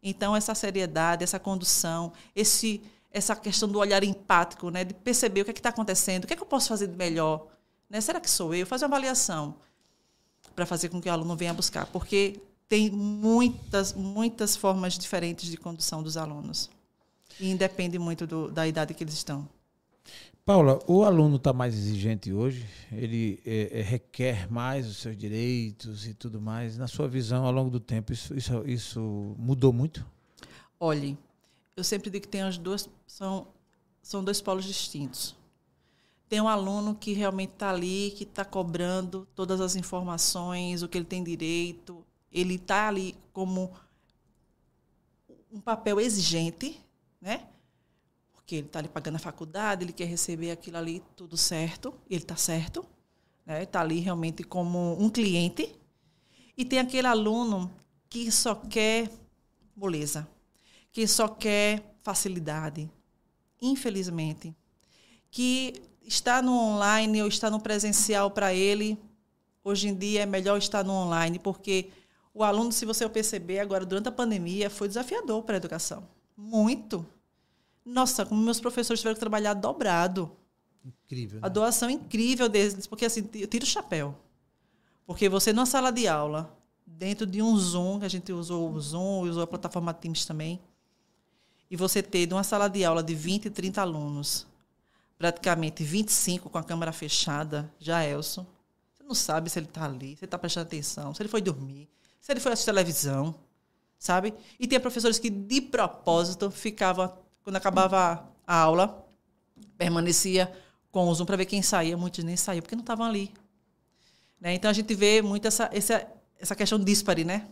Então, 0.00 0.36
essa 0.36 0.54
seriedade, 0.54 1.24
essa 1.24 1.40
condução, 1.40 2.12
esse, 2.36 2.80
essa 3.14 3.36
questão 3.36 3.68
do 3.68 3.78
olhar 3.78 4.02
empático, 4.02 4.70
né, 4.70 4.82
de 4.82 4.92
perceber 4.92 5.42
o 5.42 5.44
que 5.44 5.52
é 5.52 5.54
está 5.54 5.68
acontecendo, 5.68 6.24
o 6.24 6.26
que 6.26 6.32
é 6.32 6.36
que 6.36 6.42
eu 6.42 6.46
posso 6.46 6.68
fazer 6.68 6.88
de 6.88 6.96
melhor. 6.96 7.46
Né? 7.88 8.00
Será 8.00 8.18
que 8.18 8.28
sou 8.28 8.52
eu? 8.52 8.66
Fazer 8.66 8.84
uma 8.86 8.96
avaliação 8.96 9.54
para 10.54 10.66
fazer 10.66 10.88
com 10.88 11.00
que 11.00 11.08
o 11.08 11.12
aluno 11.12 11.36
venha 11.36 11.54
buscar, 11.54 11.86
porque 11.86 12.40
tem 12.68 12.90
muitas, 12.90 13.92
muitas 13.92 14.56
formas 14.56 14.98
diferentes 14.98 15.48
de 15.48 15.56
condução 15.56 16.02
dos 16.02 16.16
alunos. 16.16 16.68
E 17.38 17.50
independe 17.50 18.00
muito 18.00 18.26
do, 18.26 18.50
da 18.50 18.66
idade 18.66 18.92
que 18.94 19.04
eles 19.04 19.14
estão. 19.14 19.48
Paula, 20.44 20.80
o 20.88 21.04
aluno 21.04 21.36
está 21.36 21.52
mais 21.52 21.72
exigente 21.74 22.32
hoje? 22.32 22.66
Ele 22.92 23.40
é, 23.46 23.78
é, 23.78 23.82
requer 23.82 24.50
mais 24.50 24.86
os 24.88 24.96
seus 24.96 25.16
direitos 25.16 26.06
e 26.06 26.14
tudo 26.14 26.40
mais. 26.40 26.76
Na 26.76 26.88
sua 26.88 27.06
visão, 27.06 27.46
ao 27.46 27.52
longo 27.52 27.70
do 27.70 27.80
tempo, 27.80 28.12
isso, 28.12 28.36
isso, 28.36 28.62
isso 28.66 29.34
mudou 29.38 29.72
muito? 29.72 30.04
Olhe, 30.78 31.16
eu 31.76 31.82
sempre 31.82 32.10
digo 32.10 32.22
que 32.22 32.28
tem 32.28 32.42
as 32.42 32.58
duas 32.58 32.88
são 33.16 33.48
são 34.02 34.22
dois 34.22 34.40
polos 34.40 34.64
distintos 34.64 35.34
tem 36.28 36.40
um 36.40 36.48
aluno 36.48 36.94
que 36.96 37.12
realmente 37.12 37.52
está 37.52 37.70
ali, 37.70 38.12
que 38.16 38.24
está 38.24 38.44
cobrando 38.44 39.24
todas 39.36 39.60
as 39.60 39.76
informações, 39.76 40.82
o 40.82 40.88
que 40.88 40.98
ele 40.98 41.04
tem 41.04 41.22
direito. 41.22 42.04
Ele 42.32 42.54
está 42.54 42.88
ali 42.88 43.14
como 43.32 43.70
um 45.52 45.60
papel 45.60 46.00
exigente, 46.00 46.80
né? 47.20 47.46
Porque 48.32 48.56
ele 48.56 48.66
está 48.66 48.80
ali 48.80 48.88
pagando 48.88 49.14
a 49.14 49.20
faculdade, 49.20 49.84
ele 49.84 49.92
quer 49.92 50.06
receber 50.06 50.50
aquilo 50.50 50.76
ali 50.76 51.04
tudo 51.14 51.36
certo, 51.36 51.94
ele 52.10 52.22
está 52.22 52.36
certo, 52.36 52.84
né? 53.46 53.62
Está 53.62 53.80
ali 53.80 54.00
realmente 54.00 54.42
como 54.42 55.00
um 55.00 55.08
cliente. 55.08 55.72
E 56.56 56.64
tem 56.64 56.80
aquele 56.80 57.06
aluno 57.06 57.70
que 58.08 58.28
só 58.32 58.56
quer 58.56 59.08
moleza, 59.76 60.26
que 60.90 61.06
só 61.06 61.28
quer 61.28 61.96
facilidade, 62.02 62.90
infelizmente, 63.60 64.54
que 65.30 65.82
estar 66.02 66.42
no 66.42 66.52
online 66.52 67.22
ou 67.22 67.28
estar 67.28 67.50
no 67.50 67.60
presencial 67.60 68.30
para 68.30 68.54
ele, 68.54 68.98
hoje 69.62 69.88
em 69.88 69.94
dia 69.94 70.22
é 70.22 70.26
melhor 70.26 70.58
estar 70.58 70.84
no 70.84 70.92
online, 70.92 71.38
porque 71.38 71.90
o 72.32 72.42
aluno, 72.42 72.72
se 72.72 72.84
você 72.84 73.08
perceber 73.08 73.60
agora, 73.60 73.86
durante 73.86 74.08
a 74.08 74.12
pandemia, 74.12 74.68
foi 74.68 74.88
desafiador 74.88 75.42
para 75.42 75.56
a 75.56 75.58
educação. 75.58 76.06
Muito. 76.36 77.06
Nossa, 77.84 78.26
como 78.26 78.42
meus 78.42 78.60
professores 78.60 79.00
tiveram 79.00 79.14
que 79.14 79.20
trabalhar 79.20 79.54
dobrado. 79.54 80.30
Incrível. 80.84 81.40
Né? 81.40 81.46
A 81.46 81.48
doação 81.48 81.88
incrível 81.88 82.48
deles, 82.48 82.86
porque 82.86 83.04
assim, 83.04 83.28
eu 83.34 83.46
tiro 83.46 83.64
o 83.64 83.68
chapéu. 83.68 84.14
Porque 85.06 85.28
você, 85.28 85.52
numa 85.52 85.66
sala 85.66 85.92
de 85.92 86.08
aula, 86.08 86.56
dentro 86.86 87.26
de 87.26 87.40
um 87.42 87.56
Zoom, 87.56 88.00
que 88.00 88.06
a 88.06 88.10
gente 88.10 88.32
usou 88.32 88.70
o 88.70 88.80
Zoom, 88.80 89.22
usou 89.22 89.42
a 89.42 89.46
plataforma 89.46 89.94
Teams 89.94 90.24
também, 90.24 90.60
e 91.70 91.76
você 91.76 92.02
ter 92.02 92.32
uma 92.32 92.44
sala 92.44 92.68
de 92.68 92.84
aula 92.84 93.02
de 93.02 93.14
20, 93.14 93.50
30 93.50 93.80
alunos, 93.80 94.46
praticamente 95.18 95.82
25 95.82 96.50
com 96.50 96.58
a 96.58 96.62
câmera 96.62 96.92
fechada, 96.92 97.72
já 97.78 98.04
Elson. 98.04 98.46
Você 98.92 99.02
não 99.02 99.14
sabe 99.14 99.50
se 99.50 99.58
ele 99.58 99.66
está 99.66 99.84
ali, 99.84 100.16
se 100.16 100.24
ele 100.24 100.26
está 100.26 100.38
prestando 100.38 100.66
atenção, 100.66 101.14
se 101.14 101.22
ele 101.22 101.28
foi 101.28 101.40
dormir, 101.40 101.88
se 102.20 102.32
ele 102.32 102.40
foi 102.40 102.52
assistir 102.52 102.70
televisão, 102.70 103.34
sabe? 103.98 104.34
E 104.58 104.66
tinha 104.66 104.80
professores 104.80 105.18
que, 105.18 105.30
de 105.30 105.60
propósito, 105.60 106.50
ficavam, 106.50 107.12
quando 107.42 107.56
acabava 107.56 108.28
a 108.46 108.56
aula, 108.56 109.06
permanecia 109.76 110.52
com 110.90 111.08
o 111.08 111.14
Zoom 111.14 111.26
para 111.26 111.36
ver 111.36 111.46
quem 111.46 111.62
saía. 111.62 111.96
Muitos 111.96 112.22
nem 112.22 112.36
saíam, 112.36 112.62
porque 112.62 112.76
não 112.76 112.82
estavam 112.82 113.06
ali. 113.06 113.32
Né? 114.40 114.54
Então, 114.54 114.70
a 114.70 114.74
gente 114.74 114.94
vê 114.94 115.22
muito 115.22 115.48
essa, 115.48 115.68
essa, 115.72 116.06
essa 116.38 116.54
questão 116.54 116.78
dispare, 116.78 117.24
né? 117.24 117.48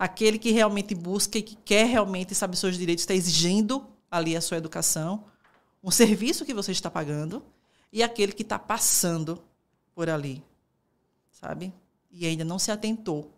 Aquele 0.00 0.38
que 0.38 0.50
realmente 0.50 0.94
busca 0.94 1.36
e 1.36 1.42
que 1.42 1.54
quer 1.56 1.84
realmente 1.84 2.34
saber 2.34 2.56
seus 2.56 2.78
direitos, 2.78 3.02
está 3.02 3.14
exigindo 3.14 3.86
ali 4.10 4.34
a 4.34 4.40
sua 4.40 4.56
educação, 4.56 5.26
um 5.84 5.90
serviço 5.90 6.46
que 6.46 6.54
você 6.54 6.72
está 6.72 6.90
pagando 6.90 7.44
e 7.92 8.02
aquele 8.02 8.32
que 8.32 8.40
está 8.40 8.58
passando 8.58 9.38
por 9.94 10.08
ali, 10.08 10.42
sabe? 11.30 11.70
E 12.10 12.26
ainda 12.26 12.46
não 12.46 12.58
se 12.58 12.70
atentou. 12.70 13.30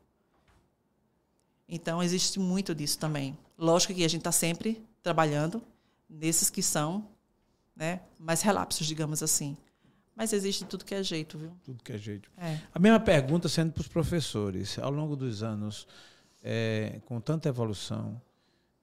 Então, 1.68 2.00
existe 2.00 2.38
muito 2.38 2.72
disso 2.72 2.96
também. 2.96 3.36
Lógico 3.58 3.92
que 3.92 4.04
a 4.04 4.08
gente 4.08 4.20
está 4.20 4.30
sempre 4.30 4.80
trabalhando 5.02 5.60
nesses 6.08 6.48
que 6.48 6.62
são 6.62 7.08
né, 7.74 8.02
mais 8.16 8.40
relapsos, 8.40 8.86
digamos 8.86 9.20
assim. 9.20 9.56
Mas 10.14 10.32
existe 10.32 10.64
tudo 10.64 10.84
que 10.84 10.94
é 10.94 11.02
jeito, 11.02 11.36
viu? 11.38 11.50
Tudo 11.64 11.82
que 11.82 11.92
é 11.92 11.98
jeito. 11.98 12.30
É. 12.38 12.60
A 12.72 12.78
mesma 12.78 13.00
pergunta 13.00 13.48
sendo 13.48 13.72
para 13.72 13.80
os 13.80 13.88
professores. 13.88 14.78
Ao 14.78 14.92
longo 14.92 15.16
dos 15.16 15.42
anos, 15.42 15.88
é, 16.42 17.00
com 17.06 17.20
tanta 17.20 17.48
evolução, 17.48 18.20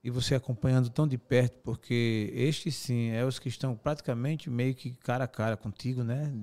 e 0.03 0.09
você 0.09 0.33
acompanhando 0.33 0.89
tão 0.89 1.07
de 1.07 1.17
perto, 1.17 1.59
porque 1.61 2.31
estes 2.33 2.75
sim 2.75 3.09
é 3.09 3.25
os 3.25 3.37
que 3.37 3.49
estão 3.49 3.75
praticamente 3.75 4.49
meio 4.49 4.73
que 4.73 4.91
cara 4.91 5.25
a 5.25 5.27
cara 5.27 5.57
contigo, 5.57 6.03
né? 6.03 6.33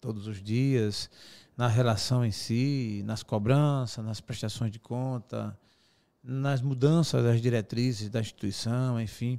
Todos 0.00 0.26
os 0.26 0.42
dias, 0.42 1.10
na 1.56 1.68
relação 1.68 2.24
em 2.24 2.30
si, 2.30 3.02
nas 3.04 3.22
cobranças, 3.22 4.02
nas 4.04 4.20
prestações 4.20 4.72
de 4.72 4.78
conta, 4.78 5.58
nas 6.22 6.62
mudanças 6.62 7.22
das 7.22 7.40
diretrizes 7.40 8.08
da 8.08 8.20
instituição, 8.20 9.00
enfim. 9.00 9.38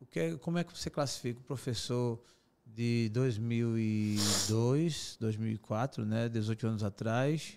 O 0.00 0.06
que 0.06 0.18
é, 0.18 0.36
como 0.36 0.58
é 0.58 0.64
que 0.64 0.76
você 0.76 0.90
classifica 0.90 1.38
o 1.40 1.44
professor 1.44 2.20
de 2.66 3.08
2002, 3.10 5.16
2004, 5.20 6.04
né, 6.04 6.28
18 6.28 6.66
anos 6.66 6.82
atrás, 6.82 7.56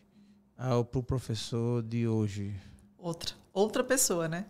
ao 0.56 0.86
pro 0.86 1.02
professor 1.02 1.82
de 1.84 2.08
hoje? 2.08 2.56
Outra, 3.00 3.34
outra 3.54 3.84
pessoa, 3.84 4.28
né? 4.28 4.46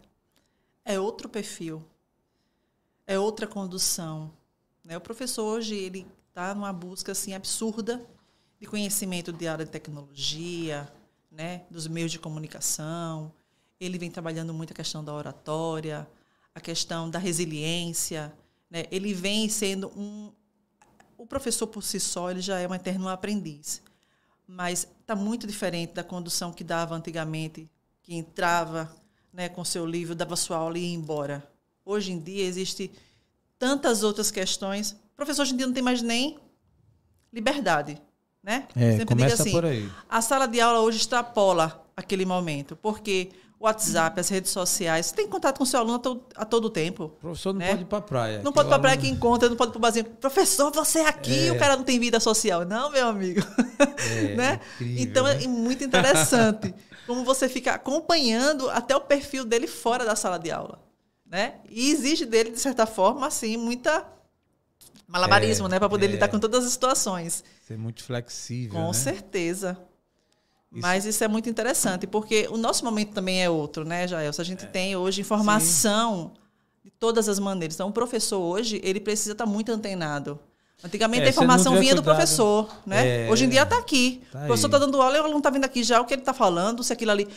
é 0.90 1.00
outro 1.00 1.30
perfil, 1.30 1.86
é 3.06 3.20
outra 3.20 3.46
condução. 3.46 4.32
Né? 4.84 4.98
O 4.98 5.02
professor 5.02 5.44
hoje 5.44 5.76
ele 5.76 6.08
está 6.30 6.56
numa 6.56 6.74
busca 6.74 7.12
assim 7.12 7.36
absurda 7.36 8.04
de 8.60 8.66
conhecimento 8.66 9.32
de 9.32 9.48
área 9.48 9.64
de 9.64 9.70
tecnologia, 9.70 10.92
né, 11.32 11.62
dos 11.70 11.88
meios 11.88 12.12
de 12.12 12.18
comunicação. 12.18 13.32
Ele 13.80 14.00
vem 14.00 14.10
trabalhando 14.10 14.52
muito 14.52 14.74
a 14.74 14.76
questão 14.76 15.04
da 15.04 15.14
oratória, 15.14 16.10
a 16.56 16.60
questão 16.60 17.08
da 17.08 17.20
resiliência. 17.20 18.34
Né? 18.68 18.86
Ele 18.90 19.14
vem 19.14 19.48
sendo 19.48 19.90
um. 19.96 20.32
O 21.20 21.26
professor 21.28 21.68
por 21.68 21.84
si 21.84 22.00
só 22.00 22.32
ele 22.32 22.42
já 22.42 22.60
é 22.60 22.68
um 22.68 22.74
eterno 22.74 23.08
aprendiz, 23.10 23.84
mas 24.48 24.88
está 25.02 25.16
muito 25.16 25.46
diferente 25.46 25.94
da 25.94 26.04
condução 26.04 26.52
que 26.52 26.64
dava 26.64 26.96
antigamente, 26.96 27.70
que 28.10 28.16
entrava 28.16 28.92
né, 29.32 29.48
com 29.50 29.64
seu 29.64 29.86
livro, 29.86 30.16
dava 30.16 30.36
sua 30.36 30.58
aula 30.58 30.80
e 30.80 30.82
ia 30.82 30.96
embora. 30.96 31.48
Hoje 31.86 32.12
em 32.12 32.20
dia 32.20 32.44
existe 32.44 32.92
tantas 33.60 34.02
outras 34.02 34.32
questões. 34.32 34.94
O 34.94 35.16
professor 35.16 35.44
hoje 35.44 35.54
em 35.54 35.58
dia 35.58 35.68
não 35.68 35.74
tem 35.76 35.84
mais 35.84 36.02
nem 36.02 36.40
liberdade, 37.32 38.02
né? 38.42 38.68
É, 38.76 38.94
Sempre 38.94 39.06
começa 39.06 39.44
assim, 39.44 39.52
por 39.52 39.64
aí. 39.64 39.88
A 40.10 40.24
sala 40.24 40.48
de 40.48 40.60
aula 40.60 40.80
hoje 40.80 40.98
extrapola 40.98 41.86
aquele 41.96 42.26
momento, 42.26 42.76
porque 42.76 43.30
WhatsApp, 43.60 44.18
as 44.20 44.30
redes 44.30 44.52
sociais. 44.52 45.08
Você 45.08 45.16
tem 45.16 45.28
contato 45.28 45.58
com 45.58 45.64
o 45.66 45.68
seu 45.68 45.82
aluno 45.82 45.96
a 45.96 46.00
todo, 46.00 46.24
a 46.34 46.46
todo 46.46 46.70
tempo. 46.70 47.06
O 47.06 47.10
professor 47.10 47.52
não 47.52 47.60
né? 47.60 47.72
pode 47.72 47.82
ir 47.82 47.86
para 47.86 48.02
praia. 48.02 48.42
Não 48.42 48.54
pode 48.54 48.68
ir 48.68 48.70
para 48.70 48.80
praia 48.80 48.98
que 48.98 49.08
encontra, 49.08 49.50
não 49.50 49.58
pode 49.58 49.70
ir 49.70 49.74
para 49.74 49.78
o 49.78 49.82
barzinho. 49.82 50.06
Professor, 50.06 50.72
você 50.72 51.00
é 51.00 51.08
aqui, 51.08 51.48
é. 51.48 51.52
o 51.52 51.60
cara 51.60 51.76
não 51.76 51.84
tem 51.84 52.00
vida 52.00 52.20
social. 52.22 52.64
Não, 52.64 52.90
meu 52.90 53.08
amigo. 53.08 53.42
É, 53.78 54.36
né? 54.38 54.62
Incrível, 54.76 55.04
então 55.04 55.28
é 55.28 55.36
né? 55.36 55.44
é 55.44 55.48
muito 55.48 55.84
interessante 55.84 56.74
como 57.06 57.26
você 57.26 57.50
fica 57.50 57.74
acompanhando 57.74 58.70
até 58.70 58.96
o 58.96 59.02
perfil 59.02 59.44
dele 59.44 59.68
fora 59.68 60.06
da 60.06 60.16
sala 60.16 60.38
de 60.38 60.52
aula. 60.52 60.80
Né? 61.26 61.56
E 61.70 61.92
exige 61.92 62.26
dele, 62.26 62.52
de 62.52 62.60
certa 62.60 62.86
forma, 62.86 63.28
assim, 63.28 63.58
muita 63.58 64.08
malabarismo, 65.06 65.68
é, 65.68 65.72
né? 65.72 65.80
Para 65.80 65.90
poder 65.90 66.06
é. 66.06 66.10
lidar 66.10 66.30
com 66.30 66.40
todas 66.40 66.66
as 66.66 66.72
situações. 66.72 67.44
Ser 67.68 67.78
muito 67.78 68.04
flexível. 68.04 68.80
Com 68.80 68.88
né? 68.88 68.94
certeza. 68.94 69.78
Isso. 70.72 70.82
Mas 70.82 71.06
isso 71.06 71.24
é 71.24 71.28
muito 71.28 71.50
interessante, 71.50 72.06
porque 72.06 72.48
o 72.52 72.58
nosso 72.58 72.86
momento 72.86 73.14
também 73.14 73.44
é 73.44 73.50
outro, 73.50 73.84
né, 73.84 74.08
Jael? 74.08 74.32
A 74.38 74.44
gente 74.44 74.66
é. 74.66 74.68
tem 74.68 74.96
hoje 74.96 75.22
informação 75.22 76.32
Sim. 76.36 76.42
de 76.86 76.92
todas 76.92 77.28
as 77.28 77.40
maneiras. 77.40 77.76
Então, 77.76 77.90
o 77.90 77.92
professor 77.92 78.40
hoje, 78.40 78.80
ele 78.84 79.00
precisa 79.00 79.32
estar 79.32 79.48
muito 79.48 79.72
antenado. 79.72 80.40
Antigamente 80.84 81.24
é, 81.24 81.28
a 81.28 81.30
informação 81.30 81.74
vinha 81.74 81.94
cuidado. 81.94 82.02
do 82.02 82.04
professor, 82.04 82.70
né? 82.86 83.26
É, 83.26 83.32
hoje 83.32 83.46
em 83.46 83.50
dia 83.50 83.64
está 83.64 83.78
aqui. 83.78 84.22
Tá 84.32 84.44
o 84.44 84.46
professor 84.46 84.68
está 84.68 84.78
dando 84.78 85.02
aula 85.02 85.18
e 85.18 85.20
o 85.20 85.24
aluno 85.24 85.40
está 85.40 85.50
vindo 85.50 85.66
aqui 85.66 85.84
já 85.84 86.00
o 86.00 86.06
que 86.06 86.14
ele 86.14 86.22
está 86.22 86.34
falando, 86.34 86.84
se 86.84 86.94
aquilo 86.94 87.12
ali. 87.12 87.28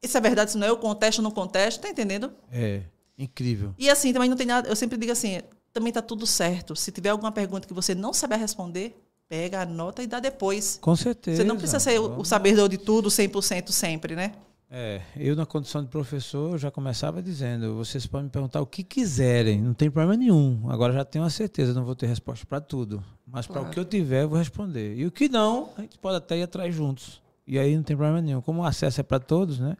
Isso 0.00 0.16
é 0.16 0.20
verdade, 0.20 0.52
se 0.52 0.58
não 0.58 0.66
é, 0.66 0.70
eu 0.70 0.76
contesto 0.76 1.20
ou 1.20 1.24
não 1.24 1.30
contesto, 1.30 1.80
tá 1.80 1.88
entendendo? 1.88 2.32
É, 2.52 2.82
incrível. 3.18 3.74
E 3.76 3.90
assim, 3.90 4.12
também 4.12 4.28
não 4.28 4.36
tem 4.36 4.46
nada. 4.46 4.68
Eu 4.68 4.76
sempre 4.76 4.96
digo 4.96 5.10
assim, 5.10 5.40
também 5.72 5.88
está 5.88 6.00
tudo 6.00 6.24
certo. 6.24 6.76
Se 6.76 6.92
tiver 6.92 7.08
alguma 7.08 7.32
pergunta 7.32 7.66
que 7.66 7.74
você 7.74 7.96
não 7.96 8.12
saber 8.12 8.36
responder, 8.36 8.96
pega, 9.28 9.62
anota 9.62 10.02
e 10.02 10.06
dá 10.06 10.20
depois. 10.20 10.78
Com 10.80 10.96
certeza. 10.96 11.38
Você 11.38 11.44
não 11.44 11.56
precisa 11.56 11.78
ser 11.78 12.00
o, 12.00 12.20
o 12.20 12.24
saber 12.24 12.56
de 12.68 12.78
tudo 12.78 13.08
100% 13.08 13.70
sempre, 13.70 14.16
né? 14.16 14.32
É, 14.70 15.00
eu 15.16 15.34
na 15.34 15.46
condição 15.46 15.82
de 15.82 15.88
professor 15.88 16.58
já 16.58 16.70
começava 16.70 17.22
dizendo, 17.22 17.74
vocês 17.74 18.06
podem 18.06 18.24
me 18.24 18.30
perguntar 18.30 18.60
o 18.60 18.66
que 18.66 18.82
quiserem, 18.84 19.62
não 19.62 19.72
tem 19.72 19.90
problema 19.90 20.14
nenhum. 20.14 20.68
Agora 20.68 20.92
já 20.92 21.04
tenho 21.06 21.24
a 21.24 21.30
certeza, 21.30 21.72
não 21.72 21.86
vou 21.86 21.94
ter 21.94 22.06
resposta 22.06 22.44
para 22.44 22.60
tudo, 22.60 23.02
mas 23.26 23.46
claro. 23.46 23.62
para 23.62 23.70
o 23.70 23.72
que 23.72 23.80
eu 23.80 23.84
tiver 23.84 24.24
eu 24.24 24.28
vou 24.28 24.38
responder. 24.38 24.94
E 24.94 25.06
o 25.06 25.10
que 25.10 25.28
não, 25.28 25.70
a 25.78 25.80
gente 25.80 25.98
pode 25.98 26.16
até 26.18 26.36
ir 26.36 26.42
atrás 26.42 26.74
juntos. 26.74 27.22
E 27.46 27.58
aí 27.58 27.74
não 27.74 27.82
tem 27.82 27.96
problema 27.96 28.20
nenhum. 28.20 28.42
Como 28.42 28.60
o 28.60 28.64
acesso 28.64 29.00
é 29.00 29.02
para 29.02 29.18
todos, 29.18 29.58
né? 29.58 29.74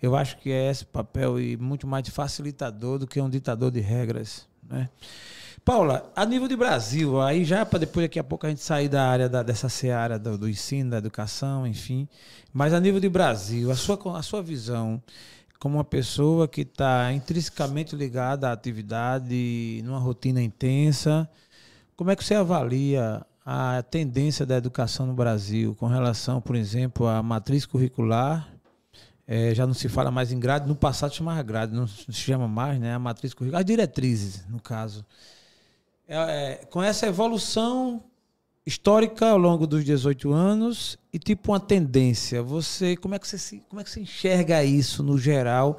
Eu 0.00 0.14
acho 0.14 0.36
que 0.36 0.52
é 0.52 0.70
esse 0.70 0.84
papel 0.84 1.40
e 1.40 1.56
muito 1.56 1.86
mais 1.86 2.04
de 2.04 2.10
facilitador 2.10 2.98
do 2.98 3.06
que 3.06 3.18
um 3.18 3.30
ditador 3.30 3.70
de 3.70 3.80
regras, 3.80 4.46
né? 4.62 4.90
Paula, 5.68 6.10
a 6.16 6.24
nível 6.24 6.48
de 6.48 6.56
Brasil, 6.56 7.20
aí 7.20 7.44
já 7.44 7.66
para 7.66 7.80
depois 7.80 8.04
daqui 8.04 8.18
a 8.18 8.24
pouco 8.24 8.46
a 8.46 8.48
gente 8.48 8.62
sair 8.62 8.88
da 8.88 9.06
área 9.06 9.28
da, 9.28 9.42
dessa 9.42 9.68
seara 9.68 10.18
do, 10.18 10.38
do, 10.38 10.48
ensino, 10.48 10.92
da 10.92 10.96
educação, 10.96 11.66
enfim. 11.66 12.08
Mas 12.54 12.72
a 12.72 12.80
nível 12.80 12.98
de 12.98 13.08
Brasil, 13.10 13.70
a 13.70 13.74
sua, 13.76 14.18
a 14.18 14.22
sua 14.22 14.42
visão 14.42 15.02
como 15.58 15.76
uma 15.76 15.84
pessoa 15.84 16.48
que 16.48 16.62
está 16.62 17.12
intrinsecamente 17.12 17.94
ligada 17.94 18.48
à 18.48 18.52
atividade, 18.52 19.82
numa 19.84 19.98
rotina 19.98 20.40
intensa, 20.40 21.28
como 21.94 22.10
é 22.10 22.16
que 22.16 22.24
você 22.24 22.34
avalia 22.34 23.20
a 23.44 23.82
tendência 23.82 24.46
da 24.46 24.56
educação 24.56 25.04
no 25.04 25.12
Brasil 25.12 25.74
com 25.74 25.86
relação, 25.86 26.40
por 26.40 26.56
exemplo, 26.56 27.06
à 27.06 27.22
matriz 27.22 27.66
curricular? 27.66 28.48
É, 29.26 29.54
já 29.54 29.66
não 29.66 29.74
se 29.74 29.90
fala 29.90 30.10
mais 30.10 30.32
em 30.32 30.40
grade, 30.40 30.66
no 30.66 30.74
passado 30.74 31.14
chamava 31.14 31.42
grade, 31.42 31.74
não 31.74 31.86
se 31.86 32.10
chama 32.14 32.48
mais, 32.48 32.80
né? 32.80 32.94
A 32.94 32.98
matriz 32.98 33.34
curricular, 33.34 33.60
as 33.60 33.66
diretrizes, 33.66 34.46
no 34.48 34.62
caso. 34.62 35.04
É, 36.08 36.16
é, 36.16 36.54
com 36.64 36.82
essa 36.82 37.06
evolução 37.06 38.02
histórica 38.64 39.28
ao 39.28 39.36
longo 39.36 39.66
dos 39.66 39.84
18 39.84 40.32
anos 40.32 40.98
e 41.12 41.18
tipo 41.18 41.52
uma 41.52 41.60
tendência. 41.60 42.42
Você 42.42 42.96
como 42.96 43.14
é 43.14 43.18
que 43.18 43.28
você 43.28 43.62
como 43.68 43.78
é 43.80 43.84
que 43.84 43.90
você 43.90 44.00
enxerga 44.00 44.64
isso 44.64 45.02
no 45.02 45.18
geral 45.18 45.78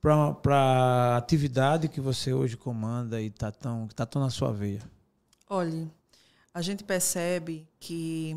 para 0.00 0.56
a 0.56 1.16
atividade 1.16 1.88
que 1.88 2.00
você 2.00 2.32
hoje 2.32 2.56
comanda 2.56 3.22
e 3.22 3.26
está 3.26 3.52
tão 3.52 3.86
tá 3.94 4.04
tão 4.04 4.20
na 4.20 4.28
sua 4.28 4.52
veia? 4.52 4.82
Olhe, 5.48 5.88
a 6.52 6.60
gente 6.60 6.82
percebe 6.82 7.64
que 7.78 8.36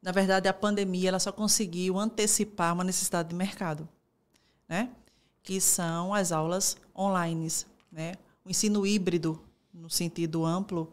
na 0.00 0.12
verdade 0.12 0.48
a 0.48 0.52
pandemia 0.52 1.08
ela 1.08 1.18
só 1.18 1.32
conseguiu 1.32 1.98
antecipar 1.98 2.74
uma 2.74 2.84
necessidade 2.84 3.30
de 3.30 3.34
mercado, 3.34 3.88
né? 4.68 4.88
Que 5.42 5.60
são 5.60 6.14
as 6.14 6.30
aulas 6.30 6.76
online, 6.96 7.48
né? 7.90 8.14
O 8.44 8.50
ensino 8.50 8.86
híbrido 8.86 9.49
no 9.80 9.90
sentido 9.90 10.44
amplo, 10.44 10.90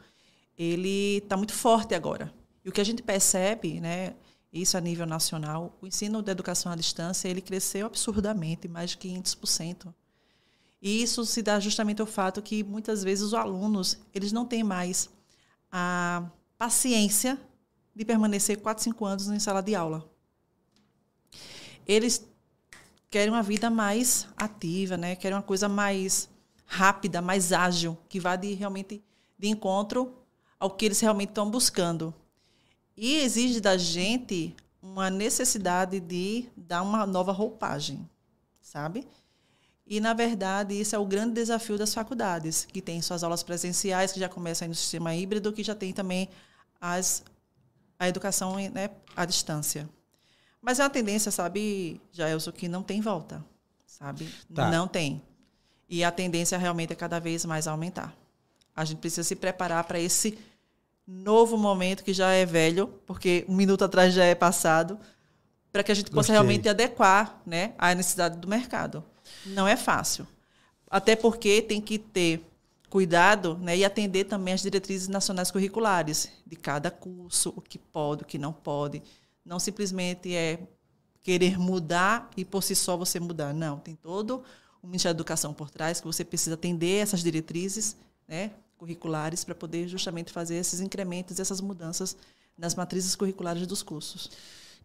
ele 0.58 1.18
está 1.18 1.36
muito 1.38 1.54
forte 1.54 1.94
agora. 1.94 2.34
E 2.64 2.70
o 2.70 2.72
que 2.72 2.82
a 2.82 2.84
gente 2.84 3.04
percebe, 3.04 3.80
né, 3.80 4.16
isso 4.52 4.78
a 4.78 4.82
nível 4.82 5.06
nacional, 5.06 5.78
o 5.82 5.88
ensino 5.88 6.22
da 6.22 6.32
educação 6.32 6.72
à 6.72 6.76
distância 6.76 7.28
ele 7.28 7.42
cresceu 7.42 7.86
absurdamente, 7.86 8.68
mais 8.68 8.92
de 8.92 8.98
500%. 8.98 9.94
E 10.82 11.02
isso 11.02 11.26
se 11.26 11.42
dá 11.42 11.60
justamente 11.60 12.02
ao 12.02 12.08
fato 12.08 12.42
que 12.42 12.64
muitas 12.64 13.04
vezes 13.04 13.24
os 13.24 13.34
alunos 13.34 14.00
eles 14.14 14.32
não 14.32 14.46
têm 14.46 14.64
mais 14.64 15.10
a 15.72 16.30
paciência 16.58 17.40
de 17.96 18.06
permanecer 18.06 18.62
4, 18.62 18.84
5 18.84 19.06
anos 19.06 19.28
em 19.28 19.40
sala 19.40 19.62
de 19.62 19.76
aula. 19.76 20.10
Eles 21.86 22.26
querem 23.10 23.34
uma 23.34 23.42
vida 23.42 23.70
mais 23.70 24.28
ativa, 24.38 24.98
né? 24.98 25.16
querem 25.16 25.36
uma 25.36 25.44
coisa 25.44 25.68
mais 25.68 26.30
rápida, 26.68 27.22
mais 27.22 27.52
ágil, 27.54 27.98
que 28.08 28.20
vá 28.20 28.36
de, 28.36 28.54
realmente 28.54 29.02
de 29.40 29.48
encontro 29.48 30.14
ao 30.60 30.70
que 30.70 30.86
eles 30.86 31.00
realmente 31.00 31.30
estão 31.30 31.50
buscando. 31.50 32.14
E 32.96 33.16
exige 33.16 33.62
da 33.62 33.78
gente 33.78 34.56
uma 34.82 35.10
necessidade 35.10 36.00
de 36.00 36.50
dar 36.56 36.82
uma 36.82 37.06
nova 37.06 37.32
roupagem, 37.32 38.08
sabe? 38.62 39.08
E, 39.86 40.02
na 40.02 40.14
verdade, 40.14 40.80
isso 40.80 40.96
é 40.96 41.00
o 41.00 41.06
grande 41.06 41.34
desafio 41.34 41.78
das 41.78 41.94
faculdades, 41.94 42.66
que 42.66 42.82
tem 42.82 43.02
suas 43.02 43.24
aulas 43.24 43.42
presenciais, 43.42 44.12
que 44.12 44.20
já 44.20 44.28
começam 44.28 44.68
no 44.68 44.76
sistema 44.76 45.16
híbrido, 45.16 45.54
que 45.54 45.64
já 45.64 45.74
tem 45.74 45.94
também 45.94 46.28
as, 46.82 47.24
a 47.98 48.10
educação 48.10 48.56
né, 48.56 48.90
à 49.16 49.24
distância. 49.24 49.88
Mas 50.62 50.80
é 50.80 50.84
uma 50.84 50.90
tendência, 50.90 51.32
sabe, 51.32 52.02
Jaelson, 52.12 52.52
que 52.52 52.68
não 52.68 52.84
tem 52.84 53.00
volta, 53.00 53.46
sabe? 53.86 54.28
Tá. 54.54 54.70
Não 54.70 54.88
tem. 54.88 55.22
E 55.90 56.04
a 56.04 56.12
tendência 56.12 56.58
realmente 56.58 56.94
é 56.94 56.96
cada 56.96 57.20
vez 57.20 57.46
mais 57.46 57.68
aumentar. 57.68 58.16
A 58.76 58.84
gente 58.86 59.00
precisa 59.00 59.24
se 59.24 59.36
preparar 59.36 59.84
para 59.86 60.00
esse 60.00 60.38
novo 61.08 61.58
momento 61.58 62.04
que 62.04 62.14
já 62.14 62.32
é 62.32 62.46
velho, 62.46 62.88
porque 63.06 63.46
um 63.48 63.56
minuto 63.56 63.84
atrás 63.86 64.14
já 64.14 64.26
é 64.26 64.36
passado, 64.36 65.00
para 65.72 65.84
que 65.84 65.92
a 65.92 65.96
gente 65.96 66.12
possa 66.12 66.34
Gostei. 66.34 66.36
realmente 66.36 66.68
adequar 66.68 67.42
né, 67.46 67.74
à 67.78 67.96
necessidade 67.96 68.38
do 68.38 68.48
mercado. 68.48 69.04
Não 69.46 69.68
é 69.68 69.78
fácil. 69.78 70.28
Até 70.90 71.16
porque 71.16 71.62
tem 71.62 71.80
que 71.80 71.98
ter 71.98 72.44
cuidado 72.90 73.58
né, 73.58 73.78
e 73.78 73.86
atender 73.86 74.26
também 74.26 74.54
as 74.54 74.62
diretrizes 74.62 75.08
nacionais 75.08 75.52
curriculares 75.52 76.30
de 76.46 76.56
cada 76.56 76.90
curso, 76.90 77.54
o 77.56 77.62
que 77.62 77.78
pode, 77.78 78.24
o 78.24 78.26
que 78.26 78.38
não 78.38 78.54
pode. 78.54 79.02
Não 79.46 79.60
simplesmente 79.60 80.36
é 80.36 80.60
querer 81.22 81.58
mudar 81.60 82.30
e 82.38 82.46
por 82.46 82.64
si 82.64 82.76
só 82.76 82.96
você 82.96 83.20
mudar. 83.20 83.54
Não, 83.54 83.80
tem 83.80 83.96
todo 83.96 84.44
o 84.88 84.90
Ministério 84.90 85.14
da 85.14 85.18
Educação 85.18 85.54
por 85.54 85.70
trás, 85.70 86.00
que 86.00 86.08
você 86.08 86.24
precisa 86.24 86.56
atender 86.56 87.02
essas 87.02 87.22
diretrizes 87.22 87.98
né, 88.28 88.52
curriculares 88.78 89.44
para 89.44 89.54
poder 89.54 89.88
justamente 89.88 90.32
fazer 90.32 90.56
esses 90.56 90.80
incrementos, 90.80 91.40
essas 91.40 91.60
mudanças 91.60 92.16
nas 92.58 92.74
matrizes 92.74 93.16
curriculares 93.16 93.68
dos 93.68 93.84
cursos. 93.84 94.32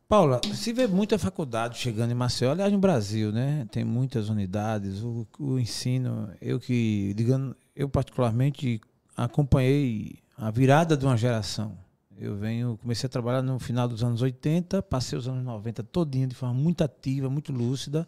Paula, 0.09 0.41
se 0.53 0.73
vê 0.73 0.87
muita 0.87 1.19
faculdade 1.19 1.79
chegando 1.79 2.11
em 2.11 2.15
Maceió, 2.15 2.51
aliás, 2.51 2.71
no 2.71 2.79
Brasil, 2.79 3.33
né? 3.33 3.67
Tem 3.71 3.85
muitas 3.85 4.29
unidades, 4.29 5.01
o, 5.03 5.27
o 5.39 5.59
ensino, 5.59 6.29
eu 6.41 6.61
que, 6.61 7.15
digamos, 7.15 7.55
eu 7.75 7.89
particularmente 7.89 8.81
acompanhei 9.17 10.19
a 10.37 10.51
virada 10.51 10.97
de 10.97 11.07
uma 11.07 11.17
geração. 11.17 11.79
Eu 12.19 12.37
venho, 12.37 12.79
comecei 12.83 13.07
a 13.07 13.11
trabalhar 13.11 13.41
no 13.41 13.59
final 13.59 13.89
dos 13.89 14.05
anos 14.05 14.21
80, 14.21 14.83
passei 14.83 15.17
os 15.17 15.29
anos 15.29 15.45
90 15.45 15.83
todinho 15.85 16.27
de 16.27 16.35
forma 16.35 16.55
muito 16.55 16.85
ativa, 16.85 17.31
muito 17.31 17.53
lúcida 17.53 18.07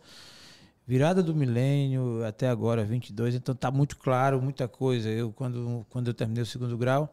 virada 0.87 1.23
do 1.23 1.35
milênio 1.35 2.25
até 2.25 2.49
agora, 2.49 2.85
22, 2.85 3.35
então 3.35 3.55
está 3.55 3.71
muito 3.71 3.97
claro, 3.97 4.41
muita 4.41 4.69
coisa. 4.69 5.09
Eu, 5.09 5.33
quando, 5.33 5.87
quando 5.91 6.09
eu 6.09 6.15
terminei 6.15 6.43
o 6.43 6.47
segundo 6.47 6.77
grau, 6.77 7.13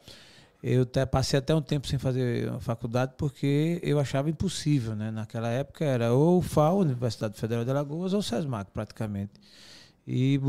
eu 0.64 0.84
até, 0.84 1.06
passei 1.06 1.40
até 1.40 1.56
um 1.56 1.62
tempo 1.62 1.88
sem 1.88 1.98
fazer 1.98 2.52
faculdade 2.60 3.14
porque 3.18 3.80
eu 3.82 4.00
achava 4.00 4.30
impossível, 4.30 4.96
né? 4.96 5.10
Naquela 5.10 5.50
época 5.50 5.84
era 5.84 6.14
ou 6.14 6.42
FAO, 6.42 6.80
Universidade 6.80 7.40
Federal 7.40 7.66
de 7.66 7.72
Alagoas, 7.72 8.14
ou 8.14 8.22
SESMAC, 8.22 8.70
praticamente. 8.72 9.32
E 10.06 10.40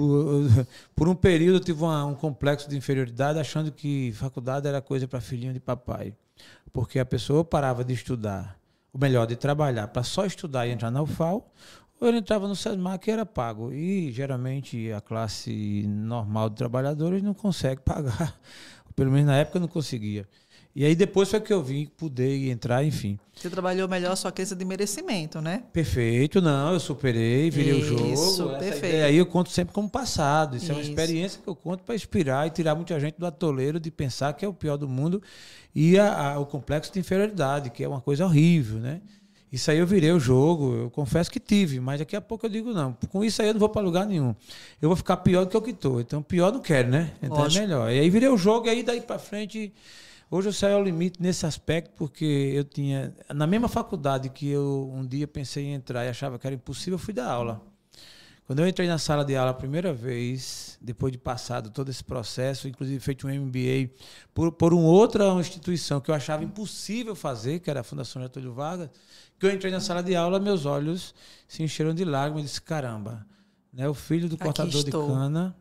por 0.94 1.08
um 1.08 1.14
período 1.14 1.56
eu 1.56 1.60
tive 1.60 1.82
uma, 1.82 2.04
um 2.04 2.14
complexo 2.14 2.68
de 2.68 2.76
inferioridade, 2.76 3.38
achando 3.38 3.72
que 3.72 4.12
faculdade 4.12 4.68
era 4.68 4.82
coisa 4.82 5.08
para 5.08 5.20
filhinho 5.20 5.52
de 5.52 5.60
papai. 5.60 6.14
Porque 6.72 6.98
a 6.98 7.04
pessoa 7.06 7.44
parava 7.44 7.84
de 7.84 7.94
estudar, 7.94 8.58
o 8.92 8.98
melhor, 8.98 9.26
de 9.26 9.36
trabalhar, 9.36 9.88
para 9.88 10.02
só 10.02 10.26
estudar 10.26 10.66
e 10.66 10.70
entrar 10.72 10.90
na 10.90 11.02
UFAO, 11.02 11.50
ou 12.02 12.08
ele 12.08 12.18
entrava 12.18 12.48
no 12.48 12.56
SESMAC 12.56 13.04
que 13.04 13.10
era 13.10 13.24
pago. 13.24 13.72
E 13.72 14.10
geralmente 14.12 14.90
a 14.92 15.00
classe 15.00 15.84
normal 15.86 16.50
de 16.50 16.56
trabalhadores 16.56 17.22
não 17.22 17.32
consegue 17.34 17.80
pagar. 17.86 18.38
Pelo 18.96 19.10
menos 19.10 19.26
na 19.26 19.36
época 19.36 19.60
não 19.60 19.68
conseguia. 19.68 20.26
E 20.74 20.86
aí 20.86 20.94
depois 20.94 21.28
foi 21.28 21.38
que 21.38 21.52
eu 21.52 21.62
vim 21.62 21.84
poder 21.98 22.48
entrar, 22.50 22.82
enfim. 22.82 23.18
Você 23.34 23.50
trabalhou 23.50 23.86
melhor 23.86 24.12
a 24.12 24.16
sua 24.16 24.32
crença 24.32 24.56
de 24.56 24.64
merecimento, 24.64 25.38
né? 25.40 25.64
Perfeito, 25.70 26.40
não, 26.40 26.72
eu 26.72 26.80
superei, 26.80 27.50
virei 27.50 27.78
Isso, 27.80 27.94
o 27.94 27.98
jogo. 27.98 28.54
Essa 28.54 28.58
perfeito. 28.58 29.04
aí 29.04 29.16
eu 29.18 29.26
conto 29.26 29.50
sempre 29.50 29.74
como 29.74 29.88
passado. 29.88 30.56
Isso, 30.56 30.70
é 30.72 30.74
uma 30.74 30.80
Isso. 30.80 30.90
experiência 30.90 31.40
que 31.42 31.48
eu 31.48 31.54
conto 31.54 31.82
para 31.84 31.94
inspirar 31.94 32.46
e 32.46 32.50
tirar 32.50 32.74
muita 32.74 32.98
gente 32.98 33.16
do 33.18 33.26
atoleiro 33.26 33.78
de 33.78 33.90
pensar 33.90 34.32
que 34.32 34.46
é 34.46 34.48
o 34.48 34.54
pior 34.54 34.78
do 34.78 34.88
mundo 34.88 35.22
e 35.74 35.98
a- 35.98 36.32
a- 36.32 36.38
o 36.38 36.46
complexo 36.46 36.90
de 36.90 36.98
inferioridade, 37.00 37.68
que 37.70 37.84
é 37.84 37.88
uma 37.88 38.00
coisa 38.00 38.24
horrível, 38.24 38.78
né? 38.80 39.02
Isso 39.52 39.70
aí 39.70 39.78
eu 39.78 39.86
virei 39.86 40.10
o 40.10 40.18
jogo, 40.18 40.74
eu 40.74 40.90
confesso 40.90 41.30
que 41.30 41.38
tive, 41.38 41.78
mas 41.78 41.98
daqui 41.98 42.16
a 42.16 42.20
pouco 42.22 42.46
eu 42.46 42.50
digo 42.50 42.72
não. 42.72 42.96
Com 43.10 43.22
isso 43.22 43.42
aí 43.42 43.48
eu 43.48 43.54
não 43.54 43.60
vou 43.60 43.68
para 43.68 43.82
lugar 43.82 44.06
nenhum. 44.06 44.34
Eu 44.80 44.88
vou 44.88 44.96
ficar 44.96 45.18
pior 45.18 45.44
do 45.44 45.50
que 45.50 45.56
eu 45.56 45.62
que 45.62 45.74
tô. 45.74 46.00
Então 46.00 46.22
pior 46.22 46.50
não 46.50 46.60
quero, 46.60 46.88
né? 46.88 47.12
Então 47.22 47.36
Lógico. 47.36 47.58
é 47.62 47.66
melhor. 47.66 47.92
E 47.92 48.00
aí 48.00 48.08
virei 48.08 48.30
o 48.30 48.36
jogo 48.38 48.66
e 48.66 48.70
aí 48.70 48.82
daí 48.82 49.02
para 49.02 49.18
frente 49.18 49.72
Hoje 50.34 50.48
eu 50.48 50.52
saí 50.54 50.72
ao 50.72 50.82
limite 50.82 51.20
nesse 51.20 51.44
aspecto 51.44 51.90
porque 51.94 52.24
eu 52.24 52.64
tinha. 52.64 53.14
Na 53.34 53.46
mesma 53.46 53.68
faculdade 53.68 54.30
que 54.30 54.48
eu 54.48 54.90
um 54.90 55.06
dia 55.06 55.28
pensei 55.28 55.66
em 55.66 55.74
entrar 55.74 56.06
e 56.06 56.08
achava 56.08 56.38
que 56.38 56.46
era 56.46 56.56
impossível, 56.56 56.94
eu 56.94 56.98
fui 56.98 57.12
dar 57.12 57.30
aula. 57.30 57.60
Quando 58.46 58.60
eu 58.60 58.66
entrei 58.66 58.88
na 58.88 58.96
sala 58.96 59.26
de 59.26 59.36
aula 59.36 59.50
a 59.50 59.54
primeira 59.54 59.92
vez, 59.92 60.78
depois 60.80 61.12
de 61.12 61.18
passado 61.18 61.68
todo 61.68 61.90
esse 61.90 62.02
processo, 62.02 62.66
inclusive 62.66 62.98
feito 62.98 63.26
um 63.28 63.30
MBA 63.30 63.90
por, 64.32 64.50
por 64.52 64.72
uma 64.72 64.88
outra 64.88 65.26
instituição 65.38 66.00
que 66.00 66.10
eu 66.10 66.14
achava 66.14 66.42
impossível 66.42 67.14
fazer, 67.14 67.60
que 67.60 67.68
era 67.68 67.80
a 67.80 67.84
Fundação 67.84 68.22
Getúlio 68.22 68.54
Vargas, 68.54 68.88
que 69.42 69.46
eu 69.46 69.50
entrei 69.52 69.72
na 69.72 69.80
sala 69.80 70.04
de 70.04 70.14
aula, 70.14 70.38
meus 70.38 70.66
olhos 70.66 71.12
se 71.48 71.64
encheram 71.64 71.92
de 71.92 72.04
lágrimas 72.04 72.44
e 72.44 72.46
disse: 72.46 72.62
caramba, 72.62 73.26
né, 73.72 73.88
o 73.88 73.94
filho 73.94 74.28
do 74.28 74.38
cortador 74.38 74.84
de 74.84 74.90
cana. 74.92 75.56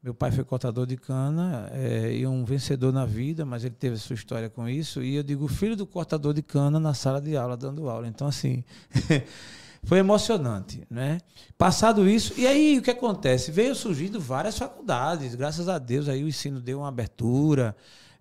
Meu 0.00 0.14
pai 0.14 0.30
foi 0.30 0.44
cortador 0.44 0.86
de 0.86 0.96
cana 0.96 1.68
é, 1.72 2.14
e 2.14 2.24
um 2.24 2.44
vencedor 2.44 2.92
na 2.92 3.04
vida, 3.04 3.44
mas 3.44 3.64
ele 3.64 3.74
teve 3.74 3.96
a 3.96 3.98
sua 3.98 4.14
história 4.14 4.48
com 4.48 4.68
isso. 4.68 5.02
E 5.02 5.16
eu 5.16 5.24
digo, 5.24 5.48
filho 5.48 5.74
do 5.74 5.84
cortador 5.84 6.32
de 6.32 6.42
cana 6.42 6.78
na 6.78 6.94
sala 6.94 7.20
de 7.20 7.36
aula, 7.36 7.56
dando 7.56 7.88
aula. 7.90 8.06
Então, 8.06 8.28
assim, 8.28 8.62
foi 9.82 9.98
emocionante, 9.98 10.86
né? 10.88 11.18
Passado 11.58 12.08
isso, 12.08 12.32
e 12.38 12.46
aí 12.46 12.78
o 12.78 12.82
que 12.82 12.92
acontece? 12.92 13.50
Veio 13.50 13.74
surgindo 13.74 14.20
várias 14.20 14.56
faculdades, 14.56 15.34
graças 15.34 15.68
a 15.68 15.78
Deus, 15.80 16.08
aí 16.08 16.22
o 16.22 16.28
ensino 16.28 16.60
deu 16.60 16.78
uma 16.78 16.88
abertura, 16.88 17.74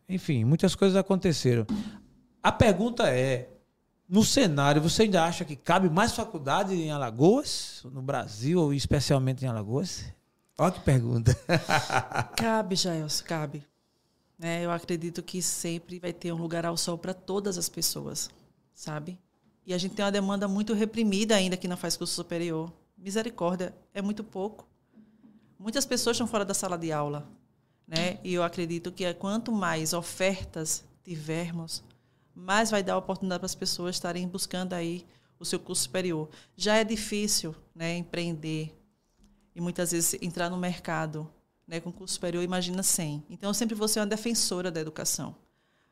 enfim, 0.10 0.44
muitas 0.44 0.74
coisas 0.74 0.98
aconteceram. 0.98 1.68
A 2.42 2.52
pergunta 2.52 3.08
é, 3.08 3.55
no 4.08 4.24
cenário, 4.24 4.82
você 4.82 5.04
ainda 5.04 5.24
acha 5.24 5.44
que 5.44 5.56
cabe 5.56 5.90
mais 5.90 6.14
faculdade 6.14 6.74
em 6.74 6.92
Alagoas, 6.92 7.82
no 7.92 8.02
Brasil, 8.02 8.60
ou 8.62 8.74
especialmente 8.74 9.44
em 9.44 9.48
Alagoas? 9.48 10.06
Olha 10.58 10.72
que 10.72 10.80
pergunta. 10.82 11.36
Cabe, 12.38 12.76
Jaelson, 12.76 13.26
cabe. 13.26 13.64
Né, 14.38 14.64
eu 14.66 14.72
acredito 14.72 15.24
que 15.24 15.42
sempre 15.42 16.00
vai 16.00 16.14
ter 16.14 16.32
um 16.32 16.38
lugar 16.38 16.66
ao 16.66 16.78
sol 16.78 16.98
para 16.98 17.14
todas 17.14 17.58
as 17.58 17.70
pessoas, 17.70 18.30
sabe? 18.74 19.18
E 19.66 19.74
a 19.74 19.78
gente 19.78 19.96
tem 19.96 20.04
uma 20.04 20.12
demanda 20.12 20.48
muito 20.48 20.74
reprimida 20.74 21.36
ainda 21.36 21.58
que 21.58 21.68
não 21.68 21.78
faz 21.78 21.98
curso 21.98 22.14
superior. 22.14 22.72
Misericórdia, 22.98 23.74
é 23.94 24.02
muito 24.02 24.24
pouco. 24.24 24.68
Muitas 25.58 25.86
pessoas 25.86 26.16
estão 26.16 26.28
fora 26.28 26.46
da 26.46 26.54
sala 26.54 26.78
de 26.78 26.92
aula, 26.92 27.28
né? 27.88 28.20
E 28.24 28.34
eu 28.34 28.44
acredito 28.44 28.92
que 28.92 29.12
quanto 29.14 29.52
mais 29.52 29.94
ofertas 29.94 30.84
tivermos, 31.04 31.84
mais 32.36 32.70
vai 32.70 32.84
dar 32.84 32.98
oportunidade 32.98 33.40
para 33.40 33.46
as 33.46 33.56
pessoas 33.56 33.96
estarem 33.96 34.28
buscando 34.28 34.74
aí 34.74 35.06
o 35.40 35.46
seu 35.46 35.60
curso 35.60 35.84
superior. 35.84 36.30
Já 36.56 36.76
é 36.76 36.84
difícil, 36.84 37.56
né, 37.74 37.98
empreender 37.98 38.78
e 39.56 39.62
muitas 39.62 39.92
vezes 39.92 40.22
entrar 40.22 40.50
no 40.50 40.58
mercado 40.58 41.32
né, 41.68 41.80
com 41.80 41.92
curso 41.92 42.14
superior, 42.16 42.44
imagina 42.44 42.84
sem. 42.84 43.24
Então, 43.30 43.50
eu 43.50 43.54
sempre 43.54 43.74
vou 43.74 43.88
ser 43.88 44.00
uma 44.00 44.06
defensora 44.06 44.70
da 44.70 44.80
educação. 44.80 45.36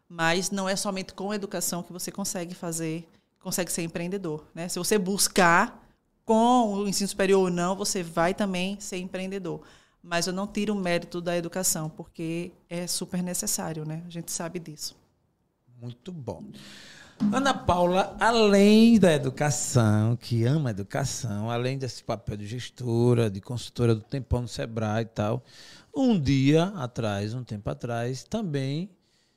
Mas 0.08 0.52
não 0.52 0.70
é 0.70 0.76
somente 0.76 1.14
com 1.14 1.32
a 1.32 1.36
educação 1.36 1.82
que 1.82 1.92
você 1.92 2.12
consegue 2.12 2.54
fazer, 2.54 3.08
consegue 3.40 3.72
ser 3.72 3.84
empreendedor. 3.84 4.46
Né? 4.54 4.68
Se 4.68 4.78
você 4.78 4.98
buscar 4.98 5.82
com 6.26 6.74
o 6.74 6.88
ensino 6.88 7.08
superior 7.08 7.44
ou 7.44 7.50
não, 7.50 7.76
você 7.76 8.04
vai 8.04 8.34
também 8.34 8.80
ser 8.80 8.98
empreendedor. 8.98 9.62
Mas 10.02 10.28
eu 10.28 10.34
não 10.34 10.46
tiro 10.46 10.74
o 10.74 10.80
mérito 10.80 11.22
da 11.22 11.36
educação, 11.36 11.90
porque 11.90 12.52
é 12.70 12.86
super 12.86 13.24
necessário, 13.24 13.86
né? 13.86 14.04
A 14.06 14.10
gente 14.10 14.32
sabe 14.32 14.60
disso. 14.60 14.96
Muito 15.82 16.12
bom. 16.12 16.44
Ana 17.32 17.54
Paula, 17.54 18.16
além 18.20 19.00
da 19.00 19.14
educação, 19.14 20.16
que 20.16 20.44
ama 20.46 20.70
a 20.70 20.72
educação, 20.72 21.50
além 21.50 21.78
desse 21.78 22.04
papel 22.04 22.38
de 22.38 22.48
gestora, 22.48 23.30
de 23.30 23.40
consultora 23.40 23.96
do 23.96 24.02
Tempão 24.02 24.42
no 24.42 24.48
Sebrae 24.48 25.04
e 25.04 25.06
tal, 25.06 25.44
um 25.96 26.20
dia 26.20 26.66
atrás, 26.76 27.34
um 27.34 27.44
tempo 27.44 27.70
atrás, 27.70 28.24
também 28.24 28.90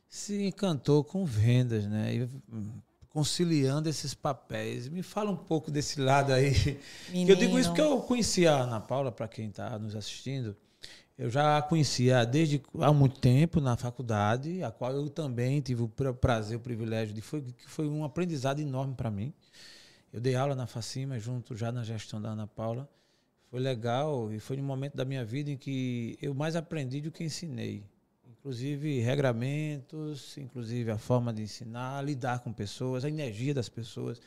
se 0.09 0.47
encantou 0.47 1.05
com 1.05 1.25
vendas, 1.25 1.85
né? 1.87 2.15
E, 2.15 2.23
hum, 2.53 2.71
conciliando 3.11 3.89
esses 3.89 4.15
papéis. 4.15 4.89
Me 4.89 5.03
fala 5.03 5.31
um 5.31 5.37
pouco 5.37 5.71
desse 5.71 6.01
lado 6.01 6.33
aí. 6.33 6.53
Que 7.11 7.31
Eu 7.31 7.37
digo 7.37 7.59
isso 7.59 7.71
porque 7.71 7.83
eu 7.83 8.01
conhecia 8.01 8.53
a 8.53 8.63
Ana 8.63 8.81
Paula, 8.81 9.11
para 9.11 9.29
quem 9.29 9.49
está 9.49 9.79
nos 9.79 9.95
assistindo. 9.97 10.57
Eu 11.19 11.31
já 11.31 11.57
a 11.57 11.63
conhecia 11.63 12.25
desde 12.27 12.61
há 12.79 12.93
muito 12.93 13.19
tempo 13.21 13.59
na 13.61 13.75
faculdade, 13.77 14.63
a 14.63 14.71
qual 14.71 14.93
eu 14.93 15.09
também 15.09 15.61
tive 15.63 15.83
o 15.83 15.89
pra- 15.89 16.13
prazer, 16.13 16.59
o 16.59 16.61
privilégio 16.61 17.15
de 17.15 17.23
foi 17.23 17.41
que 17.43 17.69
foi 17.69 17.89
um 17.89 18.05
aprendizado 18.05 18.61
enorme 18.61 18.95
para 18.95 19.11
mim. 19.11 19.33
Eu 20.13 20.21
dei 20.21 20.35
aula 20.35 20.55
na 20.55 20.67
Facima 20.67 21.19
junto 21.19 21.57
já 21.57 21.73
na 21.73 21.83
gestão 21.85 22.21
da 22.21 22.31
Ana 22.31 22.47
Paula. 22.47 22.89
Foi 23.51 23.61
legal 23.61 24.33
e 24.33 24.39
foi 24.39 24.61
um 24.61 24.65
momento 24.65 24.95
da 24.95 25.05
minha 25.05 25.25
vida 25.25 25.51
em 25.51 25.57
que 25.57 26.19
eu 26.21 26.35
mais 26.35 26.55
aprendi 26.55 27.01
do 27.01 27.11
que 27.11 27.25
ensinei. 27.25 27.85
Inclusive 28.29 29.01
regramentos, 29.01 30.37
inclusive 30.37 30.91
a 30.91 30.99
forma 30.99 31.33
de 31.33 31.43
ensinar, 31.43 32.05
lidar 32.05 32.41
com 32.41 32.53
pessoas, 32.53 33.05
a 33.05 33.09
energia 33.09 33.55
das 33.55 33.69
pessoas 33.69 34.21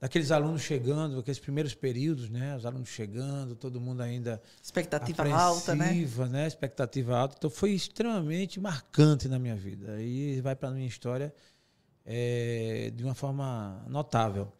daqueles 0.00 0.30
alunos 0.30 0.62
chegando, 0.62 1.18
aqueles 1.18 1.38
primeiros 1.38 1.74
períodos, 1.74 2.28
né? 2.28 2.56
Os 2.56 2.66
alunos 2.66 2.88
chegando, 2.88 3.54
todo 3.54 3.80
mundo 3.80 4.02
ainda 4.02 4.40
Expectativa 4.62 5.28
alta, 5.30 5.74
né? 5.74 5.92
né? 6.28 6.46
Expectativa 6.46 7.16
alta. 7.16 7.34
Então 7.38 7.50
foi 7.50 7.72
extremamente 7.72 8.60
marcante 8.60 9.28
na 9.28 9.38
minha 9.38 9.56
vida. 9.56 10.00
E 10.00 10.40
vai 10.40 10.54
para 10.54 10.68
a 10.68 10.72
minha 10.72 10.86
história 10.86 11.34
é, 12.04 12.92
de 12.94 13.02
uma 13.02 13.14
forma 13.14 13.84
notável. 13.88 14.52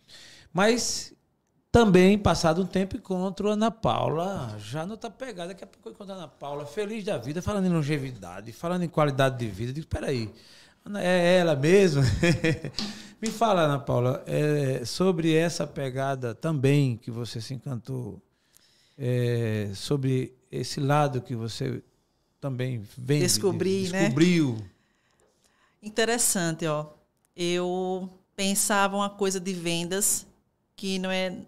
Mas 0.53 1.15
também, 1.71 2.19
passado 2.19 2.63
um 2.63 2.67
tempo, 2.67 2.97
encontro 2.97 3.51
a 3.51 3.53
Ana 3.53 3.71
Paula, 3.71 4.57
já 4.59 4.87
noutra 4.87 5.11
pegada. 5.11 5.49
Daqui 5.49 5.63
a 5.63 5.67
pouco 5.67 5.91
eu 5.91 5.93
encontro 5.93 6.15
a 6.15 6.17
Ana 6.17 6.29
Paula, 6.29 6.65
feliz 6.65 7.05
da 7.05 7.19
vida, 7.19 7.43
falando 7.43 7.67
em 7.67 7.69
longevidade, 7.69 8.51
falando 8.51 8.83
em 8.85 8.89
qualidade 8.89 9.37
de 9.37 9.47
vida. 9.47 9.71
Eu 9.71 9.75
digo, 9.75 9.87
peraí, 9.87 10.23
Ana, 10.23 10.33
é 10.95 11.39
ela 11.39 11.57
mesmo? 11.57 12.03
Me 13.21 13.31
fala, 13.31 13.63
Ana 13.63 13.79
Paula, 13.79 14.23
é, 14.27 14.85
sobre 14.85 15.35
essa 15.35 15.67
pegada 15.67 16.35
também 16.35 16.97
que 16.97 17.11
você 17.11 17.41
se 17.41 17.55
encantou, 17.55 18.21
é, 18.99 19.71
sobre 19.75 20.35
esse 20.53 20.81
lado 20.81 21.23
que 21.23 21.35
você 21.35 21.83
também 22.41 22.87
vem 22.97 23.21
Descobri, 23.21 23.89
né? 23.89 24.01
descobriu. 24.03 24.59
Interessante, 25.83 26.67
ó. 26.67 26.87
Eu 27.35 28.09
pensava 28.35 28.97
uma 28.97 29.11
coisa 29.11 29.41
de 29.41 29.53
vendas 29.53 30.27
que 30.77 30.99
não 30.99 31.11
é 31.11 31.39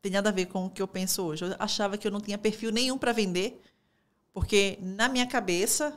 tem 0.00 0.12
nada 0.12 0.28
a 0.28 0.32
ver 0.32 0.46
com 0.46 0.66
o 0.66 0.70
que 0.70 0.80
eu 0.80 0.86
penso 0.86 1.22
hoje. 1.22 1.44
Eu 1.44 1.56
achava 1.58 1.98
que 1.98 2.06
eu 2.06 2.12
não 2.12 2.20
tinha 2.20 2.38
perfil 2.38 2.70
nenhum 2.70 2.96
para 2.96 3.12
vender, 3.12 3.60
porque 4.32 4.78
na 4.80 5.08
minha 5.08 5.26
cabeça, 5.26 5.92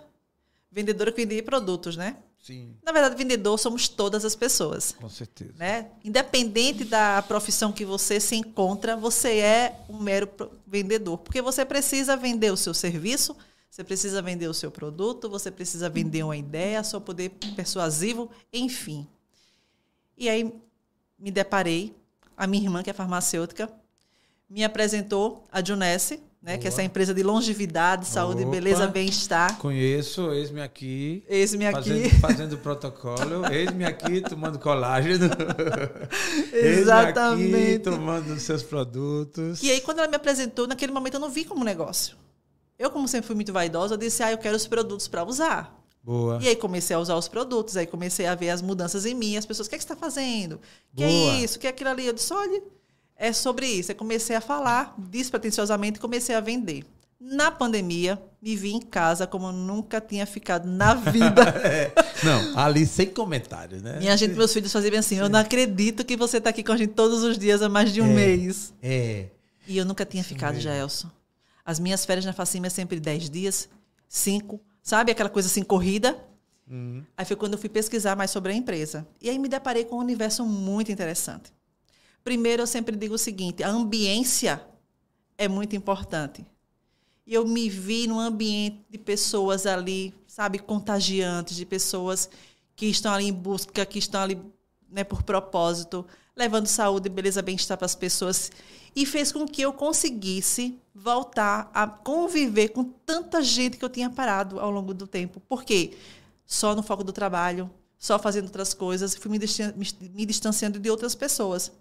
vendedora 0.72 1.12
que 1.12 1.24
vendia 1.24 1.44
produtos, 1.44 1.96
né? 1.96 2.18
Sim, 2.42 2.76
Na 2.84 2.92
verdade, 2.92 3.16
vendedor 3.16 3.58
somos 3.60 3.88
todas 3.88 4.24
as 4.26 4.36
pessoas, 4.36 4.94
com 4.94 5.10
certeza. 5.10 5.54
né? 5.58 5.90
Independente 6.04 6.84
da 6.84 7.22
profissão 7.22 7.72
que 7.72 7.86
você 7.86 8.20
se 8.20 8.36
encontra, 8.36 8.96
você 8.96 9.40
é 9.40 9.80
um 9.90 9.98
mero 10.00 10.28
vendedor, 10.66 11.18
porque 11.18 11.42
você 11.42 11.66
precisa 11.66 12.16
vender 12.16 12.52
o 12.52 12.58
seu 12.58 12.74
serviço, 12.74 13.36
você 13.70 13.84
precisa 13.84 14.22
vender 14.22 14.48
o 14.48 14.54
seu 14.54 14.72
produto, 14.72 15.30
você 15.30 15.52
precisa 15.52 15.90
vender 15.90 16.24
uma 16.24 16.36
ideia, 16.38 16.84
seu 16.84 17.00
poder 17.00 17.30
persuasivo, 17.56 18.32
enfim. 18.52 19.06
E 20.18 20.28
aí 20.28 20.52
me 21.20 21.30
deparei, 21.32 21.94
a 22.36 22.48
minha 22.48 22.64
irmã, 22.64 22.82
que 22.82 22.90
é 22.90 22.94
farmacêutica, 22.94 23.70
me 24.50 24.64
apresentou 24.64 25.44
a 25.52 25.64
Junesse, 25.64 26.20
né, 26.42 26.58
que 26.58 26.66
é 26.66 26.70
essa 26.70 26.78
Boa. 26.78 26.86
empresa 26.86 27.14
de 27.14 27.22
longevidade, 27.22 28.08
saúde, 28.08 28.44
Opa. 28.44 28.52
beleza, 28.52 28.88
bem-estar. 28.88 29.58
Conheço, 29.58 30.32
eis-me 30.32 30.62
aqui. 30.62 31.24
Eis-me 31.28 31.68
aqui. 31.68 32.10
Fazendo, 32.22 32.58
protocolo, 32.58 33.46
eis-me 33.52 33.84
aqui 33.84 34.22
tomando 34.22 34.58
colágeno. 34.58 35.30
Exatamente. 36.54 37.56
aqui 37.56 37.80
tomando 37.80 38.34
os 38.34 38.42
seus 38.42 38.64
produtos. 38.64 39.62
E 39.62 39.70
aí, 39.70 39.82
quando 39.82 40.00
ela 40.00 40.08
me 40.08 40.16
apresentou, 40.16 40.66
naquele 40.66 40.94
momento 40.94 41.16
eu 41.16 41.20
não 41.20 41.30
vi 41.30 41.44
como 41.44 41.64
negócio. 41.66 42.16
Eu, 42.78 42.90
como 42.90 43.06
sempre 43.10 43.28
fui 43.28 43.36
muito 43.36 43.52
vaidosa, 43.52 43.96
eu 43.96 43.98
disse, 43.98 44.24
ah, 44.24 44.32
eu 44.32 44.38
quero 44.38 44.56
os 44.56 44.66
produtos 44.66 45.10
para 45.10 45.26
usar. 45.26 45.78
Boa. 46.02 46.40
E 46.42 46.48
aí 46.48 46.56
comecei 46.56 46.96
a 46.96 47.00
usar 47.00 47.16
os 47.16 47.28
produtos, 47.28 47.76
aí 47.76 47.86
comecei 47.86 48.26
a 48.26 48.34
ver 48.34 48.52
as 48.52 48.62
mudanças 48.62 49.06
em 49.06 49.14
mim, 49.14 49.36
as 49.36 49.46
pessoas, 49.46 49.68
o 49.68 49.70
que, 49.70 49.76
é 49.76 49.78
que 49.78 49.84
você 49.84 49.94
está 49.94 50.00
fazendo? 50.00 50.54
O 50.94 50.96
que 50.96 51.04
Boa. 51.04 51.10
é 51.10 51.42
isso? 51.42 51.58
O 51.58 51.60
que 51.60 51.68
é 51.68 51.70
aquilo 51.70 51.90
ali? 51.90 52.06
Eu 52.06 52.14
disse, 52.14 52.34
olha, 52.34 52.64
é 53.20 53.32
sobre 53.34 53.68
isso. 53.68 53.92
Aí 53.92 53.96
comecei 53.96 54.36
a 54.36 54.42
falar 54.42 54.96
despretensiosamente 54.98 55.98
e 55.98 56.02
comecei 56.02 56.34
a 56.34 56.40
vender. 56.40 56.86
Na 57.22 57.52
pandemia, 57.52 58.18
me 58.42 58.56
vi 58.56 58.72
em 58.72 58.80
casa 58.80 59.28
como 59.28 59.48
eu 59.48 59.52
nunca 59.52 60.00
tinha 60.00 60.26
ficado 60.26 60.66
na 60.68 60.94
vida. 61.12 61.42
É. 61.64 61.92
Não, 62.24 62.58
ali 62.58 62.86
sem 62.86 63.08
comentários, 63.08 63.82
né? 63.82 64.00
Minha 64.00 64.16
gente, 64.16 64.36
meus 64.36 64.54
filhos 64.54 64.72
faziam 64.72 64.98
assim: 64.98 65.18
eu 65.18 65.28
não 65.28 65.38
acredito 65.40 66.06
que 66.06 66.16
você 66.16 66.38
está 66.38 66.50
aqui 66.50 66.64
com 66.64 66.72
a 66.72 66.78
gente 66.78 66.94
todos 66.94 67.22
os 67.24 67.38
dias 67.38 67.62
há 67.62 67.68
mais 67.68 67.92
de 67.94 68.02
um 68.02 68.06
É. 68.10 68.14
mês. 68.14 68.74
É. 68.82 69.26
E 69.68 69.78
eu 69.78 69.84
nunca 69.86 70.06
tinha 70.06 70.24
ficado, 70.24 70.54
mesmo. 70.56 70.64
Jaelson. 70.70 71.10
As 71.66 71.78
minhas 71.78 72.06
férias 72.06 72.26
na 72.26 72.32
Facima 72.34 72.68
é 72.68 72.70
sempre 72.70 73.00
10 73.02 73.30
dias, 73.30 73.68
5, 74.08 74.60
sabe? 74.82 75.12
Aquela 75.12 75.30
coisa 75.30 75.48
assim, 75.50 75.62
corrida. 75.62 76.18
Uhum. 76.68 77.04
Aí 77.18 77.26
foi 77.26 77.36
quando 77.36 77.54
eu 77.54 77.60
fui 77.60 77.70
pesquisar 77.70 78.16
mais 78.16 78.32
sobre 78.32 78.52
a 78.54 78.56
empresa. 78.56 79.06
E 79.22 79.30
aí 79.30 79.38
me 79.38 79.48
deparei 79.50 79.84
com 79.84 79.98
um 79.98 80.00
universo 80.00 80.46
muito 80.46 80.92
interessante. 80.92 81.52
Primeiro, 82.24 82.64
eu 82.64 82.68
sempre 82.68 82.96
digo 82.96 83.16
o 83.16 83.18
seguinte: 83.18 83.64
a 83.64 83.70
ambiência 83.70 84.62
é 85.38 85.48
muito 85.48 85.76
importante. 85.76 86.46
E 87.26 87.34
eu 87.34 87.48
me 87.48 87.70
vi 87.70 88.08
num 88.08 88.20
ambiente 88.20 88.84
de 88.90 88.98
pessoas 88.98 89.66
ali, 89.66 90.14
sabe, 90.28 90.58
contagiantes, 90.60 91.56
de 91.56 91.66
pessoas 91.66 92.30
que 92.76 92.88
estão 92.88 93.14
ali 93.14 93.26
em 93.28 93.34
busca, 93.34 93.86
que 93.86 94.00
estão 94.00 94.22
ali 94.22 94.40
né, 94.90 95.04
por 95.04 95.22
propósito, 95.22 96.06
levando 96.36 96.66
saúde, 96.66 97.08
beleza, 97.08 97.42
bem-estar 97.42 97.78
para 97.78 97.86
as 97.86 97.96
pessoas. 97.96 98.52
E 98.96 99.06
fez 99.06 99.32
com 99.32 99.46
que 99.46 99.62
eu 99.62 99.72
conseguisse 99.72 100.80
voltar 100.94 101.70
a 101.74 101.86
conviver 101.88 102.70
com 102.70 102.84
tanta 102.84 103.44
gente 103.44 103.78
que 103.78 103.86
eu 103.86 103.90
tinha 103.90 104.10
parado 104.10 104.60
ao 104.60 104.72
longo 104.72 104.94
do 104.94 105.06
tempo. 105.06 105.40
Por 105.42 105.64
quê? 105.64 105.96
Só 106.46 106.76
no 106.76 106.82
foco 106.82 107.04
do 107.04 107.14
trabalho, 107.14 107.70
só 107.98 108.18
fazendo 108.18 108.46
outras 108.46 108.74
coisas, 108.74 109.14
fui 109.16 109.30
me, 109.30 109.38
distan- 109.38 109.74
me- 109.78 110.10
me 110.16 110.26
distanciando 110.26 110.80
de 110.80 110.90
outras 110.90 111.14
pessoas. 111.14 111.72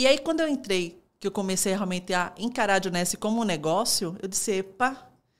E 0.00 0.06
aí, 0.06 0.16
quando 0.16 0.40
eu 0.40 0.48
entrei, 0.48 0.98
que 1.20 1.26
eu 1.26 1.30
comecei 1.30 1.74
realmente 1.74 2.14
a 2.14 2.32
encarar 2.38 2.80
a 2.80 2.82
Junesse 2.82 3.18
como 3.18 3.42
um 3.42 3.44
negócio, 3.44 4.16
eu 4.22 4.26
disse, 4.26 4.50
epa, 4.52 4.96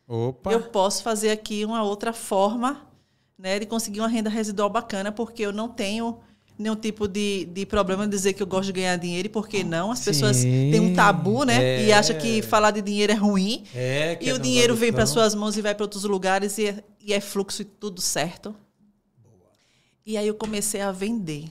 Opa. 0.07 0.53
eu 0.53 0.65
posso 0.65 1.03
fazer 1.03 1.31
aqui 1.31 1.65
uma 1.65 1.83
outra 1.83 2.13
forma 2.13 2.87
né, 3.39 3.59
de 3.59 3.65
conseguir 3.65 4.01
uma 4.01 4.09
renda 4.09 4.29
residual 4.29 4.69
bacana, 4.69 5.11
porque 5.11 5.47
eu 5.47 5.51
não 5.51 5.67
tenho 5.67 6.19
nenhum 6.59 6.77
tipo 6.77 7.09
de, 7.09 7.47
de 7.47 7.65
problema 7.65 8.05
de 8.05 8.11
dizer 8.11 8.35
que 8.35 8.43
eu 8.43 8.47
gosto 8.47 8.67
de 8.67 8.73
ganhar 8.75 8.97
dinheiro, 8.97 9.29
e 9.29 9.31
por 9.31 9.49
que 9.49 9.65
não? 9.65 9.93
As 9.93 10.05
pessoas 10.05 10.37
Sim, 10.37 10.71
têm 10.71 10.79
um 10.79 10.95
tabu, 10.95 11.45
né? 11.45 11.83
E 11.83 11.91
é. 11.91 11.95
acham 11.95 12.19
que 12.19 12.43
falar 12.43 12.71
de 12.71 12.83
dinheiro 12.83 13.15
é 13.15 13.17
ruim. 13.17 13.65
É, 13.75 14.19
E 14.21 14.29
é 14.29 14.35
o 14.35 14.39
dinheiro 14.39 14.77
vem 14.77 14.93
para 14.93 15.07
suas 15.07 15.35
mãos 15.35 15.57
e 15.57 15.63
vai 15.63 15.75
para 15.75 15.85
outros 15.85 16.05
lugares 16.05 16.59
e 16.59 16.67
é, 16.67 16.85
e 17.01 17.15
é 17.15 17.21
fluxo 17.21 17.63
e 17.63 17.65
tudo 17.65 18.03
certo. 18.03 18.55
E 20.05 20.19
aí 20.19 20.27
eu 20.27 20.35
comecei 20.35 20.83
a 20.83 20.93
vender. 20.93 21.51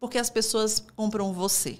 Porque 0.00 0.18
as 0.18 0.30
pessoas 0.30 0.82
compram 0.96 1.32
você. 1.32 1.78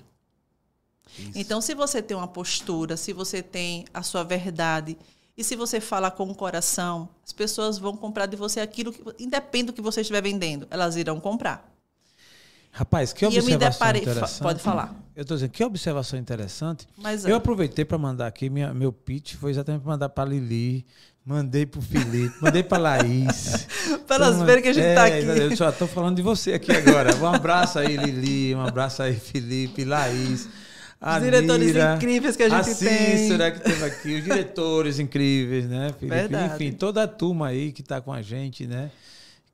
Isso. 1.18 1.32
Então, 1.34 1.60
se 1.60 1.74
você 1.74 2.02
tem 2.02 2.16
uma 2.16 2.28
postura, 2.28 2.96
se 2.96 3.12
você 3.12 3.42
tem 3.42 3.86
a 3.94 4.02
sua 4.02 4.22
verdade 4.24 4.96
e 5.36 5.42
se 5.44 5.56
você 5.56 5.80
fala 5.80 6.10
com 6.10 6.28
o 6.30 6.34
coração, 6.34 7.08
as 7.24 7.32
pessoas 7.32 7.78
vão 7.78 7.96
comprar 7.96 8.26
de 8.26 8.36
você 8.36 8.60
aquilo 8.60 8.92
que, 8.92 9.02
independente 9.18 9.66
do 9.68 9.72
que 9.72 9.80
você 9.80 10.00
estiver 10.02 10.22
vendendo, 10.22 10.66
elas 10.70 10.96
irão 10.96 11.18
comprar. 11.20 11.66
Rapaz, 12.70 13.12
que 13.12 13.24
observação 13.24 13.58
deparei- 13.70 14.02
interessante. 14.02 14.42
pode 14.42 14.60
falar. 14.60 14.94
Eu 15.16 15.24
tô 15.24 15.34
dizendo, 15.34 15.50
que 15.50 15.64
observação 15.64 16.18
interessante. 16.18 16.86
Mas 16.96 17.24
Eu 17.24 17.34
aproveitei 17.36 17.84
para 17.84 17.98
mandar 17.98 18.26
aqui, 18.26 18.48
minha, 18.50 18.72
meu 18.72 18.92
pitch 18.92 19.34
foi 19.34 19.50
exatamente 19.50 19.82
para 19.82 19.90
mandar 19.92 20.08
para 20.10 20.28
Lili, 20.28 20.86
mandei 21.28 21.66
para 21.66 21.78
o 21.78 21.82
Felipe, 21.82 22.34
mandei 22.40 22.62
para 22.62 22.78
Laís. 22.78 23.66
para 24.08 24.24
elas 24.24 24.42
verem 24.42 24.62
que 24.62 24.68
a 24.70 24.72
gente 24.72 24.84
é, 24.84 24.88
está 24.88 25.04
aqui. 25.04 25.42
Eu 25.42 25.56
só 25.56 25.68
estou 25.68 25.86
falando 25.86 26.16
de 26.16 26.22
você 26.22 26.54
aqui 26.54 26.72
agora. 26.72 27.14
Um 27.16 27.26
abraço 27.26 27.78
aí, 27.78 27.98
Lili, 27.98 28.54
um 28.54 28.62
abraço 28.62 29.02
aí, 29.02 29.14
Felipe, 29.14 29.84
Laís. 29.84 30.48
Os 31.00 31.22
diretores 31.22 31.76
incríveis 31.76 32.34
que 32.34 32.42
a 32.44 32.48
gente 32.48 32.70
a 32.70 32.74
tem. 32.74 33.18
Cícera 33.18 33.50
que 33.50 33.60
teve 33.60 33.84
aqui, 33.84 34.14
os 34.16 34.24
diretores 34.24 34.98
incríveis, 34.98 35.66
né, 35.66 35.92
Felipe? 35.98 36.16
Verdade. 36.16 36.54
Enfim, 36.54 36.72
toda 36.72 37.02
a 37.02 37.06
turma 37.06 37.48
aí 37.48 37.72
que 37.72 37.82
está 37.82 38.00
com 38.00 38.12
a 38.12 38.22
gente, 38.22 38.66
né? 38.66 38.90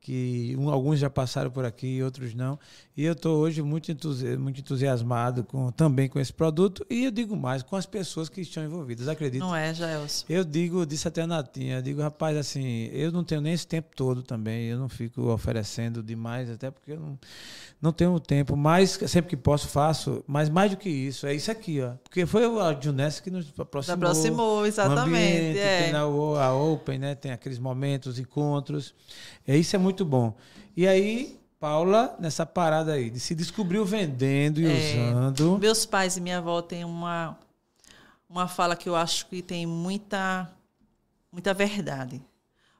Que 0.04 0.54
um- 0.58 0.68
alguns 0.68 0.98
já 0.98 1.08
passaram 1.08 1.50
por 1.50 1.64
aqui, 1.64 2.02
outros 2.02 2.34
não. 2.34 2.58
E 2.94 3.02
eu 3.06 3.14
estou 3.14 3.38
hoje 3.38 3.62
muito, 3.62 3.90
entusi- 3.90 4.36
muito 4.36 4.60
entusiasmado 4.60 5.42
com, 5.44 5.72
também 5.72 6.10
com 6.10 6.20
esse 6.20 6.30
produto. 6.30 6.84
E 6.90 7.04
eu 7.06 7.10
digo 7.10 7.34
mais, 7.34 7.62
com 7.62 7.74
as 7.74 7.86
pessoas 7.86 8.28
que 8.28 8.42
estão 8.42 8.62
envolvidas. 8.62 9.08
Acredito. 9.08 9.40
Não 9.40 9.56
é, 9.56 9.72
Jaelson? 9.72 10.26
Eu 10.28 10.44
digo, 10.44 10.84
disse 10.84 11.08
até 11.08 11.22
a 11.22 11.26
Natinha, 11.26 11.76
eu 11.78 11.82
digo, 11.82 12.02
rapaz, 12.02 12.36
assim, 12.36 12.90
eu 12.92 13.10
não 13.10 13.24
tenho 13.24 13.40
nem 13.40 13.54
esse 13.54 13.66
tempo 13.66 13.88
todo 13.96 14.22
também, 14.22 14.66
eu 14.66 14.78
não 14.78 14.90
fico 14.90 15.22
oferecendo 15.30 16.02
demais, 16.02 16.50
até 16.50 16.70
porque 16.70 16.92
eu 16.92 17.00
não, 17.00 17.18
não 17.80 17.90
tenho 17.90 18.20
tempo, 18.20 18.54
mas 18.58 18.90
sempre 19.06 19.30
que 19.30 19.36
posso 19.38 19.68
faço, 19.68 20.22
mas 20.26 20.50
mais 20.50 20.70
do 20.70 20.76
que 20.76 20.90
isso, 20.90 21.26
é 21.26 21.34
isso 21.34 21.50
aqui, 21.50 21.80
ó. 21.80 21.92
Porque 22.04 22.26
foi 22.26 22.44
a 22.44 22.78
Juness 22.78 23.20
que 23.20 23.30
nos 23.30 23.50
aproximou. 23.58 23.94
aproximou, 23.96 24.60
o 24.62 24.66
exatamente, 24.66 25.00
ambiente, 25.08 25.58
é. 25.58 25.92
Na 25.92 26.00
a 26.00 26.54
Open, 26.54 26.98
né? 26.98 27.14
Tem 27.14 27.32
aqueles 27.32 27.58
momentos, 27.58 28.18
encontros. 28.18 28.94
É, 29.46 29.56
isso 29.56 29.74
é 29.76 29.78
muito 29.78 29.93
bom. 30.02 30.34
E 30.74 30.86
aí, 30.88 31.38
Paula, 31.60 32.16
nessa 32.18 32.46
parada 32.46 32.94
aí, 32.94 33.10
de 33.10 33.20
se 33.20 33.34
descobriu 33.34 33.84
vendendo 33.84 34.60
e 34.60 34.66
É. 34.66 35.10
usando. 35.10 35.58
Meus 35.58 35.84
pais 35.84 36.16
e 36.16 36.20
minha 36.22 36.38
avó 36.38 36.62
têm 36.62 36.84
uma, 36.84 37.38
uma 38.26 38.48
fala 38.48 38.74
que 38.74 38.88
eu 38.88 38.96
acho 38.96 39.26
que 39.26 39.42
tem 39.42 39.66
muita, 39.66 40.50
muita 41.30 41.52
verdade. 41.52 42.22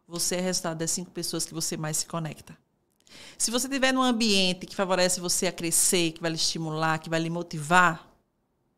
Você 0.08 0.36
é 0.36 0.40
resultado 0.40 0.78
das 0.78 0.90
cinco 0.90 1.10
pessoas 1.10 1.44
que 1.44 1.54
você 1.54 1.76
mais 1.76 1.98
se 1.98 2.06
conecta. 2.06 2.56
Se 3.38 3.50
você 3.50 3.66
estiver 3.66 3.92
num 3.92 4.02
ambiente 4.02 4.66
que 4.66 4.74
favorece 4.74 5.20
você 5.20 5.46
a 5.46 5.52
crescer, 5.52 6.12
que 6.12 6.20
vai 6.20 6.30
lhe 6.30 6.36
estimular, 6.36 6.98
que 6.98 7.08
vai 7.08 7.20
lhe 7.20 7.30
motivar, 7.30 8.06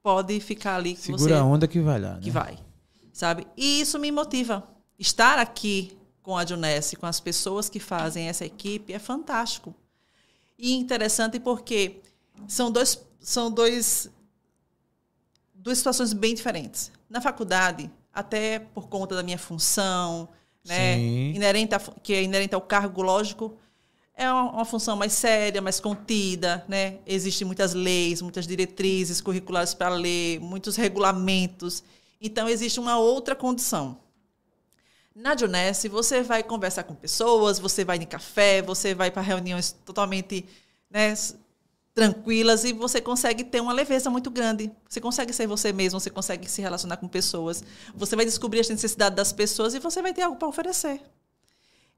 pode 0.03 0.39
ficar 0.41 0.77
ali 0.77 0.95
que 0.95 1.01
Segura 1.01 1.19
você 1.21 1.33
a 1.35 1.45
onda 1.45 1.67
que 1.67 1.81
vai 1.81 1.99
lá, 1.99 2.15
né? 2.15 2.21
que 2.23 2.31
vai, 2.31 2.59
sabe? 3.13 3.47
E 3.57 3.81
isso 3.81 3.99
me 3.99 4.13
motiva. 4.13 4.63
Estar 4.99 5.39
aqui 5.39 5.96
com 6.27 6.37
a 6.37 6.45
Junesse, 6.45 6.97
com 6.97 7.07
as 7.07 7.21
pessoas 7.21 7.69
que 7.69 7.79
fazem 7.79 8.29
essa 8.29 8.45
equipe, 8.45 8.93
é 8.93 8.99
fantástico. 8.99 9.73
E 10.59 10.75
interessante 10.75 11.39
porque 11.39 12.01
são 12.49 12.69
dois, 12.69 13.01
são 13.21 13.49
dois, 13.49 14.11
duas 15.55 15.79
situações 15.79 16.13
bem 16.13 16.35
diferentes. 16.35 16.91
Na 17.09 17.21
faculdade, 17.21 17.89
até 18.13 18.59
por 18.59 18.89
conta 18.89 19.15
da 19.15 19.23
minha 19.23 19.39
função, 19.39 20.29
né, 20.65 20.97
Sim. 20.97 21.33
inerente 21.37 21.77
a, 21.77 21.79
que 21.79 22.13
é 22.13 22.25
inerente 22.25 22.57
ao 22.57 22.61
cargo 22.61 23.03
lógico, 23.03 23.57
é 24.13 24.29
uma, 24.29 24.51
uma 24.51 24.65
função 24.65 24.97
mais 24.97 25.13
séria, 25.13 25.63
mais 25.63 25.79
contida, 25.79 26.65
né? 26.67 26.99
Existem 27.07 27.47
muitas 27.47 27.73
leis, 27.73 28.21
muitas 28.21 28.49
diretrizes 28.49 29.21
curriculares 29.21 29.75
para 29.75 29.91
ler, 29.91 30.41
muitos 30.41 30.75
regulamentos. 30.75 31.85
Então 32.21 32.49
existe 32.49 32.81
uma 32.81 32.99
outra 32.99 33.37
condição. 33.37 34.05
Na 35.17 35.35
Junesse, 35.35 35.89
você 35.89 36.23
vai 36.23 36.43
conversar 36.43 36.85
com 36.85 36.95
pessoas, 36.95 37.59
você 37.59 37.87
vai 37.87 37.97
em 37.97 38.05
café, 38.05 38.61
você 38.61 38.95
vai 38.95 39.11
para 39.11 39.23
reuniões 39.23 39.73
totalmente 39.73 40.45
né, 40.91 41.15
tranquilas 41.95 42.65
e 42.65 42.75
você 42.75 43.01
consegue 43.01 43.43
ter 43.43 43.63
uma 43.63 43.73
leveza 43.73 44.11
muito 44.11 44.31
grande. 44.31 44.71
Você 44.87 45.01
consegue 45.01 45.33
ser 45.33 45.47
você 45.47 45.73
mesmo, 45.73 45.99
você 45.99 46.11
consegue 46.11 46.47
se 46.51 46.61
relacionar 46.61 46.99
com 46.99 47.09
pessoas. 47.09 47.65
Você 47.95 48.15
vai 48.15 48.27
descobrir 48.27 48.61
as 48.61 48.69
necessidades 48.69 49.17
das 49.17 49.33
pessoas 49.33 49.73
e 49.73 49.79
você 49.79 50.03
vai 50.03 50.13
ter 50.13 50.21
algo 50.21 50.37
para 50.37 50.49
oferecer. 50.49 51.01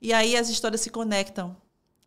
E 0.00 0.12
aí 0.12 0.36
as 0.36 0.48
histórias 0.48 0.80
se 0.80 0.88
conectam. 0.88 1.56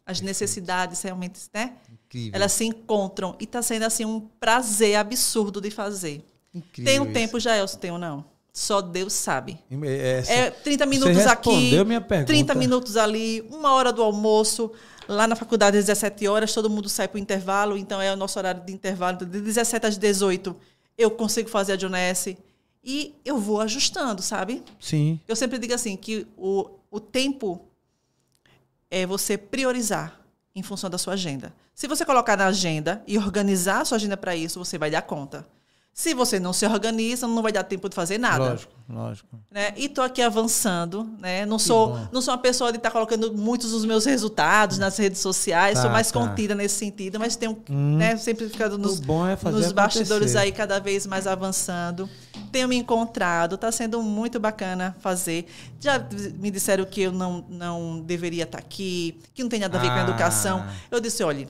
As 0.05 0.21
necessidades 0.21 1.01
realmente, 1.01 1.41
né? 1.53 1.75
Incrível. 1.91 2.31
Elas 2.33 2.53
se 2.53 2.63
encontram 2.63 3.35
e 3.37 3.43
está 3.43 3.61
sendo 3.61 3.83
assim 3.83 4.05
um 4.05 4.21
prazer 4.39 4.95
absurdo 4.95 5.59
de 5.59 5.69
fazer. 5.69 6.25
Incrível 6.53 6.89
Tem 6.89 6.99
um 7.01 7.03
isso. 7.03 7.13
tempo 7.13 7.37
já, 7.37 7.57
Elcio, 7.57 7.77
tem 7.77 7.91
ou 7.91 7.99
não? 7.99 8.30
Só 8.53 8.81
Deus 8.81 9.13
sabe. 9.13 9.57
É, 9.83 10.23
É 10.27 10.51
30 10.51 10.83
Você 10.83 10.89
minutos 10.89 11.25
aqui, 11.25 11.49
respondeu 11.49 11.85
minha 11.85 12.01
pergunta. 12.01 12.27
30 12.27 12.55
minutos 12.55 12.97
ali, 12.97 13.41
uma 13.49 13.73
hora 13.73 13.93
do 13.93 14.03
almoço. 14.03 14.71
Lá 15.07 15.25
na 15.25 15.35
faculdade, 15.35 15.77
às 15.77 15.85
17 15.85 16.27
horas, 16.27 16.53
todo 16.53 16.69
mundo 16.69 16.87
sai 16.89 17.07
para 17.07 17.17
o 17.17 17.19
intervalo, 17.19 17.77
então 17.77 18.01
é 18.01 18.11
o 18.13 18.15
nosso 18.15 18.37
horário 18.37 18.61
de 18.61 18.73
intervalo. 18.73 19.17
De 19.17 19.41
17 19.41 19.85
às 19.85 19.97
18, 19.97 20.55
eu 20.97 21.11
consigo 21.11 21.49
fazer 21.49 21.73
a 21.73 21.75
Dionesse. 21.75 22.37
E 22.83 23.13
eu 23.23 23.37
vou 23.37 23.61
ajustando, 23.61 24.21
sabe? 24.21 24.63
Sim. 24.79 25.19
Eu 25.27 25.35
sempre 25.35 25.57
digo 25.59 25.73
assim, 25.73 25.95
que 25.95 26.27
o, 26.37 26.67
o 26.89 26.99
tempo 26.99 27.61
é 28.89 29.05
você 29.05 29.37
priorizar 29.37 30.19
em 30.55 30.63
função 30.63 30.89
da 30.89 30.97
sua 30.97 31.13
agenda. 31.13 31.53
Se 31.73 31.87
você 31.87 32.05
colocar 32.05 32.35
na 32.35 32.47
agenda 32.47 33.01
e 33.07 33.17
organizar 33.17 33.81
a 33.81 33.85
sua 33.85 33.95
agenda 33.95 34.17
para 34.17 34.35
isso, 34.35 34.59
você 34.59 34.77
vai 34.77 34.91
dar 34.91 35.01
conta. 35.03 35.47
Se 36.01 36.15
você 36.15 36.39
não 36.39 36.51
se 36.51 36.65
organiza, 36.65 37.27
não 37.27 37.43
vai 37.43 37.51
dar 37.51 37.63
tempo 37.63 37.87
de 37.87 37.93
fazer 37.93 38.17
nada 38.17 38.43
Lógico, 38.43 38.73
lógico. 38.89 39.27
né? 39.51 39.71
E 39.77 39.87
tô 39.87 40.01
aqui 40.01 40.19
avançando, 40.19 41.07
né? 41.19 41.45
Não 41.45 41.59
sou, 41.59 41.95
não 42.11 42.19
sou 42.23 42.33
uma 42.33 42.39
pessoa 42.39 42.71
de 42.71 42.79
estar 42.79 42.89
colocando 42.89 43.31
muitos 43.37 43.69
dos 43.69 43.85
meus 43.85 44.03
resultados 44.05 44.79
nas 44.79 44.97
redes 44.97 45.21
sociais, 45.21 45.75
Tá, 45.75 45.83
sou 45.83 45.91
mais 45.91 46.11
tá. 46.11 46.19
Hum. 46.19 46.27
contida 46.29 46.55
nesse 46.55 46.73
sentido, 46.73 47.19
mas 47.19 47.35
tenho, 47.35 47.55
né, 47.69 48.17
sempre 48.17 48.49
ficado 48.49 48.79
nos, 48.79 48.99
bom 48.99 49.27
é 49.27 49.35
fazer 49.35 49.57
nos 49.57 49.71
bastidores 49.71 50.35
aí 50.35 50.51
cada 50.51 50.79
vez 50.79 51.05
mais 51.05 51.27
avançando. 51.27 52.09
Tenho 52.51 52.67
me 52.67 52.77
encontrado, 52.77 53.53
está 53.53 53.71
sendo 53.71 54.01
muito 54.01 54.39
bacana 54.39 54.95
fazer. 55.01 55.45
Já 55.79 56.03
me 56.39 56.49
disseram 56.49 56.83
que 56.83 57.01
eu 57.01 57.11
não, 57.11 57.45
não 57.47 58.01
deveria 58.01 58.45
estar 58.45 58.57
aqui, 58.57 59.19
que 59.35 59.43
não 59.43 59.49
tem 59.51 59.59
nada 59.59 59.77
a 59.77 59.81
ver 59.81 59.89
com 59.89 59.93
a 59.93 59.99
Ah. 59.99 60.09
educação. 60.09 60.65
Eu 60.89 60.99
disse, 60.99 61.23
olha, 61.23 61.47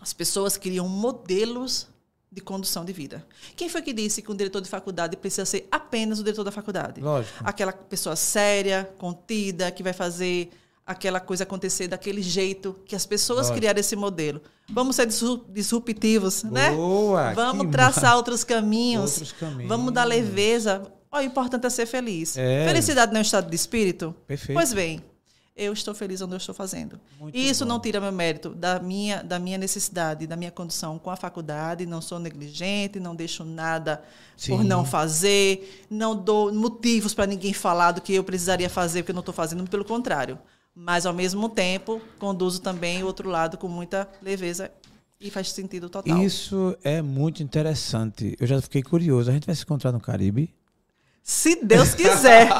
as 0.00 0.12
pessoas 0.12 0.56
criam 0.56 0.88
modelos 0.88 1.92
de 2.34 2.40
condução 2.40 2.84
de 2.84 2.92
vida. 2.92 3.24
Quem 3.54 3.68
foi 3.68 3.80
que 3.80 3.92
disse 3.92 4.20
que 4.20 4.32
um 4.32 4.34
diretor 4.34 4.60
de 4.60 4.68
faculdade 4.68 5.16
precisa 5.16 5.44
ser 5.44 5.68
apenas 5.70 6.18
o 6.18 6.24
diretor 6.24 6.42
da 6.42 6.50
faculdade? 6.50 7.00
Lógico. 7.00 7.38
Aquela 7.44 7.72
pessoa 7.72 8.16
séria, 8.16 8.90
contida, 8.98 9.70
que 9.70 9.82
vai 9.84 9.92
fazer 9.92 10.50
aquela 10.86 11.20
coisa 11.20 11.44
acontecer 11.44 11.86
daquele 11.88 12.20
jeito 12.22 12.76
que 12.84 12.94
as 12.96 13.06
pessoas 13.06 13.38
Lógico. 13.46 13.56
criaram 13.58 13.78
esse 13.80 13.94
modelo. 13.96 14.42
Vamos 14.68 14.96
ser 14.96 15.06
disru- 15.06 15.44
disruptivos, 15.48 16.42
né? 16.42 16.72
Boa, 16.72 17.32
Vamos 17.34 17.66
que 17.66 17.72
traçar 17.72 18.02
massa. 18.04 18.16
outros 18.16 18.42
caminhos. 18.44 19.12
Outros 19.12 19.32
caminhos. 19.32 19.68
Vamos 19.68 19.92
dar 19.94 20.04
leveza. 20.04 20.82
O 21.12 21.20
importante 21.20 21.64
é 21.66 21.70
ser 21.70 21.86
feliz. 21.86 22.36
É. 22.36 22.66
Felicidade 22.66 23.12
não 23.12 23.18
é 23.18 23.20
um 23.20 23.22
estado 23.22 23.48
de 23.48 23.54
espírito? 23.54 24.14
Perfeito. 24.26 24.58
Pois 24.58 24.72
bem, 24.74 25.00
eu 25.56 25.72
estou 25.72 25.94
feliz 25.94 26.20
onde 26.20 26.34
eu 26.34 26.38
estou 26.38 26.54
fazendo. 26.54 26.98
Muito 27.18 27.36
e 27.36 27.48
isso 27.48 27.64
bom. 27.64 27.68
não 27.68 27.80
tira 27.80 28.00
meu 28.00 28.10
mérito 28.10 28.50
da 28.50 28.80
minha, 28.80 29.22
da 29.22 29.38
minha 29.38 29.56
necessidade, 29.56 30.26
da 30.26 30.36
minha 30.36 30.50
condição 30.50 30.98
com 30.98 31.10
a 31.10 31.16
faculdade. 31.16 31.86
Não 31.86 32.00
sou 32.00 32.18
negligente, 32.18 32.98
não 32.98 33.14
deixo 33.14 33.44
nada 33.44 34.02
por 34.48 34.62
Sim. 34.62 34.64
não 34.64 34.84
fazer, 34.84 35.86
não 35.88 36.16
dou 36.16 36.52
motivos 36.52 37.14
para 37.14 37.26
ninguém 37.26 37.52
falar 37.52 37.92
do 37.92 38.00
que 38.00 38.14
eu 38.14 38.24
precisaria 38.24 38.68
fazer 38.68 39.02
porque 39.02 39.12
eu 39.12 39.14
não 39.14 39.20
estou 39.20 39.34
fazendo, 39.34 39.68
pelo 39.70 39.84
contrário. 39.84 40.38
Mas, 40.74 41.06
ao 41.06 41.14
mesmo 41.14 41.48
tempo, 41.48 42.00
conduzo 42.18 42.60
também 42.60 43.02
o 43.04 43.06
outro 43.06 43.30
lado 43.30 43.56
com 43.56 43.68
muita 43.68 44.08
leveza 44.20 44.72
e 45.20 45.30
faz 45.30 45.52
sentido 45.52 45.88
total. 45.88 46.20
Isso 46.20 46.76
é 46.82 47.00
muito 47.00 47.44
interessante. 47.44 48.36
Eu 48.40 48.46
já 48.48 48.60
fiquei 48.60 48.82
curioso. 48.82 49.30
A 49.30 49.32
gente 49.32 49.46
vai 49.46 49.54
se 49.54 49.62
encontrar 49.62 49.92
no 49.92 50.00
Caribe? 50.00 50.52
Se 51.26 51.56
Deus 51.64 51.94
quiser. 51.94 52.50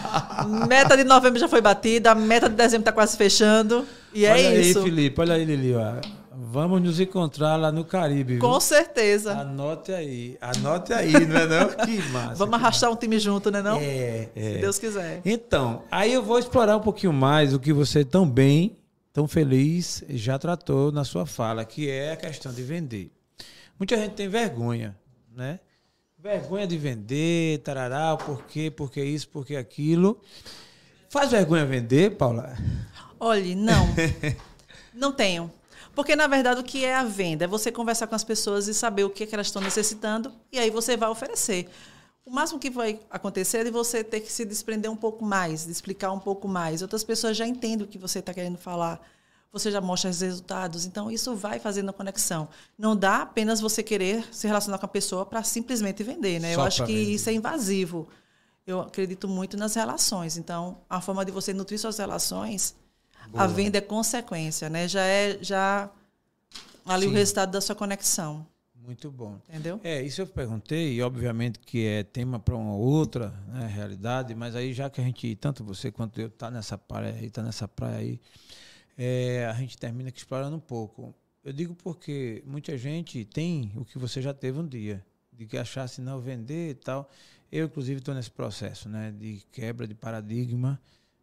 meta 0.66 0.96
de 0.96 1.04
novembro 1.04 1.38
já 1.38 1.46
foi 1.46 1.60
batida, 1.60 2.12
a 2.12 2.14
meta 2.14 2.48
de 2.48 2.54
dezembro 2.54 2.80
está 2.80 2.90
quase 2.90 3.14
fechando. 3.18 3.86
E 4.14 4.24
é 4.24 4.32
olha 4.32 4.60
isso. 4.60 4.78
aí, 4.78 4.84
Felipe. 4.84 5.20
Olha 5.20 5.34
aí, 5.34 5.44
Lili. 5.44 5.74
ó. 5.74 5.96
Vamos 6.32 6.80
nos 6.80 6.98
encontrar 6.98 7.56
lá 7.56 7.70
no 7.70 7.84
Caribe. 7.84 8.32
viu? 8.32 8.40
Com 8.40 8.58
certeza. 8.60 9.38
Anote 9.38 9.92
aí. 9.92 10.38
Anote 10.40 10.94
aí, 10.94 11.12
não 11.26 11.36
é 11.36 11.46
não? 11.46 11.68
Que 11.68 11.98
massa. 12.08 12.36
Vamos 12.36 12.54
arrastar 12.54 12.90
um 12.90 12.96
time 12.96 13.18
junto, 13.18 13.50
né 13.50 13.60
não? 13.60 13.76
É, 13.76 14.30
é. 14.34 14.52
Se 14.54 14.58
Deus 14.58 14.78
quiser. 14.78 15.20
Então, 15.22 15.82
aí 15.90 16.10
eu 16.10 16.22
vou 16.22 16.38
explorar 16.38 16.78
um 16.78 16.80
pouquinho 16.80 17.12
mais 17.12 17.52
o 17.52 17.60
que 17.60 17.74
você 17.74 18.06
tão 18.06 18.26
bem, 18.26 18.78
tão 19.12 19.28
feliz, 19.28 20.02
já 20.08 20.38
tratou 20.38 20.90
na 20.90 21.04
sua 21.04 21.26
fala, 21.26 21.62
que 21.62 21.90
é 21.90 22.12
a 22.12 22.16
questão 22.16 22.50
de 22.54 22.62
vender. 22.62 23.10
Muita 23.78 23.98
gente 23.98 24.12
tem 24.14 24.28
vergonha, 24.28 24.96
né? 25.36 25.60
Vergonha 26.20 26.66
de 26.66 26.76
vender, 26.76 27.60
tarará, 27.60 28.16
por 28.16 28.42
quê, 28.42 28.72
por 28.72 28.90
que 28.90 29.00
isso, 29.00 29.28
por 29.28 29.46
que 29.46 29.54
aquilo. 29.54 30.20
Faz 31.08 31.30
vergonha 31.30 31.64
vender, 31.64 32.16
Paula? 32.16 32.56
Olhe, 33.20 33.54
não. 33.54 33.86
não 34.92 35.12
tenho. 35.12 35.48
Porque, 35.94 36.16
na 36.16 36.26
verdade, 36.26 36.60
o 36.60 36.64
que 36.64 36.84
é 36.84 36.96
a 36.96 37.04
venda? 37.04 37.44
É 37.44 37.48
você 37.48 37.70
conversar 37.70 38.08
com 38.08 38.16
as 38.16 38.24
pessoas 38.24 38.66
e 38.66 38.74
saber 38.74 39.04
o 39.04 39.10
que, 39.10 39.22
é 39.22 39.26
que 39.26 39.34
elas 39.34 39.46
estão 39.46 39.62
necessitando 39.62 40.32
e 40.50 40.58
aí 40.58 40.70
você 40.70 40.96
vai 40.96 41.08
oferecer. 41.08 41.68
O 42.26 42.32
máximo 42.32 42.58
que 42.58 42.68
vai 42.68 42.98
acontecer 43.08 43.58
é 43.58 43.64
de 43.64 43.70
você 43.70 44.02
ter 44.02 44.18
que 44.18 44.32
se 44.32 44.44
desprender 44.44 44.90
um 44.90 44.96
pouco 44.96 45.24
mais, 45.24 45.66
de 45.66 45.70
explicar 45.70 46.10
um 46.10 46.18
pouco 46.18 46.48
mais. 46.48 46.82
Outras 46.82 47.04
pessoas 47.04 47.36
já 47.36 47.46
entendem 47.46 47.86
o 47.86 47.88
que 47.88 47.96
você 47.96 48.18
está 48.18 48.34
querendo 48.34 48.58
falar. 48.58 49.00
Você 49.52 49.70
já 49.70 49.80
mostra 49.80 50.10
os 50.10 50.20
resultados. 50.20 50.84
Então, 50.84 51.10
isso 51.10 51.34
vai 51.34 51.58
fazendo 51.58 51.88
a 51.88 51.92
conexão. 51.92 52.48
Não 52.76 52.94
dá 52.94 53.22
apenas 53.22 53.60
você 53.60 53.82
querer 53.82 54.24
se 54.30 54.46
relacionar 54.46 54.78
com 54.78 54.84
a 54.86 54.88
pessoa 54.88 55.24
para 55.24 55.42
simplesmente 55.42 56.02
vender. 56.02 56.38
Né? 56.38 56.52
Eu 56.52 56.56
Só 56.56 56.66
acho 56.66 56.76
pra 56.78 56.86
que 56.86 56.94
vender. 56.94 57.12
isso 57.12 57.30
é 57.30 57.32
invasivo. 57.32 58.08
Eu 58.66 58.80
acredito 58.82 59.26
muito 59.26 59.56
nas 59.56 59.74
relações. 59.74 60.36
Então, 60.36 60.78
a 60.88 61.00
forma 61.00 61.24
de 61.24 61.32
você 61.32 61.54
nutrir 61.54 61.78
suas 61.78 61.96
relações, 61.96 62.76
a 63.32 63.46
venda 63.46 63.78
é 63.78 63.80
consequência, 63.80 64.68
né? 64.68 64.86
Já 64.86 65.02
é 65.02 65.38
já 65.40 65.90
ali 66.84 67.06
Sim. 67.06 67.12
o 67.12 67.14
resultado 67.14 67.50
da 67.50 67.60
sua 67.60 67.74
conexão, 67.74 68.46
Muito 68.74 69.10
bom. 69.10 69.38
entendeu? 69.48 69.78
É, 69.84 70.00
isso 70.02 70.22
eu 70.22 70.26
perguntei, 70.26 70.94
e 70.94 71.02
obviamente 71.02 71.58
que 71.58 71.86
é 71.86 72.02
tema 72.02 72.38
para 72.38 72.54
uma 72.56 72.74
outra 72.74 73.34
né, 73.48 73.66
realidade, 73.66 74.34
mas 74.34 74.54
aí 74.56 74.72
já 74.72 74.88
que 74.88 74.98
a 75.00 75.04
gente, 75.04 75.34
tanto 75.36 75.62
você 75.62 75.90
quanto 75.92 76.18
eu, 76.20 76.30
tá 76.30 76.50
nessa 76.50 76.78
praia 76.78 77.14
aí, 77.14 77.28
tá 77.30 77.42
nessa 77.42 77.68
praia 77.68 77.98
aí, 77.98 78.20
é, 78.98 79.46
a 79.46 79.54
gente 79.54 79.78
termina 79.78 80.08
aqui 80.08 80.18
explorando 80.18 80.56
um 80.56 80.60
pouco. 80.60 81.14
Eu 81.44 81.52
digo 81.52 81.74
porque 81.76 82.42
muita 82.44 82.76
gente 82.76 83.24
tem 83.24 83.72
o 83.76 83.84
que 83.84 83.96
você 83.96 84.20
já 84.20 84.34
teve 84.34 84.58
um 84.58 84.66
dia, 84.66 85.04
de 85.32 85.46
que 85.46 85.56
achasse 85.56 86.00
não 86.00 86.20
vender 86.20 86.70
e 86.70 86.74
tal. 86.74 87.08
Eu, 87.50 87.66
inclusive, 87.66 88.00
estou 88.00 88.12
nesse 88.12 88.30
processo 88.30 88.88
né, 88.88 89.14
de 89.16 89.42
quebra 89.52 89.86
de 89.86 89.94
paradigma, 89.94 90.78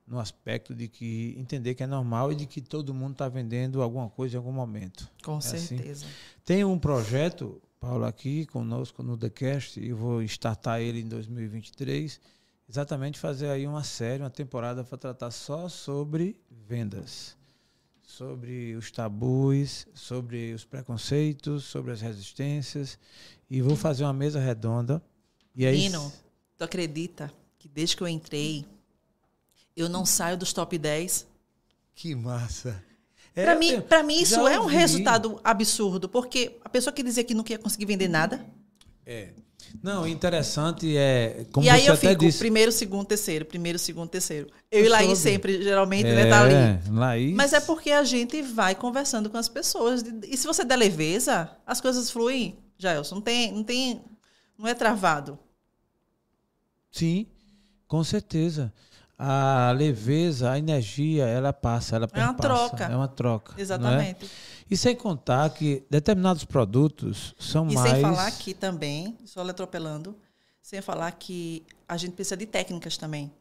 no 0.07 0.19
aspecto 0.19 0.73
de 0.73 0.87
que 0.87 1.35
entender 1.37 1.73
que 1.73 1.83
é 1.83 1.87
normal 1.87 2.31
e 2.31 2.35
de 2.35 2.45
que 2.45 2.61
todo 2.61 2.93
mundo 2.93 3.13
está 3.13 3.27
vendendo 3.27 3.81
alguma 3.81 4.09
coisa 4.09 4.35
em 4.35 4.37
algum 4.37 4.51
momento. 4.51 5.09
Com 5.23 5.37
assim. 5.37 5.57
certeza. 5.57 6.05
Tem 6.43 6.63
um 6.63 6.77
projeto, 6.77 7.61
Paulo, 7.79 8.05
aqui 8.05 8.45
conosco 8.45 9.01
no 9.01 9.17
TheCast, 9.17 9.79
e 9.79 9.91
vou 9.91 10.21
startar 10.23 10.79
ele 10.79 11.01
em 11.01 11.07
2023, 11.07 12.21
exatamente 12.69 13.19
fazer 13.19 13.49
aí 13.49 13.67
uma 13.67 13.83
série, 13.83 14.21
uma 14.21 14.29
temporada 14.29 14.83
para 14.83 14.97
tratar 14.97 15.31
só 15.31 15.67
sobre 15.67 16.39
vendas, 16.49 17.35
sobre 18.05 18.75
os 18.75 18.91
tabus, 18.91 19.87
sobre 19.93 20.53
os 20.53 20.63
preconceitos, 20.63 21.63
sobre 21.65 21.91
as 21.91 22.01
resistências, 22.01 22.97
e 23.49 23.61
vou 23.61 23.75
fazer 23.75 24.03
uma 24.03 24.13
mesa 24.13 24.39
redonda. 24.39 25.01
E 25.55 25.65
aí, 25.65 25.77
Nino, 25.77 26.11
tu 26.57 26.63
acredita 26.63 27.31
que 27.57 27.67
desde 27.67 27.95
que 27.97 28.03
eu 28.03 28.07
entrei, 28.07 28.65
eu 29.75 29.89
não 29.89 30.05
saio 30.05 30.37
dos 30.37 30.53
top 30.53 30.77
10? 30.77 31.27
que 31.93 32.13
massa! 32.15 32.83
Para 33.33 33.51
É, 33.51 33.55
mim, 33.59 33.69
eu 33.71 33.81
pra 33.81 34.01
mim, 34.03 34.21
isso 34.21 34.47
é 34.47 34.59
um 34.59 34.65
resultado 34.65 35.39
absurdo, 35.43 36.07
porque 36.07 36.57
a 36.63 36.69
pessoa 36.69 36.93
que 36.93 37.03
dizia 37.03 37.23
que 37.23 37.33
nunca 37.33 37.51
ia 37.51 37.59
conseguir 37.59 37.85
vender 37.85 38.07
nada, 38.07 38.45
É. 39.05 39.33
Não, 39.81 40.07
interessante 40.07 40.95
é 40.97 41.45
como 41.51 41.65
e 41.65 41.69
aí 41.69 41.85
eu 41.85 41.95
fico 41.95 42.25
disse. 42.25 42.39
primeiro, 42.39 42.71
segundo, 42.71 43.05
terceiro, 43.05 43.45
primeiro, 43.45 43.77
segundo, 43.77 44.09
terceiro. 44.09 44.47
Eu 44.71 44.79
Eu 44.81 44.85
e 44.85 44.89
Laís 44.89 45.17
sempre, 45.19 45.61
geralmente, 45.61 46.07
né, 46.09 46.27
tá 46.27 46.41
ali. 46.41 46.53
É, 46.53 46.79
Laís. 46.89 47.35
Mas 47.35 47.53
é 47.53 47.59
porque 47.59 47.91
a 47.91 48.03
gente 48.03 48.41
vai 48.41 48.73
conversando 48.75 49.29
com 49.29 49.37
as 49.37 49.49
pessoas. 49.49 50.03
E 50.23 50.35
se 50.37 50.47
você 50.47 50.63
der 50.63 50.75
leveza, 50.77 51.49
as 51.65 51.79
coisas 51.81 52.09
fluem. 52.09 52.57
Jailson, 52.77 53.15
não 53.15 53.21
tem, 53.21 53.51
não 53.51 53.63
tem, 53.63 54.01
não 54.57 54.67
é 54.67 54.73
travado. 54.73 55.39
Sim, 56.91 57.27
com 57.87 58.03
certeza. 58.03 58.73
A 59.17 59.71
leveza, 59.77 60.51
a 60.51 60.57
energia, 60.59 61.25
ela 61.25 61.53
passa, 61.53 61.95
ela 61.95 62.07
É 62.11 62.19
uma 62.23 62.33
perpassa. 62.33 62.67
troca. 62.69 62.83
É 62.85 62.95
uma 62.95 63.07
troca. 63.07 63.53
é? 63.57 63.61
Exatamente. 63.61 64.29
E 64.69 64.75
sem 64.75 64.95
contar 64.95 65.49
que 65.51 65.83
determinados 65.89 66.43
produtos 66.43 67.33
são 67.39 67.69
E 67.69 67.75
mais. 67.75 67.91
sem 67.91 68.01
falar 68.01 68.31
que 68.31 68.53
também, 68.53 69.17
só 69.25 69.41
atropelando, 69.47 70.17
sem 70.61 70.81
falar 70.81 71.11
que 71.13 71.63
a 71.87 71.95
gente 71.95 72.13
precisa 72.13 72.35
de 72.35 72.45
técnicas 72.45 72.97
também. 72.97 73.31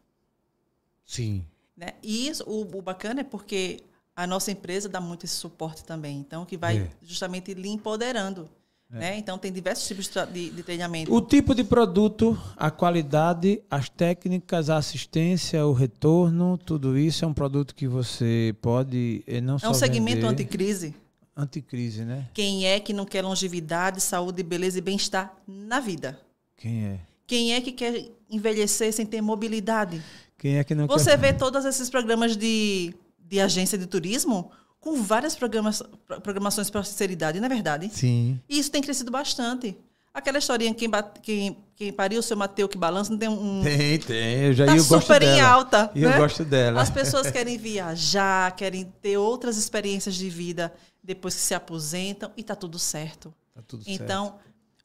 Sim. 1.05 1.45
Né? 1.77 1.89
E 2.03 2.29
isso, 2.29 2.45
o, 2.47 2.61
o 2.79 2.83
bacana 2.83 3.23
é 3.23 3.25
porque 3.25 3.81
a 4.15 4.27
nossa 4.27 4.53
empresa 4.53 4.89
dá 4.89 5.01
muito 5.01 5.25
esse 5.27 5.35
suporte 5.35 5.83
também. 5.85 6.19
Então, 6.19 6.45
que 6.45 6.57
vai 6.57 6.79
É. 6.79 6.91
justamente 7.03 7.53
lhe 7.53 7.69
empoderando. 7.69 8.49
Né? 8.91 9.19
Então, 9.19 9.37
tem 9.37 9.53
diversos 9.53 9.89
tipos 9.89 10.09
de, 10.33 10.51
de, 10.51 10.63
treinamento. 10.63 11.13
O 11.13 11.21
tipo 11.21 11.55
de 11.55 11.65
produto, 11.65 12.39
a 12.57 12.71
qualidade, 12.71 13.61
as 13.69 13.89
técnicas, 13.89 14.71
a 14.71 14.77
assistência, 14.77 15.67
o 15.67 15.73
retorno, 15.73 16.57
tudo 16.57 16.97
isso 16.97 17.25
é 17.25 17.29
um 17.29 17.35
produto 17.35 17.75
que 17.75 17.89
você 17.89 18.55
pode 18.63 19.25
eh, 19.27 19.41
não 19.41 19.57
é 19.61 19.69
um 19.69 19.75
segmento 19.75 20.21
vender, 20.21 20.29
anticrise. 20.29 20.95
anticrise, 21.37 22.05
né? 22.05 22.29
Quem 22.33 22.67
é 22.67 22.79
que 22.79 22.93
não 22.93 23.05
quer 23.05 23.23
longevidade, 23.23 24.01
saúde, 24.01 24.43
beleza 24.45 24.79
e 24.79 24.83
bem-estar 24.83 25.35
na 25.47 25.81
vida? 25.81 26.21
Quem 26.57 26.85
é? 26.87 27.01
Quem 27.27 27.55
é 27.55 27.61
que 27.61 27.73
quer 27.73 28.11
envelhecer 28.31 28.93
sem 28.93 29.07
ter 29.07 29.21
mobilidade? 29.21 30.01
Quem 30.39 30.59
é 30.59 30.65
que 30.65 30.75
não 30.75 30.87
Você 30.87 31.11
quer? 31.11 31.19
vê 31.19 31.33
todos 31.33 31.65
esses 31.65 31.91
programas 31.91 32.37
de, 32.37 32.95
de 33.19 33.41
agência 33.41 33.79
de 33.79 33.87
turismo 33.87 34.53
com 34.85 35.03
várias 35.03 35.35
programas, 35.35 35.83
programações 36.23 36.69
para 36.69 36.85
sinceridade, 36.85 37.41
não 37.41 37.47
é 37.47 37.49
verdade? 37.49 37.89
Sim. 37.91 38.39
E 38.47 38.59
isso 38.59 38.71
tem 38.71 38.83
crescido 38.83 39.11
bastante. 39.11 39.75
Aquela 40.13 40.37
historinha, 40.39 40.75
quem, 40.75 40.91
bate- 40.91 41.21
quem, 41.21 41.57
quem 41.75 41.91
pariu 41.91 42.21
o 42.21 42.23
seu 42.23 42.37
Mateu 42.37 42.69
que 42.69 42.77
balança, 42.77 43.11
não 43.11 43.19
tem 43.19 43.29
um... 43.31 43.63
Tem, 43.63 43.99
tem. 43.99 44.41
Eu 44.45 44.53
já 44.53 44.67
Tá 44.67 44.73
eu 44.77 44.85
gosto 44.85 45.01
super 45.01 45.23
em 45.23 45.27
dela. 45.37 45.49
alta, 45.49 45.91
E 45.95 46.03
eu 46.03 46.11
né? 46.11 46.19
gosto 46.19 46.45
dela. 46.45 46.83
As 46.83 46.91
pessoas 46.91 47.31
querem 47.33 47.57
viajar, 47.57 48.55
querem 48.55 48.85
ter 49.01 49.17
outras 49.17 49.57
experiências 49.57 50.15
de 50.15 50.29
vida 50.29 50.73
depois 51.03 51.35
que 51.35 51.41
se 51.41 51.55
aposentam 51.55 52.31
e 52.37 52.43
está 52.43 52.55
tudo 52.55 52.79
certo. 52.79 53.35
Tá 53.55 53.63
tudo 53.67 53.83
certo. 53.85 54.03
Então, 54.03 54.35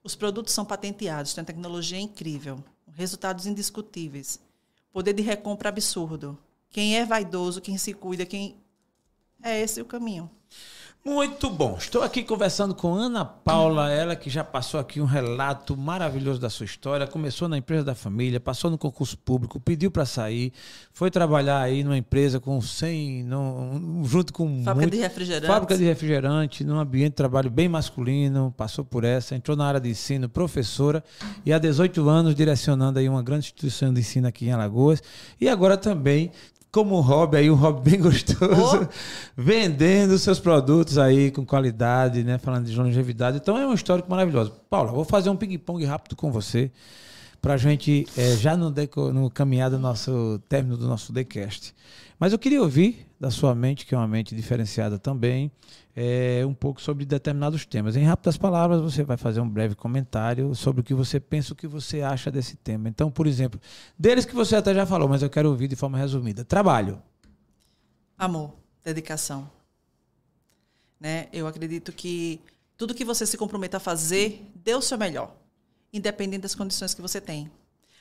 os 0.01 0.15
produtos 0.15 0.53
são 0.53 0.63
patenteados, 0.65 1.33
tem 1.33 1.43
tecnologia 1.43 1.99
incrível, 1.99 2.63
resultados 2.93 3.45
indiscutíveis, 3.45 4.39
poder 4.93 5.11
de 5.13 5.21
recompra 5.21 5.67
absurdo. 5.69 6.37
Quem 6.71 6.97
é 6.97 7.05
vaidoso, 7.05 7.59
quem 7.61 7.77
se 7.77 7.93
cuida, 7.93 8.25
quem. 8.25 8.55
É 9.43 9.61
esse 9.61 9.81
o 9.81 9.85
caminho. 9.85 10.29
Muito 11.03 11.49
bom. 11.49 11.77
Estou 11.77 12.03
aqui 12.03 12.23
conversando 12.23 12.75
com 12.75 12.93
Ana 12.93 13.23
Paula, 13.23 13.89
ela 13.89 14.17
que 14.17 14.29
já 14.29 14.43
passou 14.43 14.77
aqui 14.77 14.99
um 14.99 15.05
relato 15.05 15.77
maravilhoso 15.77 16.41
da 16.41 16.49
sua 16.49 16.65
história. 16.65 17.07
Começou 17.07 17.47
na 17.47 17.57
empresa 17.57 17.85
da 17.85 17.95
família, 17.95 18.37
passou 18.37 18.69
no 18.69 18.77
concurso 18.77 19.17
público, 19.17 19.61
pediu 19.61 19.89
para 19.89 20.05
sair, 20.05 20.51
foi 20.91 21.09
trabalhar 21.09 21.61
aí 21.61 21.85
numa 21.85 21.97
empresa 21.97 22.37
com 22.37 22.59
100, 22.59 23.23
no, 23.23 24.03
junto 24.03 24.33
com 24.33 24.61
fábrica 24.61 24.73
muito, 24.75 24.91
de 24.91 24.99
refrigerante, 25.01 25.47
fábrica 25.47 25.77
de 25.77 25.83
refrigerante, 25.85 26.63
num 26.65 26.77
ambiente 26.77 27.11
de 27.11 27.15
trabalho 27.15 27.49
bem 27.49 27.69
masculino, 27.69 28.53
passou 28.57 28.83
por 28.83 29.05
essa, 29.05 29.35
entrou 29.35 29.55
na 29.55 29.65
área 29.65 29.79
de 29.79 29.89
ensino, 29.89 30.27
professora 30.27 31.01
e 31.45 31.53
há 31.53 31.57
18 31.57 32.09
anos 32.09 32.35
direcionando 32.35 32.99
aí 32.99 33.07
uma 33.07 33.23
grande 33.23 33.45
instituição 33.45 33.93
de 33.93 34.01
ensino 34.01 34.27
aqui 34.27 34.47
em 34.47 34.51
Alagoas 34.51 35.01
e 35.39 35.47
agora 35.47 35.77
também 35.77 36.29
como 36.71 36.99
hobby 36.99 37.37
aí, 37.37 37.49
um 37.51 37.55
hobby 37.55 37.91
bem 37.91 37.99
gostoso, 37.99 38.83
oh. 38.83 38.87
vendendo 39.35 40.17
seus 40.17 40.39
produtos 40.39 40.97
aí 40.97 41.31
com 41.31 41.45
qualidade, 41.45 42.23
né? 42.23 42.37
Falando 42.37 42.65
de 42.65 42.75
longevidade. 42.75 43.37
Então 43.37 43.57
é 43.57 43.65
um 43.65 43.73
histórico 43.73 44.09
maravilhoso. 44.09 44.53
Paula, 44.69 44.91
vou 44.91 45.05
fazer 45.05 45.29
um 45.29 45.35
ping-pong 45.35 45.83
rápido 45.85 46.15
com 46.15 46.31
você 46.31 46.71
para 47.41 47.53
a 47.53 47.57
gente, 47.57 48.05
é, 48.17 48.35
já 48.35 48.55
no, 48.55 48.69
deco, 48.69 49.11
no 49.13 49.29
caminhar 49.29 49.69
do 49.69 49.79
nosso 49.79 50.39
término 50.49 50.77
do 50.77 50.87
nosso 50.87 51.11
decast. 51.13 51.73
Mas 52.19 52.33
eu 52.33 52.39
queria 52.39 52.61
ouvir 52.61 53.07
da 53.19 53.31
sua 53.31 53.55
mente, 53.55 53.85
que 53.85 53.95
é 53.95 53.97
uma 53.97 54.07
mente 54.07 54.35
diferenciada 54.35 54.99
também, 54.99 55.49
é, 56.01 56.45
um 56.45 56.53
pouco 56.53 56.81
sobre 56.81 57.03
determinados 57.03 57.65
temas. 57.65 57.97
Em 57.97 58.05
rápidas 58.05 58.37
palavras, 58.37 58.79
você 58.81 59.03
vai 59.03 59.17
fazer 59.17 59.41
um 59.41 59.49
breve 59.49 59.75
comentário 59.75 60.55
sobre 60.55 60.79
o 60.79 60.83
que 60.83 60.93
você 60.93 61.19
pensa, 61.19 61.51
o 61.51 61.55
que 61.55 61.67
você 61.67 62.01
acha 62.01 62.31
desse 62.31 62.55
tema. 62.55 62.87
Então, 62.87 63.11
por 63.11 63.27
exemplo, 63.27 63.59
deles 63.97 64.23
que 64.23 64.33
você 64.33 64.55
até 64.55 64.73
já 64.73 64.85
falou, 64.85 65.09
mas 65.09 65.21
eu 65.21 65.29
quero 65.29 65.49
ouvir 65.49 65.67
de 65.67 65.75
forma 65.75 65.97
resumida. 65.97 66.45
Trabalho. 66.45 67.03
Amor, 68.17 68.53
dedicação. 68.81 69.51
Né? 70.97 71.27
Eu 71.33 71.45
acredito 71.47 71.91
que 71.91 72.39
tudo 72.77 72.95
que 72.95 73.03
você 73.03 73.25
se 73.25 73.37
comprometa 73.37 73.75
a 73.75 73.81
fazer, 73.81 74.49
dê 74.55 74.73
o 74.73 74.81
seu 74.81 74.97
melhor, 74.97 75.35
independente 75.91 76.43
das 76.43 76.55
condições 76.55 76.93
que 76.93 77.01
você 77.01 77.19
tem. 77.19 77.51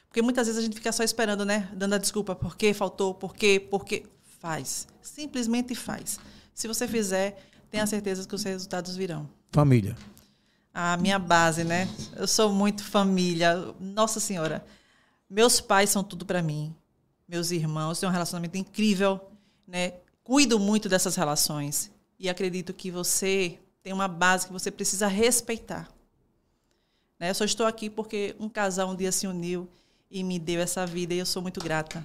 Porque 0.07 0.23
muitas 0.23 0.47
vezes 0.47 0.61
a 0.61 0.65
gente 0.65 0.77
fica 0.77 0.93
só 0.93 1.03
esperando, 1.03 1.45
né? 1.45 1.69
Dando 1.75 1.97
a 1.97 1.99
desculpa, 1.99 2.37
por 2.37 2.57
quê, 2.57 2.73
faltou, 2.73 3.13
por 3.13 3.35
quê, 3.35 3.59
por 3.59 3.85
quê. 3.85 4.05
Faz. 4.39 4.87
Simplesmente 5.03 5.75
faz. 5.75 6.21
Se 6.55 6.69
você 6.69 6.87
fizer, 6.87 7.45
tenha 7.71 7.87
certeza 7.87 8.27
que 8.27 8.35
os 8.35 8.43
resultados 8.43 8.97
virão. 8.97 9.29
Família. 9.51 9.97
A 10.73 10.97
minha 10.97 11.19
base, 11.19 11.65
né? 11.65 11.89
Eu 12.17 12.27
sou 12.27 12.53
muito 12.53 12.85
família. 12.85 13.75
Nossa 13.81 14.21
Senhora. 14.21 14.65
Meus 15.29 15.61
pais 15.61 15.91
são 15.91 16.03
tudo 16.03 16.25
para 16.25 16.43
mim. 16.43 16.75
Meus 17.29 17.51
irmãos 17.51 17.99
têm 17.99 18.09
um 18.09 18.13
relacionamento 18.13 18.57
incrível, 18.57 19.21
né? 19.67 19.95
Cuido 20.23 20.59
muito 20.59 20.89
dessas 20.89 21.17
relações 21.17 21.91
e 22.19 22.29
acredito 22.29 22.73
que 22.73 22.91
você 22.91 23.59
tem 23.83 23.93
uma 23.93 24.09
base 24.09 24.47
que 24.47 24.53
você 24.53 24.71
precisa 24.71 25.07
respeitar. 25.07 25.89
Né? 27.19 27.31
Eu 27.31 27.35
só 27.35 27.45
estou 27.45 27.67
aqui 27.67 27.89
porque 27.89 28.35
um 28.39 28.49
casal 28.49 28.91
um 28.91 28.97
dia 28.97 29.11
se 29.11 29.27
uniu 29.27 29.69
e 30.11 30.23
me 30.23 30.39
deu 30.39 30.61
essa 30.61 30.87
vida 30.87 31.15
e 31.15 31.19
eu 31.19 31.27
sou 31.27 31.41
muito 31.41 31.61
grata. 31.61 32.05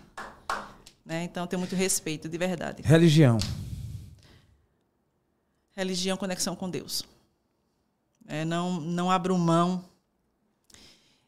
Né? 1.05 1.23
Então, 1.23 1.45
tenho 1.45 1.59
muito 1.59 1.75
respeito, 1.75 2.29
de 2.29 2.37
verdade. 2.37 2.81
Religião 2.83 3.37
religião, 5.75 6.17
conexão 6.17 6.55
com 6.55 6.69
Deus. 6.69 7.03
É, 8.27 8.45
não, 8.45 8.79
não 8.79 9.11
abro 9.11 9.37
mão 9.37 9.83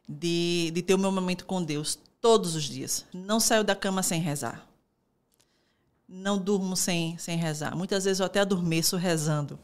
de, 0.07 0.71
de 0.73 0.81
ter 0.81 0.93
o 0.93 0.99
meu 0.99 1.11
momento 1.11 1.45
com 1.45 1.61
Deus 1.61 1.99
todos 2.21 2.55
os 2.55 2.63
dias. 2.63 3.05
Não 3.13 3.39
saio 3.39 3.63
da 3.63 3.75
cama 3.75 4.01
sem 4.01 4.21
rezar. 4.21 4.65
Não 6.07 6.37
durmo 6.37 6.75
sem, 6.75 7.17
sem 7.17 7.37
rezar. 7.37 7.75
Muitas 7.75 8.05
vezes 8.05 8.19
eu 8.19 8.25
até 8.25 8.39
adormeço 8.39 8.95
rezando. 8.95 9.59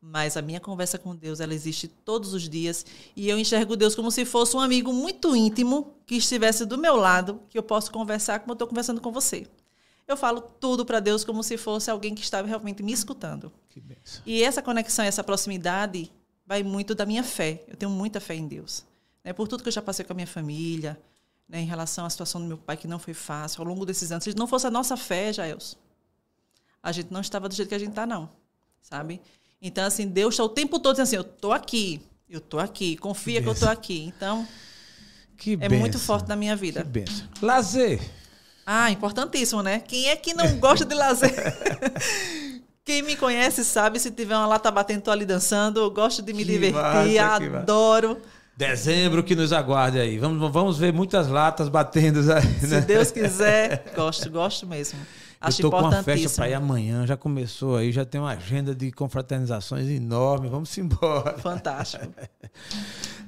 Mas 0.00 0.36
a 0.36 0.42
minha 0.42 0.58
conversa 0.58 0.98
com 0.98 1.14
Deus, 1.14 1.38
ela 1.38 1.54
existe 1.54 1.86
todos 1.86 2.32
os 2.32 2.48
dias. 2.48 2.84
E 3.14 3.28
eu 3.28 3.38
enxergo 3.38 3.76
Deus 3.76 3.94
como 3.94 4.10
se 4.10 4.24
fosse 4.24 4.56
um 4.56 4.60
amigo 4.60 4.92
muito 4.92 5.36
íntimo 5.36 5.94
que 6.06 6.16
estivesse 6.16 6.64
do 6.64 6.78
meu 6.78 6.96
lado, 6.96 7.40
que 7.50 7.58
eu 7.58 7.62
posso 7.62 7.92
conversar 7.92 8.40
como 8.40 8.52
eu 8.52 8.54
estou 8.54 8.68
conversando 8.68 9.00
com 9.00 9.12
você 9.12 9.46
eu 10.12 10.16
falo 10.16 10.40
tudo 10.40 10.84
para 10.84 11.00
Deus 11.00 11.24
como 11.24 11.42
se 11.42 11.56
fosse 11.56 11.90
alguém 11.90 12.14
que 12.14 12.22
estava 12.22 12.46
realmente 12.46 12.82
me 12.82 12.92
escutando. 12.92 13.52
E 14.24 14.42
essa 14.42 14.62
conexão, 14.62 15.04
essa 15.04 15.24
proximidade 15.24 16.10
vai 16.46 16.62
muito 16.62 16.94
da 16.94 17.06
minha 17.06 17.24
fé. 17.24 17.64
Eu 17.66 17.76
tenho 17.76 17.90
muita 17.90 18.20
fé 18.20 18.34
em 18.34 18.46
Deus. 18.46 18.84
Né? 19.24 19.32
Por 19.32 19.48
tudo 19.48 19.62
que 19.62 19.68
eu 19.68 19.72
já 19.72 19.82
passei 19.82 20.04
com 20.04 20.12
a 20.12 20.16
minha 20.16 20.26
família, 20.26 21.00
né? 21.48 21.60
em 21.60 21.66
relação 21.66 22.04
à 22.04 22.10
situação 22.10 22.40
do 22.40 22.46
meu 22.46 22.58
pai, 22.58 22.76
que 22.76 22.86
não 22.86 22.98
foi 22.98 23.14
fácil, 23.14 23.62
ao 23.62 23.66
longo 23.66 23.86
desses 23.86 24.12
anos. 24.12 24.24
Se 24.24 24.36
não 24.36 24.46
fosse 24.46 24.66
a 24.66 24.70
nossa 24.70 24.96
fé, 24.96 25.32
Jaels, 25.32 25.76
a 26.82 26.92
gente 26.92 27.12
não 27.12 27.20
estava 27.20 27.48
do 27.48 27.54
jeito 27.54 27.68
que 27.68 27.74
a 27.74 27.78
gente 27.78 27.90
está, 27.90 28.06
não. 28.06 28.28
Sabe? 28.80 29.20
Então, 29.60 29.84
assim, 29.84 30.08
Deus 30.08 30.34
está 30.34 30.44
o 30.44 30.48
tempo 30.48 30.78
todo 30.78 30.96
dizendo 30.96 31.04
assim, 31.04 31.16
eu 31.16 31.22
estou 31.22 31.52
aqui, 31.52 32.02
eu 32.28 32.38
estou 32.38 32.58
aqui, 32.58 32.96
confia 32.96 33.36
que, 33.36 33.42
que 33.42 33.48
eu 33.48 33.52
estou 33.52 33.68
aqui. 33.68 34.04
Então, 34.04 34.46
que 35.36 35.52
é 35.52 35.56
benção. 35.56 35.78
muito 35.78 35.98
forte 35.98 36.28
na 36.28 36.36
minha 36.36 36.56
vida. 36.56 36.82
Que 36.82 36.88
benção. 36.88 37.28
Lazer. 37.40 38.21
Ah, 38.66 38.90
importantíssimo, 38.90 39.62
né? 39.62 39.80
Quem 39.80 40.08
é 40.08 40.16
que 40.16 40.34
não 40.34 40.56
gosta 40.58 40.84
de 40.84 40.94
lazer? 40.94 41.32
Quem 42.84 43.02
me 43.02 43.16
conhece 43.16 43.64
sabe, 43.64 44.00
se 44.00 44.10
tiver 44.10 44.36
uma 44.36 44.46
lata 44.46 44.70
batendo, 44.70 45.02
tô 45.02 45.10
ali 45.10 45.24
dançando, 45.24 45.80
eu 45.80 45.90
gosto 45.90 46.20
de 46.20 46.32
me 46.32 46.44
que 46.44 46.50
divertir, 46.52 47.20
massa, 47.20 47.58
adoro. 47.58 48.20
Dezembro 48.56 49.22
que 49.22 49.36
nos 49.36 49.52
aguarde 49.52 49.98
aí. 49.98 50.18
Vamos, 50.18 50.52
vamos 50.52 50.78
ver 50.78 50.92
muitas 50.92 51.28
latas 51.28 51.68
batendo 51.68 52.20
aí. 52.32 52.44
Né? 52.44 52.80
Se 52.80 52.80
Deus 52.82 53.10
quiser, 53.10 53.84
gosto, 53.94 54.28
gosto 54.30 54.66
mesmo. 54.66 54.98
Acho 55.42 55.60
eu 55.60 55.70
tô 55.70 55.76
com 55.76 55.82
uma 55.82 56.02
festa 56.02 56.30
para 56.36 56.48
ir 56.48 56.54
amanhã, 56.54 57.04
já 57.06 57.16
começou 57.16 57.76
aí, 57.76 57.90
já 57.90 58.04
tem 58.04 58.20
uma 58.20 58.30
agenda 58.30 58.74
de 58.74 58.92
confraternizações 58.92 59.88
enorme. 59.88 60.48
Vamos 60.48 60.76
embora. 60.78 61.36
Fantástico. 61.38 62.06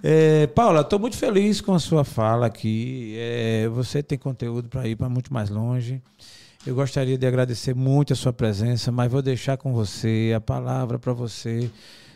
É, 0.06 0.46
Paula, 0.48 0.82
estou 0.82 0.98
muito 0.98 1.16
feliz 1.16 1.62
com 1.62 1.72
a 1.72 1.78
sua 1.78 2.04
fala 2.04 2.44
aqui. 2.44 3.14
É, 3.16 3.66
você 3.68 4.02
tem 4.02 4.18
conteúdo 4.18 4.68
para 4.68 4.86
ir 4.86 4.96
para 4.96 5.08
muito 5.08 5.32
mais 5.32 5.48
longe. 5.48 6.02
Eu 6.66 6.74
gostaria 6.74 7.16
de 7.16 7.26
agradecer 7.26 7.74
muito 7.74 8.12
a 8.12 8.16
sua 8.16 8.30
presença, 8.30 8.92
mas 8.92 9.10
vou 9.10 9.22
deixar 9.22 9.56
com 9.56 9.72
você 9.72 10.34
a 10.36 10.42
palavra 10.42 10.98
para 10.98 11.14
você 11.14 11.70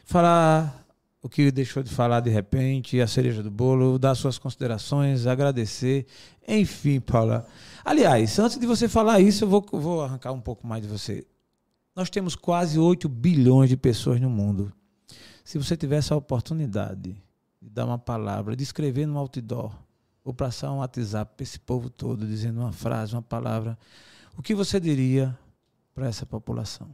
falar 0.04 0.84
o 1.22 1.28
que 1.28 1.50
deixou 1.50 1.82
de 1.82 1.90
falar 1.90 2.20
de 2.20 2.30
repente, 2.30 3.00
a 3.00 3.06
cereja 3.06 3.42
do 3.42 3.50
bolo, 3.50 3.98
dar 3.98 4.14
suas 4.14 4.38
considerações, 4.38 5.26
agradecer. 5.26 6.06
Enfim, 6.46 7.00
Paula. 7.00 7.46
Aliás, 7.84 8.38
antes 8.38 8.58
de 8.58 8.66
você 8.66 8.88
falar 8.88 9.20
isso, 9.20 9.44
eu 9.44 9.48
vou, 9.48 9.64
vou 9.72 10.02
arrancar 10.02 10.32
um 10.32 10.40
pouco 10.40 10.66
mais 10.66 10.82
de 10.82 10.88
você. 10.88 11.26
Nós 11.94 12.10
temos 12.10 12.34
quase 12.34 12.78
8 12.78 13.08
bilhões 13.08 13.68
de 13.68 13.76
pessoas 13.76 14.20
no 14.20 14.30
mundo. 14.30 14.72
Se 15.44 15.58
você 15.58 15.76
tivesse 15.76 16.12
a 16.12 16.16
oportunidade 16.16 17.16
de 17.60 17.70
dar 17.70 17.86
uma 17.86 17.98
palavra, 17.98 18.54
de 18.54 18.62
escrever 18.62 19.06
no 19.06 19.18
outdoor, 19.18 19.72
ou 20.24 20.34
passar 20.34 20.70
um 20.70 20.78
WhatsApp 20.78 21.32
para 21.36 21.42
esse 21.42 21.58
povo 21.58 21.88
todo, 21.88 22.26
dizendo 22.26 22.60
uma 22.60 22.70
frase, 22.70 23.14
uma 23.14 23.22
palavra, 23.22 23.78
o 24.36 24.42
que 24.42 24.54
você 24.54 24.78
diria 24.78 25.36
para 25.94 26.06
essa 26.06 26.26
população? 26.26 26.88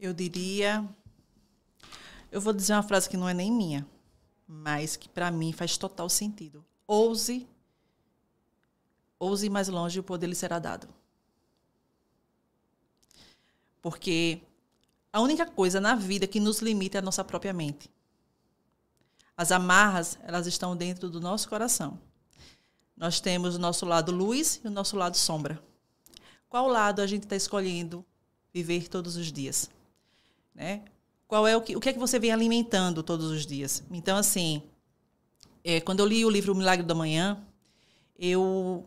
Eu 0.00 0.12
diria. 0.12 0.84
Eu 2.32 2.40
vou 2.40 2.52
dizer 2.52 2.72
uma 2.72 2.82
frase 2.82 3.08
que 3.08 3.16
não 3.16 3.28
é 3.28 3.34
nem 3.34 3.52
minha, 3.52 3.86
mas 4.48 4.96
que 4.96 5.08
para 5.08 5.30
mim 5.30 5.52
faz 5.52 5.76
total 5.76 6.08
sentido. 6.08 6.64
Ouse. 6.86 7.46
Ouse 9.24 9.48
mais 9.48 9.68
longe, 9.68 10.00
o 10.00 10.02
poder 10.02 10.26
lhe 10.26 10.34
será 10.34 10.58
dado. 10.58 10.88
Porque 13.80 14.40
a 15.12 15.20
única 15.20 15.46
coisa 15.46 15.80
na 15.80 15.94
vida 15.94 16.26
que 16.26 16.40
nos 16.40 16.60
limita 16.60 16.98
é 16.98 17.00
a 17.00 17.02
nossa 17.02 17.24
própria 17.24 17.52
mente. 17.52 17.90
As 19.36 19.50
amarras, 19.50 20.18
elas 20.22 20.46
estão 20.46 20.76
dentro 20.76 21.08
do 21.08 21.20
nosso 21.20 21.48
coração. 21.48 21.98
Nós 22.96 23.20
temos 23.20 23.56
o 23.56 23.58
nosso 23.58 23.84
lado 23.84 24.12
luz 24.12 24.60
e 24.64 24.68
o 24.68 24.70
nosso 24.70 24.96
lado 24.96 25.16
sombra. 25.16 25.60
Qual 26.48 26.68
lado 26.68 27.00
a 27.00 27.06
gente 27.06 27.24
está 27.24 27.34
escolhendo 27.34 28.04
viver 28.52 28.88
todos 28.88 29.16
os 29.16 29.32
dias? 29.32 29.68
Né? 30.54 30.84
Qual 31.26 31.46
é 31.46 31.56
o 31.56 31.60
que, 31.62 31.76
o 31.76 31.80
que 31.80 31.88
é 31.88 31.92
que 31.92 31.98
você 31.98 32.18
vem 32.18 32.30
alimentando 32.30 33.02
todos 33.02 33.30
os 33.30 33.44
dias? 33.44 33.82
Então, 33.90 34.16
assim, 34.16 34.62
é, 35.64 35.80
quando 35.80 36.00
eu 36.00 36.06
li 36.06 36.24
o 36.24 36.30
livro 36.30 36.54
Milagre 36.54 36.86
da 36.86 36.94
Manhã, 36.94 37.42
eu, 38.18 38.86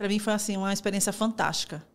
para 0.00 0.08
mim 0.08 0.18
foi 0.18 0.32
assim 0.32 0.56
uma 0.56 0.72
experiência 0.72 1.12
fantástica, 1.12 1.86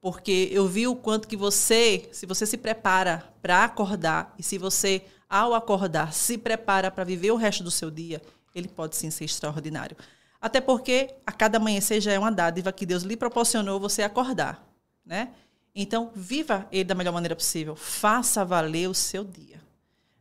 porque 0.00 0.48
eu 0.50 0.66
vi 0.66 0.88
o 0.88 0.96
quanto 0.96 1.28
que 1.28 1.36
você, 1.36 2.08
se 2.10 2.26
você 2.26 2.44
se 2.46 2.56
prepara 2.56 3.32
para 3.40 3.62
acordar 3.62 4.34
e 4.36 4.42
se 4.42 4.58
você 4.58 5.04
ao 5.28 5.54
acordar, 5.54 6.12
se 6.12 6.36
prepara 6.36 6.90
para 6.90 7.04
viver 7.04 7.30
o 7.30 7.36
resto 7.36 7.62
do 7.62 7.70
seu 7.70 7.92
dia, 7.92 8.20
ele 8.56 8.66
pode 8.66 8.96
sim 8.96 9.08
ser 9.08 9.26
extraordinário. 9.26 9.96
Até 10.40 10.60
porque 10.60 11.14
a 11.24 11.30
cada 11.30 11.58
amanhecer 11.58 12.00
já 12.00 12.10
é 12.10 12.18
uma 12.18 12.32
dádiva 12.32 12.72
que 12.72 12.84
Deus 12.84 13.04
lhe 13.04 13.16
proporcionou 13.16 13.78
você 13.78 14.02
acordar, 14.02 14.60
né? 15.06 15.28
Então, 15.72 16.10
viva 16.12 16.66
ele 16.72 16.82
da 16.82 16.94
melhor 16.96 17.12
maneira 17.12 17.36
possível. 17.36 17.76
Faça 17.76 18.44
valer 18.44 18.88
o 18.88 18.94
seu 18.94 19.22
dia. 19.22 19.62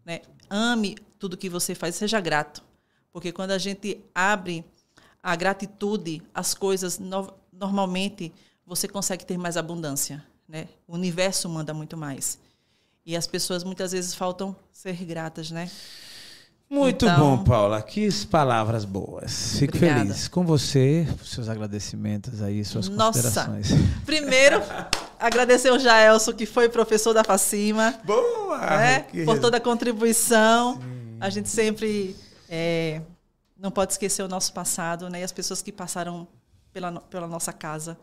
Né? 0.05 0.21
Ame 0.51 0.99
tudo 1.17 1.36
que 1.36 1.49
você 1.49 1.73
faz, 1.73 1.95
seja 1.95 2.21
grato. 2.21 2.63
Porque 3.11 3.31
quando 3.31 3.51
a 3.51 3.57
gente 3.57 4.05
abre 4.13 4.63
a 5.24 5.36
gratitude, 5.38 6.21
as 6.36 6.53
coisas, 6.53 6.99
no, 6.99 7.34
normalmente, 7.51 8.34
você 8.67 8.88
consegue 8.88 9.25
ter 9.25 9.37
mais 9.37 9.55
abundância. 9.55 10.24
Né? 10.47 10.67
O 10.86 10.95
universo 10.95 11.47
manda 11.47 11.74
muito 11.74 11.95
mais. 11.95 12.37
E 13.05 13.16
as 13.16 13.25
pessoas 13.25 13.63
muitas 13.63 13.93
vezes 13.93 14.13
faltam 14.13 14.55
ser 14.71 14.93
gratas, 15.05 15.50
né? 15.50 15.70
Muito 16.70 17.05
Então- 17.05 17.37
bom, 17.37 17.43
Paula. 17.43 17.82
Que 17.82 18.09
palavras 18.25 18.83
boas. 18.83 19.58
Fico 19.59 19.75
Obrigada. 19.78 20.01
feliz 20.01 20.28
com 20.28 20.45
você, 20.45 21.08
seus 21.24 21.47
agradecimentos 21.47 22.41
aí, 22.41 22.63
suas 22.66 22.89
Nossa. 22.89 23.21
considerações. 23.21 23.67
Primeiro, 24.05 24.62
agradecer 25.20 25.71
o 25.71 25.78
Jaelson, 25.78 26.33
que 26.33 26.45
foi 26.45 26.70
professor 26.70 27.13
da 27.13 27.24
Facima, 27.24 27.93
Boa! 28.04 28.59
né? 28.59 29.00
Por 29.25 29.39
toda 29.39 29.58
a 29.58 29.62
contribuição. 29.62 30.79
A 31.20 31.29
gente 31.29 31.47
sempre 31.50 32.16
é, 32.50 33.01
não 33.63 33.71
pode 33.71 33.93
esquecer 33.93 34.21
o 34.21 34.27
nosso 34.27 34.51
passado, 34.51 35.09
né? 35.09 35.21
E 35.21 35.23
as 35.23 35.31
pessoas 35.31 35.61
que 35.61 35.71
passaram 35.71 36.27
pela, 36.73 36.99
pela 36.99 37.27
nossa 37.29 37.53
casa. 37.53 37.97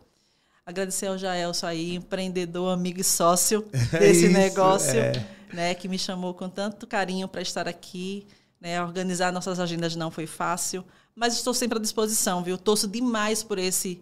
Agradecer 0.65 1.05
ao 1.05 1.19
Jaelson 1.19 1.67
aí, 1.67 1.95
empreendedor, 1.95 2.73
amigo 2.73 2.99
e 2.99 3.03
sócio 3.03 3.61
desse 3.93 4.25
Isso, 4.25 4.33
negócio, 4.33 4.99
é. 4.99 5.23
né? 5.53 5.75
Que 5.75 5.87
me 5.87 5.99
chamou 5.99 6.33
com 6.33 6.49
tanto 6.49 6.87
carinho 6.87 7.27
para 7.27 7.43
estar 7.43 7.67
aqui. 7.67 8.25
Né? 8.59 8.81
Organizar 8.81 9.31
nossas 9.31 9.59
agendas 9.59 9.95
não 9.95 10.09
foi 10.09 10.25
fácil, 10.25 10.83
mas 11.15 11.35
estou 11.35 11.53
sempre 11.53 11.77
à 11.77 11.81
disposição, 11.81 12.43
viu? 12.43 12.57
Torço 12.57 12.87
demais 12.87 13.43
por 13.43 13.59
esse 13.59 14.01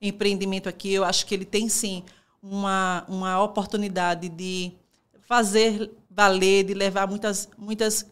empreendimento 0.00 0.66
aqui. 0.66 0.94
Eu 0.94 1.04
acho 1.04 1.26
que 1.26 1.34
ele 1.34 1.44
tem 1.44 1.68
sim 1.68 2.04
uma, 2.42 3.04
uma 3.06 3.42
oportunidade 3.42 4.30
de 4.30 4.72
fazer 5.20 5.90
valer, 6.10 6.64
de 6.64 6.72
levar 6.72 7.06
muitas, 7.06 7.50
muitas, 7.58 8.06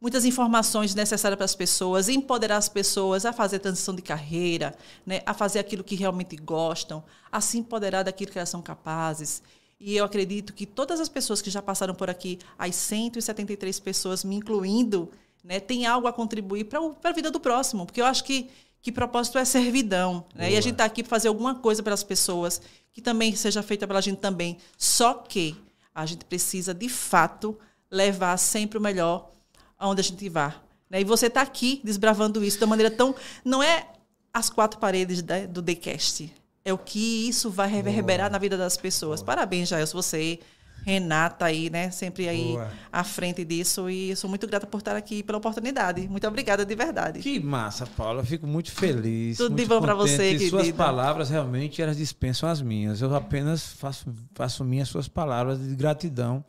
muitas 0.00 0.24
informações 0.24 0.94
necessárias 0.94 1.36
para 1.36 1.44
as 1.44 1.54
pessoas, 1.54 2.08
empoderar 2.08 2.56
as 2.58 2.68
pessoas 2.68 3.24
a 3.24 3.32
fazer 3.32 3.58
transição 3.58 3.94
de 3.94 4.02
carreira, 4.02 4.74
né, 5.04 5.22
a 5.24 5.32
fazer 5.32 5.58
aquilo 5.58 5.82
que 5.82 5.94
realmente 5.94 6.36
gostam, 6.36 7.02
a 7.30 7.40
se 7.40 7.58
empoderar 7.58 8.02
daquilo 8.02 8.30
que 8.30 8.38
elas 8.38 8.48
são 8.48 8.62
capazes. 8.62 9.42
E 9.78 9.96
eu 9.96 10.04
acredito 10.04 10.52
que 10.52 10.64
todas 10.64 11.00
as 11.00 11.08
pessoas 11.08 11.42
que 11.42 11.50
já 11.50 11.60
passaram 11.60 11.94
por 11.94 12.08
aqui, 12.08 12.38
as 12.58 12.74
173 12.76 13.78
pessoas, 13.80 14.24
me 14.24 14.36
incluindo, 14.36 15.10
né, 15.44 15.60
tem 15.60 15.86
algo 15.86 16.06
a 16.06 16.12
contribuir 16.12 16.64
para 16.64 16.80
a 17.04 17.12
vida 17.12 17.30
do 17.30 17.38
próximo. 17.38 17.84
Porque 17.84 18.00
eu 18.00 18.06
acho 18.06 18.24
que, 18.24 18.48
que 18.80 18.90
propósito 18.90 19.38
é 19.38 19.44
servidão. 19.44 20.24
Né? 20.34 20.52
E 20.52 20.56
a 20.56 20.60
gente 20.60 20.72
está 20.72 20.86
aqui 20.86 21.02
para 21.02 21.10
fazer 21.10 21.28
alguma 21.28 21.54
coisa 21.54 21.82
pelas 21.82 22.02
pessoas, 22.02 22.60
que 22.92 23.02
também 23.02 23.36
seja 23.36 23.62
feita 23.62 23.86
pela 23.86 24.00
gente 24.00 24.18
também. 24.18 24.56
Só 24.78 25.12
que 25.12 25.54
a 25.94 26.06
gente 26.06 26.24
precisa, 26.24 26.72
de 26.72 26.88
fato, 26.88 27.56
levar 27.90 28.36
sempre 28.38 28.78
o 28.78 28.80
melhor 28.80 29.35
aonde 29.78 30.00
a 30.00 30.04
gente 30.04 30.28
vá. 30.28 30.54
Né? 30.90 31.00
E 31.00 31.04
você 31.04 31.26
está 31.26 31.42
aqui 31.42 31.80
desbravando 31.84 32.44
isso 32.44 32.58
da 32.60 32.66
maneira 32.66 32.90
tão. 32.90 33.14
Não 33.44 33.62
é 33.62 33.86
as 34.32 34.48
quatro 34.50 34.78
paredes 34.78 35.22
da- 35.22 35.46
do 35.46 35.62
TheCast. 35.62 36.32
É 36.64 36.72
o 36.72 36.78
que 36.78 37.28
isso 37.28 37.50
vai 37.50 37.68
reverberar 37.68 38.30
na 38.30 38.38
vida 38.38 38.56
das 38.56 38.76
pessoas. 38.76 39.22
Parabéns, 39.22 39.68
Jair, 39.68 39.86
você, 39.86 40.38
Renata 40.84 41.46
aí, 41.46 41.68
né? 41.70 41.90
Sempre 41.90 42.28
aí 42.28 42.52
Boa. 42.52 42.70
à 42.92 43.02
frente 43.02 43.44
disso. 43.44 43.88
E 43.90 44.10
eu 44.10 44.16
sou 44.16 44.28
muito 44.30 44.46
grata 44.46 44.66
por 44.68 44.78
estar 44.78 44.94
aqui 44.94 45.22
pela 45.22 45.38
oportunidade. 45.38 46.06
Muito 46.08 46.26
obrigada 46.28 46.64
de 46.64 46.74
verdade. 46.76 47.18
Que 47.20 47.40
massa, 47.40 47.86
Paula. 47.86 48.20
Eu 48.20 48.26
fico 48.26 48.46
muito 48.46 48.70
feliz. 48.70 49.36
Tudo 49.38 49.48
de 49.56 49.62
muito 49.62 49.68
bom 49.68 49.80
pra 49.80 49.94
contente. 49.96 50.16
você, 50.16 50.32
E 50.34 50.48
suas 50.50 50.70
palavras 50.72 51.28
realmente 51.30 51.82
elas 51.82 51.96
dispensam 51.96 52.48
as 52.48 52.60
minhas. 52.62 53.00
Eu 53.00 53.12
apenas 53.16 53.66
faço, 53.72 54.12
faço 54.34 54.64
minhas 54.64 54.88
suas 54.88 55.08
palavras 55.08 55.58
de 55.60 55.74
gratidão. 55.74 56.44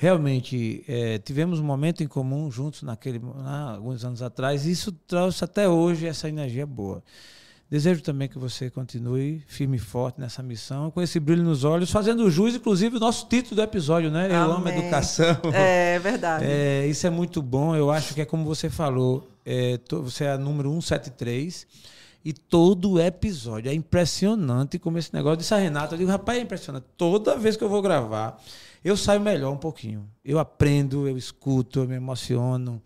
Realmente, 0.00 0.82
eh, 0.88 1.18
tivemos 1.18 1.60
um 1.60 1.62
momento 1.62 2.02
em 2.02 2.06
comum 2.06 2.50
juntos 2.50 2.82
naquele, 2.82 3.20
há 3.44 3.72
alguns 3.72 4.02
anos 4.02 4.22
atrás, 4.22 4.64
e 4.64 4.70
isso 4.70 4.90
trouxe 5.06 5.44
até 5.44 5.68
hoje 5.68 6.06
essa 6.06 6.26
energia 6.26 6.64
boa. 6.64 7.02
Desejo 7.70 8.02
também 8.02 8.26
que 8.26 8.38
você 8.38 8.70
continue 8.70 9.44
firme 9.46 9.76
e 9.76 9.78
forte 9.78 10.18
nessa 10.18 10.42
missão, 10.42 10.90
com 10.90 11.02
esse 11.02 11.20
brilho 11.20 11.42
nos 11.42 11.64
olhos, 11.64 11.90
fazendo 11.90 12.30
jus, 12.30 12.54
inclusive, 12.54 12.96
o 12.96 12.98
nosso 12.98 13.28
título 13.28 13.56
do 13.56 13.62
episódio, 13.62 14.10
né? 14.10 14.26
Eu 14.30 14.36
amo 14.36 14.52
a 14.54 14.70
Amém. 14.70 14.78
educação. 14.78 15.36
É 15.52 15.98
verdade. 15.98 16.46
É, 16.46 16.86
isso 16.86 17.06
é 17.06 17.10
muito 17.10 17.42
bom. 17.42 17.76
Eu 17.76 17.90
acho 17.90 18.14
que 18.14 18.22
é 18.22 18.24
como 18.24 18.46
você 18.46 18.70
falou, 18.70 19.28
é, 19.44 19.78
você 20.02 20.24
é 20.24 20.32
a 20.32 20.38
número 20.38 20.70
173 20.70 21.66
e 22.24 22.32
todo 22.32 22.98
episódio 22.98 23.70
é 23.70 23.74
impressionante 23.74 24.78
como 24.78 24.96
esse 24.96 25.12
negócio. 25.12 25.36
Disse 25.36 25.52
a 25.52 25.58
Renata, 25.58 25.92
eu 25.92 25.98
digo, 25.98 26.10
rapaz, 26.10 26.38
é 26.38 26.40
impressionante. 26.40 26.86
Toda 26.96 27.36
vez 27.36 27.54
que 27.54 27.62
eu 27.62 27.68
vou 27.68 27.82
gravar, 27.82 28.42
eu 28.84 28.96
saio 28.96 29.20
melhor 29.20 29.52
um 29.52 29.56
pouquinho. 29.56 30.08
Eu 30.24 30.38
aprendo, 30.38 31.06
eu 31.08 31.16
escuto, 31.16 31.80
eu 31.80 31.88
me 31.88 31.94
emociono. 31.96 32.80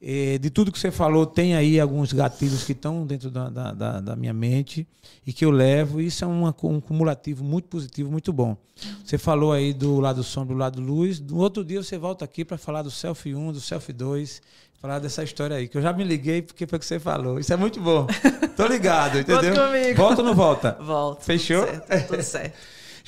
É, 0.00 0.38
de 0.38 0.48
tudo 0.48 0.70
que 0.70 0.78
você 0.78 0.92
falou, 0.92 1.26
tem 1.26 1.56
aí 1.56 1.80
alguns 1.80 2.12
gatilhos 2.12 2.62
que 2.62 2.70
estão 2.70 3.04
dentro 3.04 3.32
da, 3.32 3.50
da- 3.50 4.00
da- 4.00 4.14
minha 4.14 4.32
mente 4.32 4.86
e 5.26 5.32
que 5.32 5.44
eu 5.44 5.50
levo. 5.50 6.00
Isso 6.00 6.24
é 6.24 6.28
uma- 6.28 6.54
um 6.62 6.80
cumulativo 6.80 7.42
muito 7.42 7.66
positivo, 7.68 8.08
muito 8.08 8.32
bom. 8.32 8.56
Você 9.04 9.18
falou 9.18 9.52
aí 9.52 9.72
do 9.72 9.98
lado 9.98 10.22
sombra, 10.22 10.54
do 10.54 10.58
lado 10.60 10.80
luz. 10.80 11.18
No 11.18 11.38
outro 11.38 11.64
dia 11.64 11.82
você 11.82 11.98
volta 11.98 12.24
aqui 12.24 12.44
para 12.44 12.56
falar 12.56 12.82
do 12.82 12.92
Selfie 12.92 13.34
1, 13.34 13.50
do 13.52 13.60
Selfie 13.60 13.92
2, 13.92 14.40
falar 14.80 15.00
dessa 15.00 15.24
história 15.24 15.56
aí, 15.56 15.66
que 15.66 15.76
eu 15.76 15.82
já 15.82 15.92
me 15.92 16.04
liguei 16.04 16.42
porque 16.42 16.64
foi 16.64 16.76
o 16.76 16.80
que 16.80 16.86
você 16.86 17.00
falou. 17.00 17.40
Isso 17.40 17.52
é 17.52 17.56
muito 17.56 17.80
bom. 17.80 18.06
Tô 18.56 18.68
ligado, 18.68 19.18
entendeu? 19.18 19.52
comigo. 19.52 19.96
Volta 19.96 20.20
ou 20.22 20.28
não 20.28 20.34
volta? 20.36 20.78
Volto. 20.80 21.22
Fechou? 21.24 21.66
Tudo 21.66 21.72
certo. 21.88 22.06
Tudo 22.08 22.22
certo. 22.22 22.56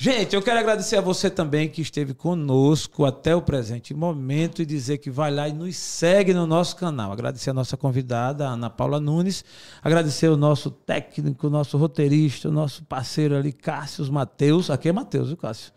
Gente, 0.03 0.35
eu 0.35 0.41
quero 0.41 0.59
agradecer 0.59 0.95
a 0.95 1.01
você 1.01 1.29
também 1.29 1.69
que 1.69 1.79
esteve 1.79 2.15
conosco 2.15 3.05
até 3.05 3.35
o 3.35 3.41
presente 3.43 3.93
momento 3.93 4.59
e 4.59 4.65
dizer 4.65 4.97
que 4.97 5.11
vai 5.11 5.29
lá 5.29 5.47
e 5.47 5.53
nos 5.53 5.75
segue 5.77 6.33
no 6.33 6.47
nosso 6.47 6.75
canal. 6.75 7.11
Agradecer 7.11 7.51
a 7.51 7.53
nossa 7.53 7.77
convidada, 7.77 8.47
a 8.47 8.53
Ana 8.53 8.67
Paula 8.67 8.99
Nunes. 8.99 9.45
Agradecer 9.79 10.27
o 10.29 10.35
nosso 10.35 10.71
técnico, 10.71 11.45
o 11.45 11.49
nosso 11.51 11.77
roteirista, 11.77 12.49
o 12.49 12.51
nosso 12.51 12.83
parceiro 12.85 13.35
ali, 13.37 13.51
Cássio 13.53 14.11
Matheus. 14.11 14.71
Aqui 14.71 14.89
é 14.89 14.91
Matheus, 14.91 15.27
viu, 15.27 15.37
Cássio? 15.37 15.71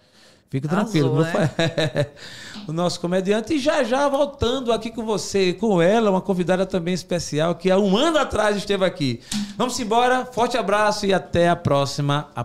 Fique 0.48 0.68
tranquilo. 0.68 1.20
Arrasou, 1.20 1.40
não 1.40 1.48
foi- 1.48 2.06
o 2.68 2.72
nosso 2.72 3.00
comediante. 3.00 3.54
E 3.54 3.58
já 3.58 3.82
já 3.82 4.08
voltando 4.08 4.72
aqui 4.72 4.90
com 4.90 5.04
você, 5.04 5.52
com 5.52 5.82
ela, 5.82 6.10
uma 6.10 6.22
convidada 6.22 6.64
também 6.64 6.94
especial 6.94 7.56
que 7.56 7.70
há 7.70 7.78
um 7.78 7.96
ano 7.96 8.18
atrás 8.18 8.56
esteve 8.56 8.84
aqui. 8.84 9.20
Vamos 9.56 9.78
embora. 9.80 10.24
Forte 10.24 10.56
abraço 10.56 11.04
e 11.04 11.12
até 11.12 11.48
a 11.48 11.56
próxima. 11.56 12.30
A 12.34 12.44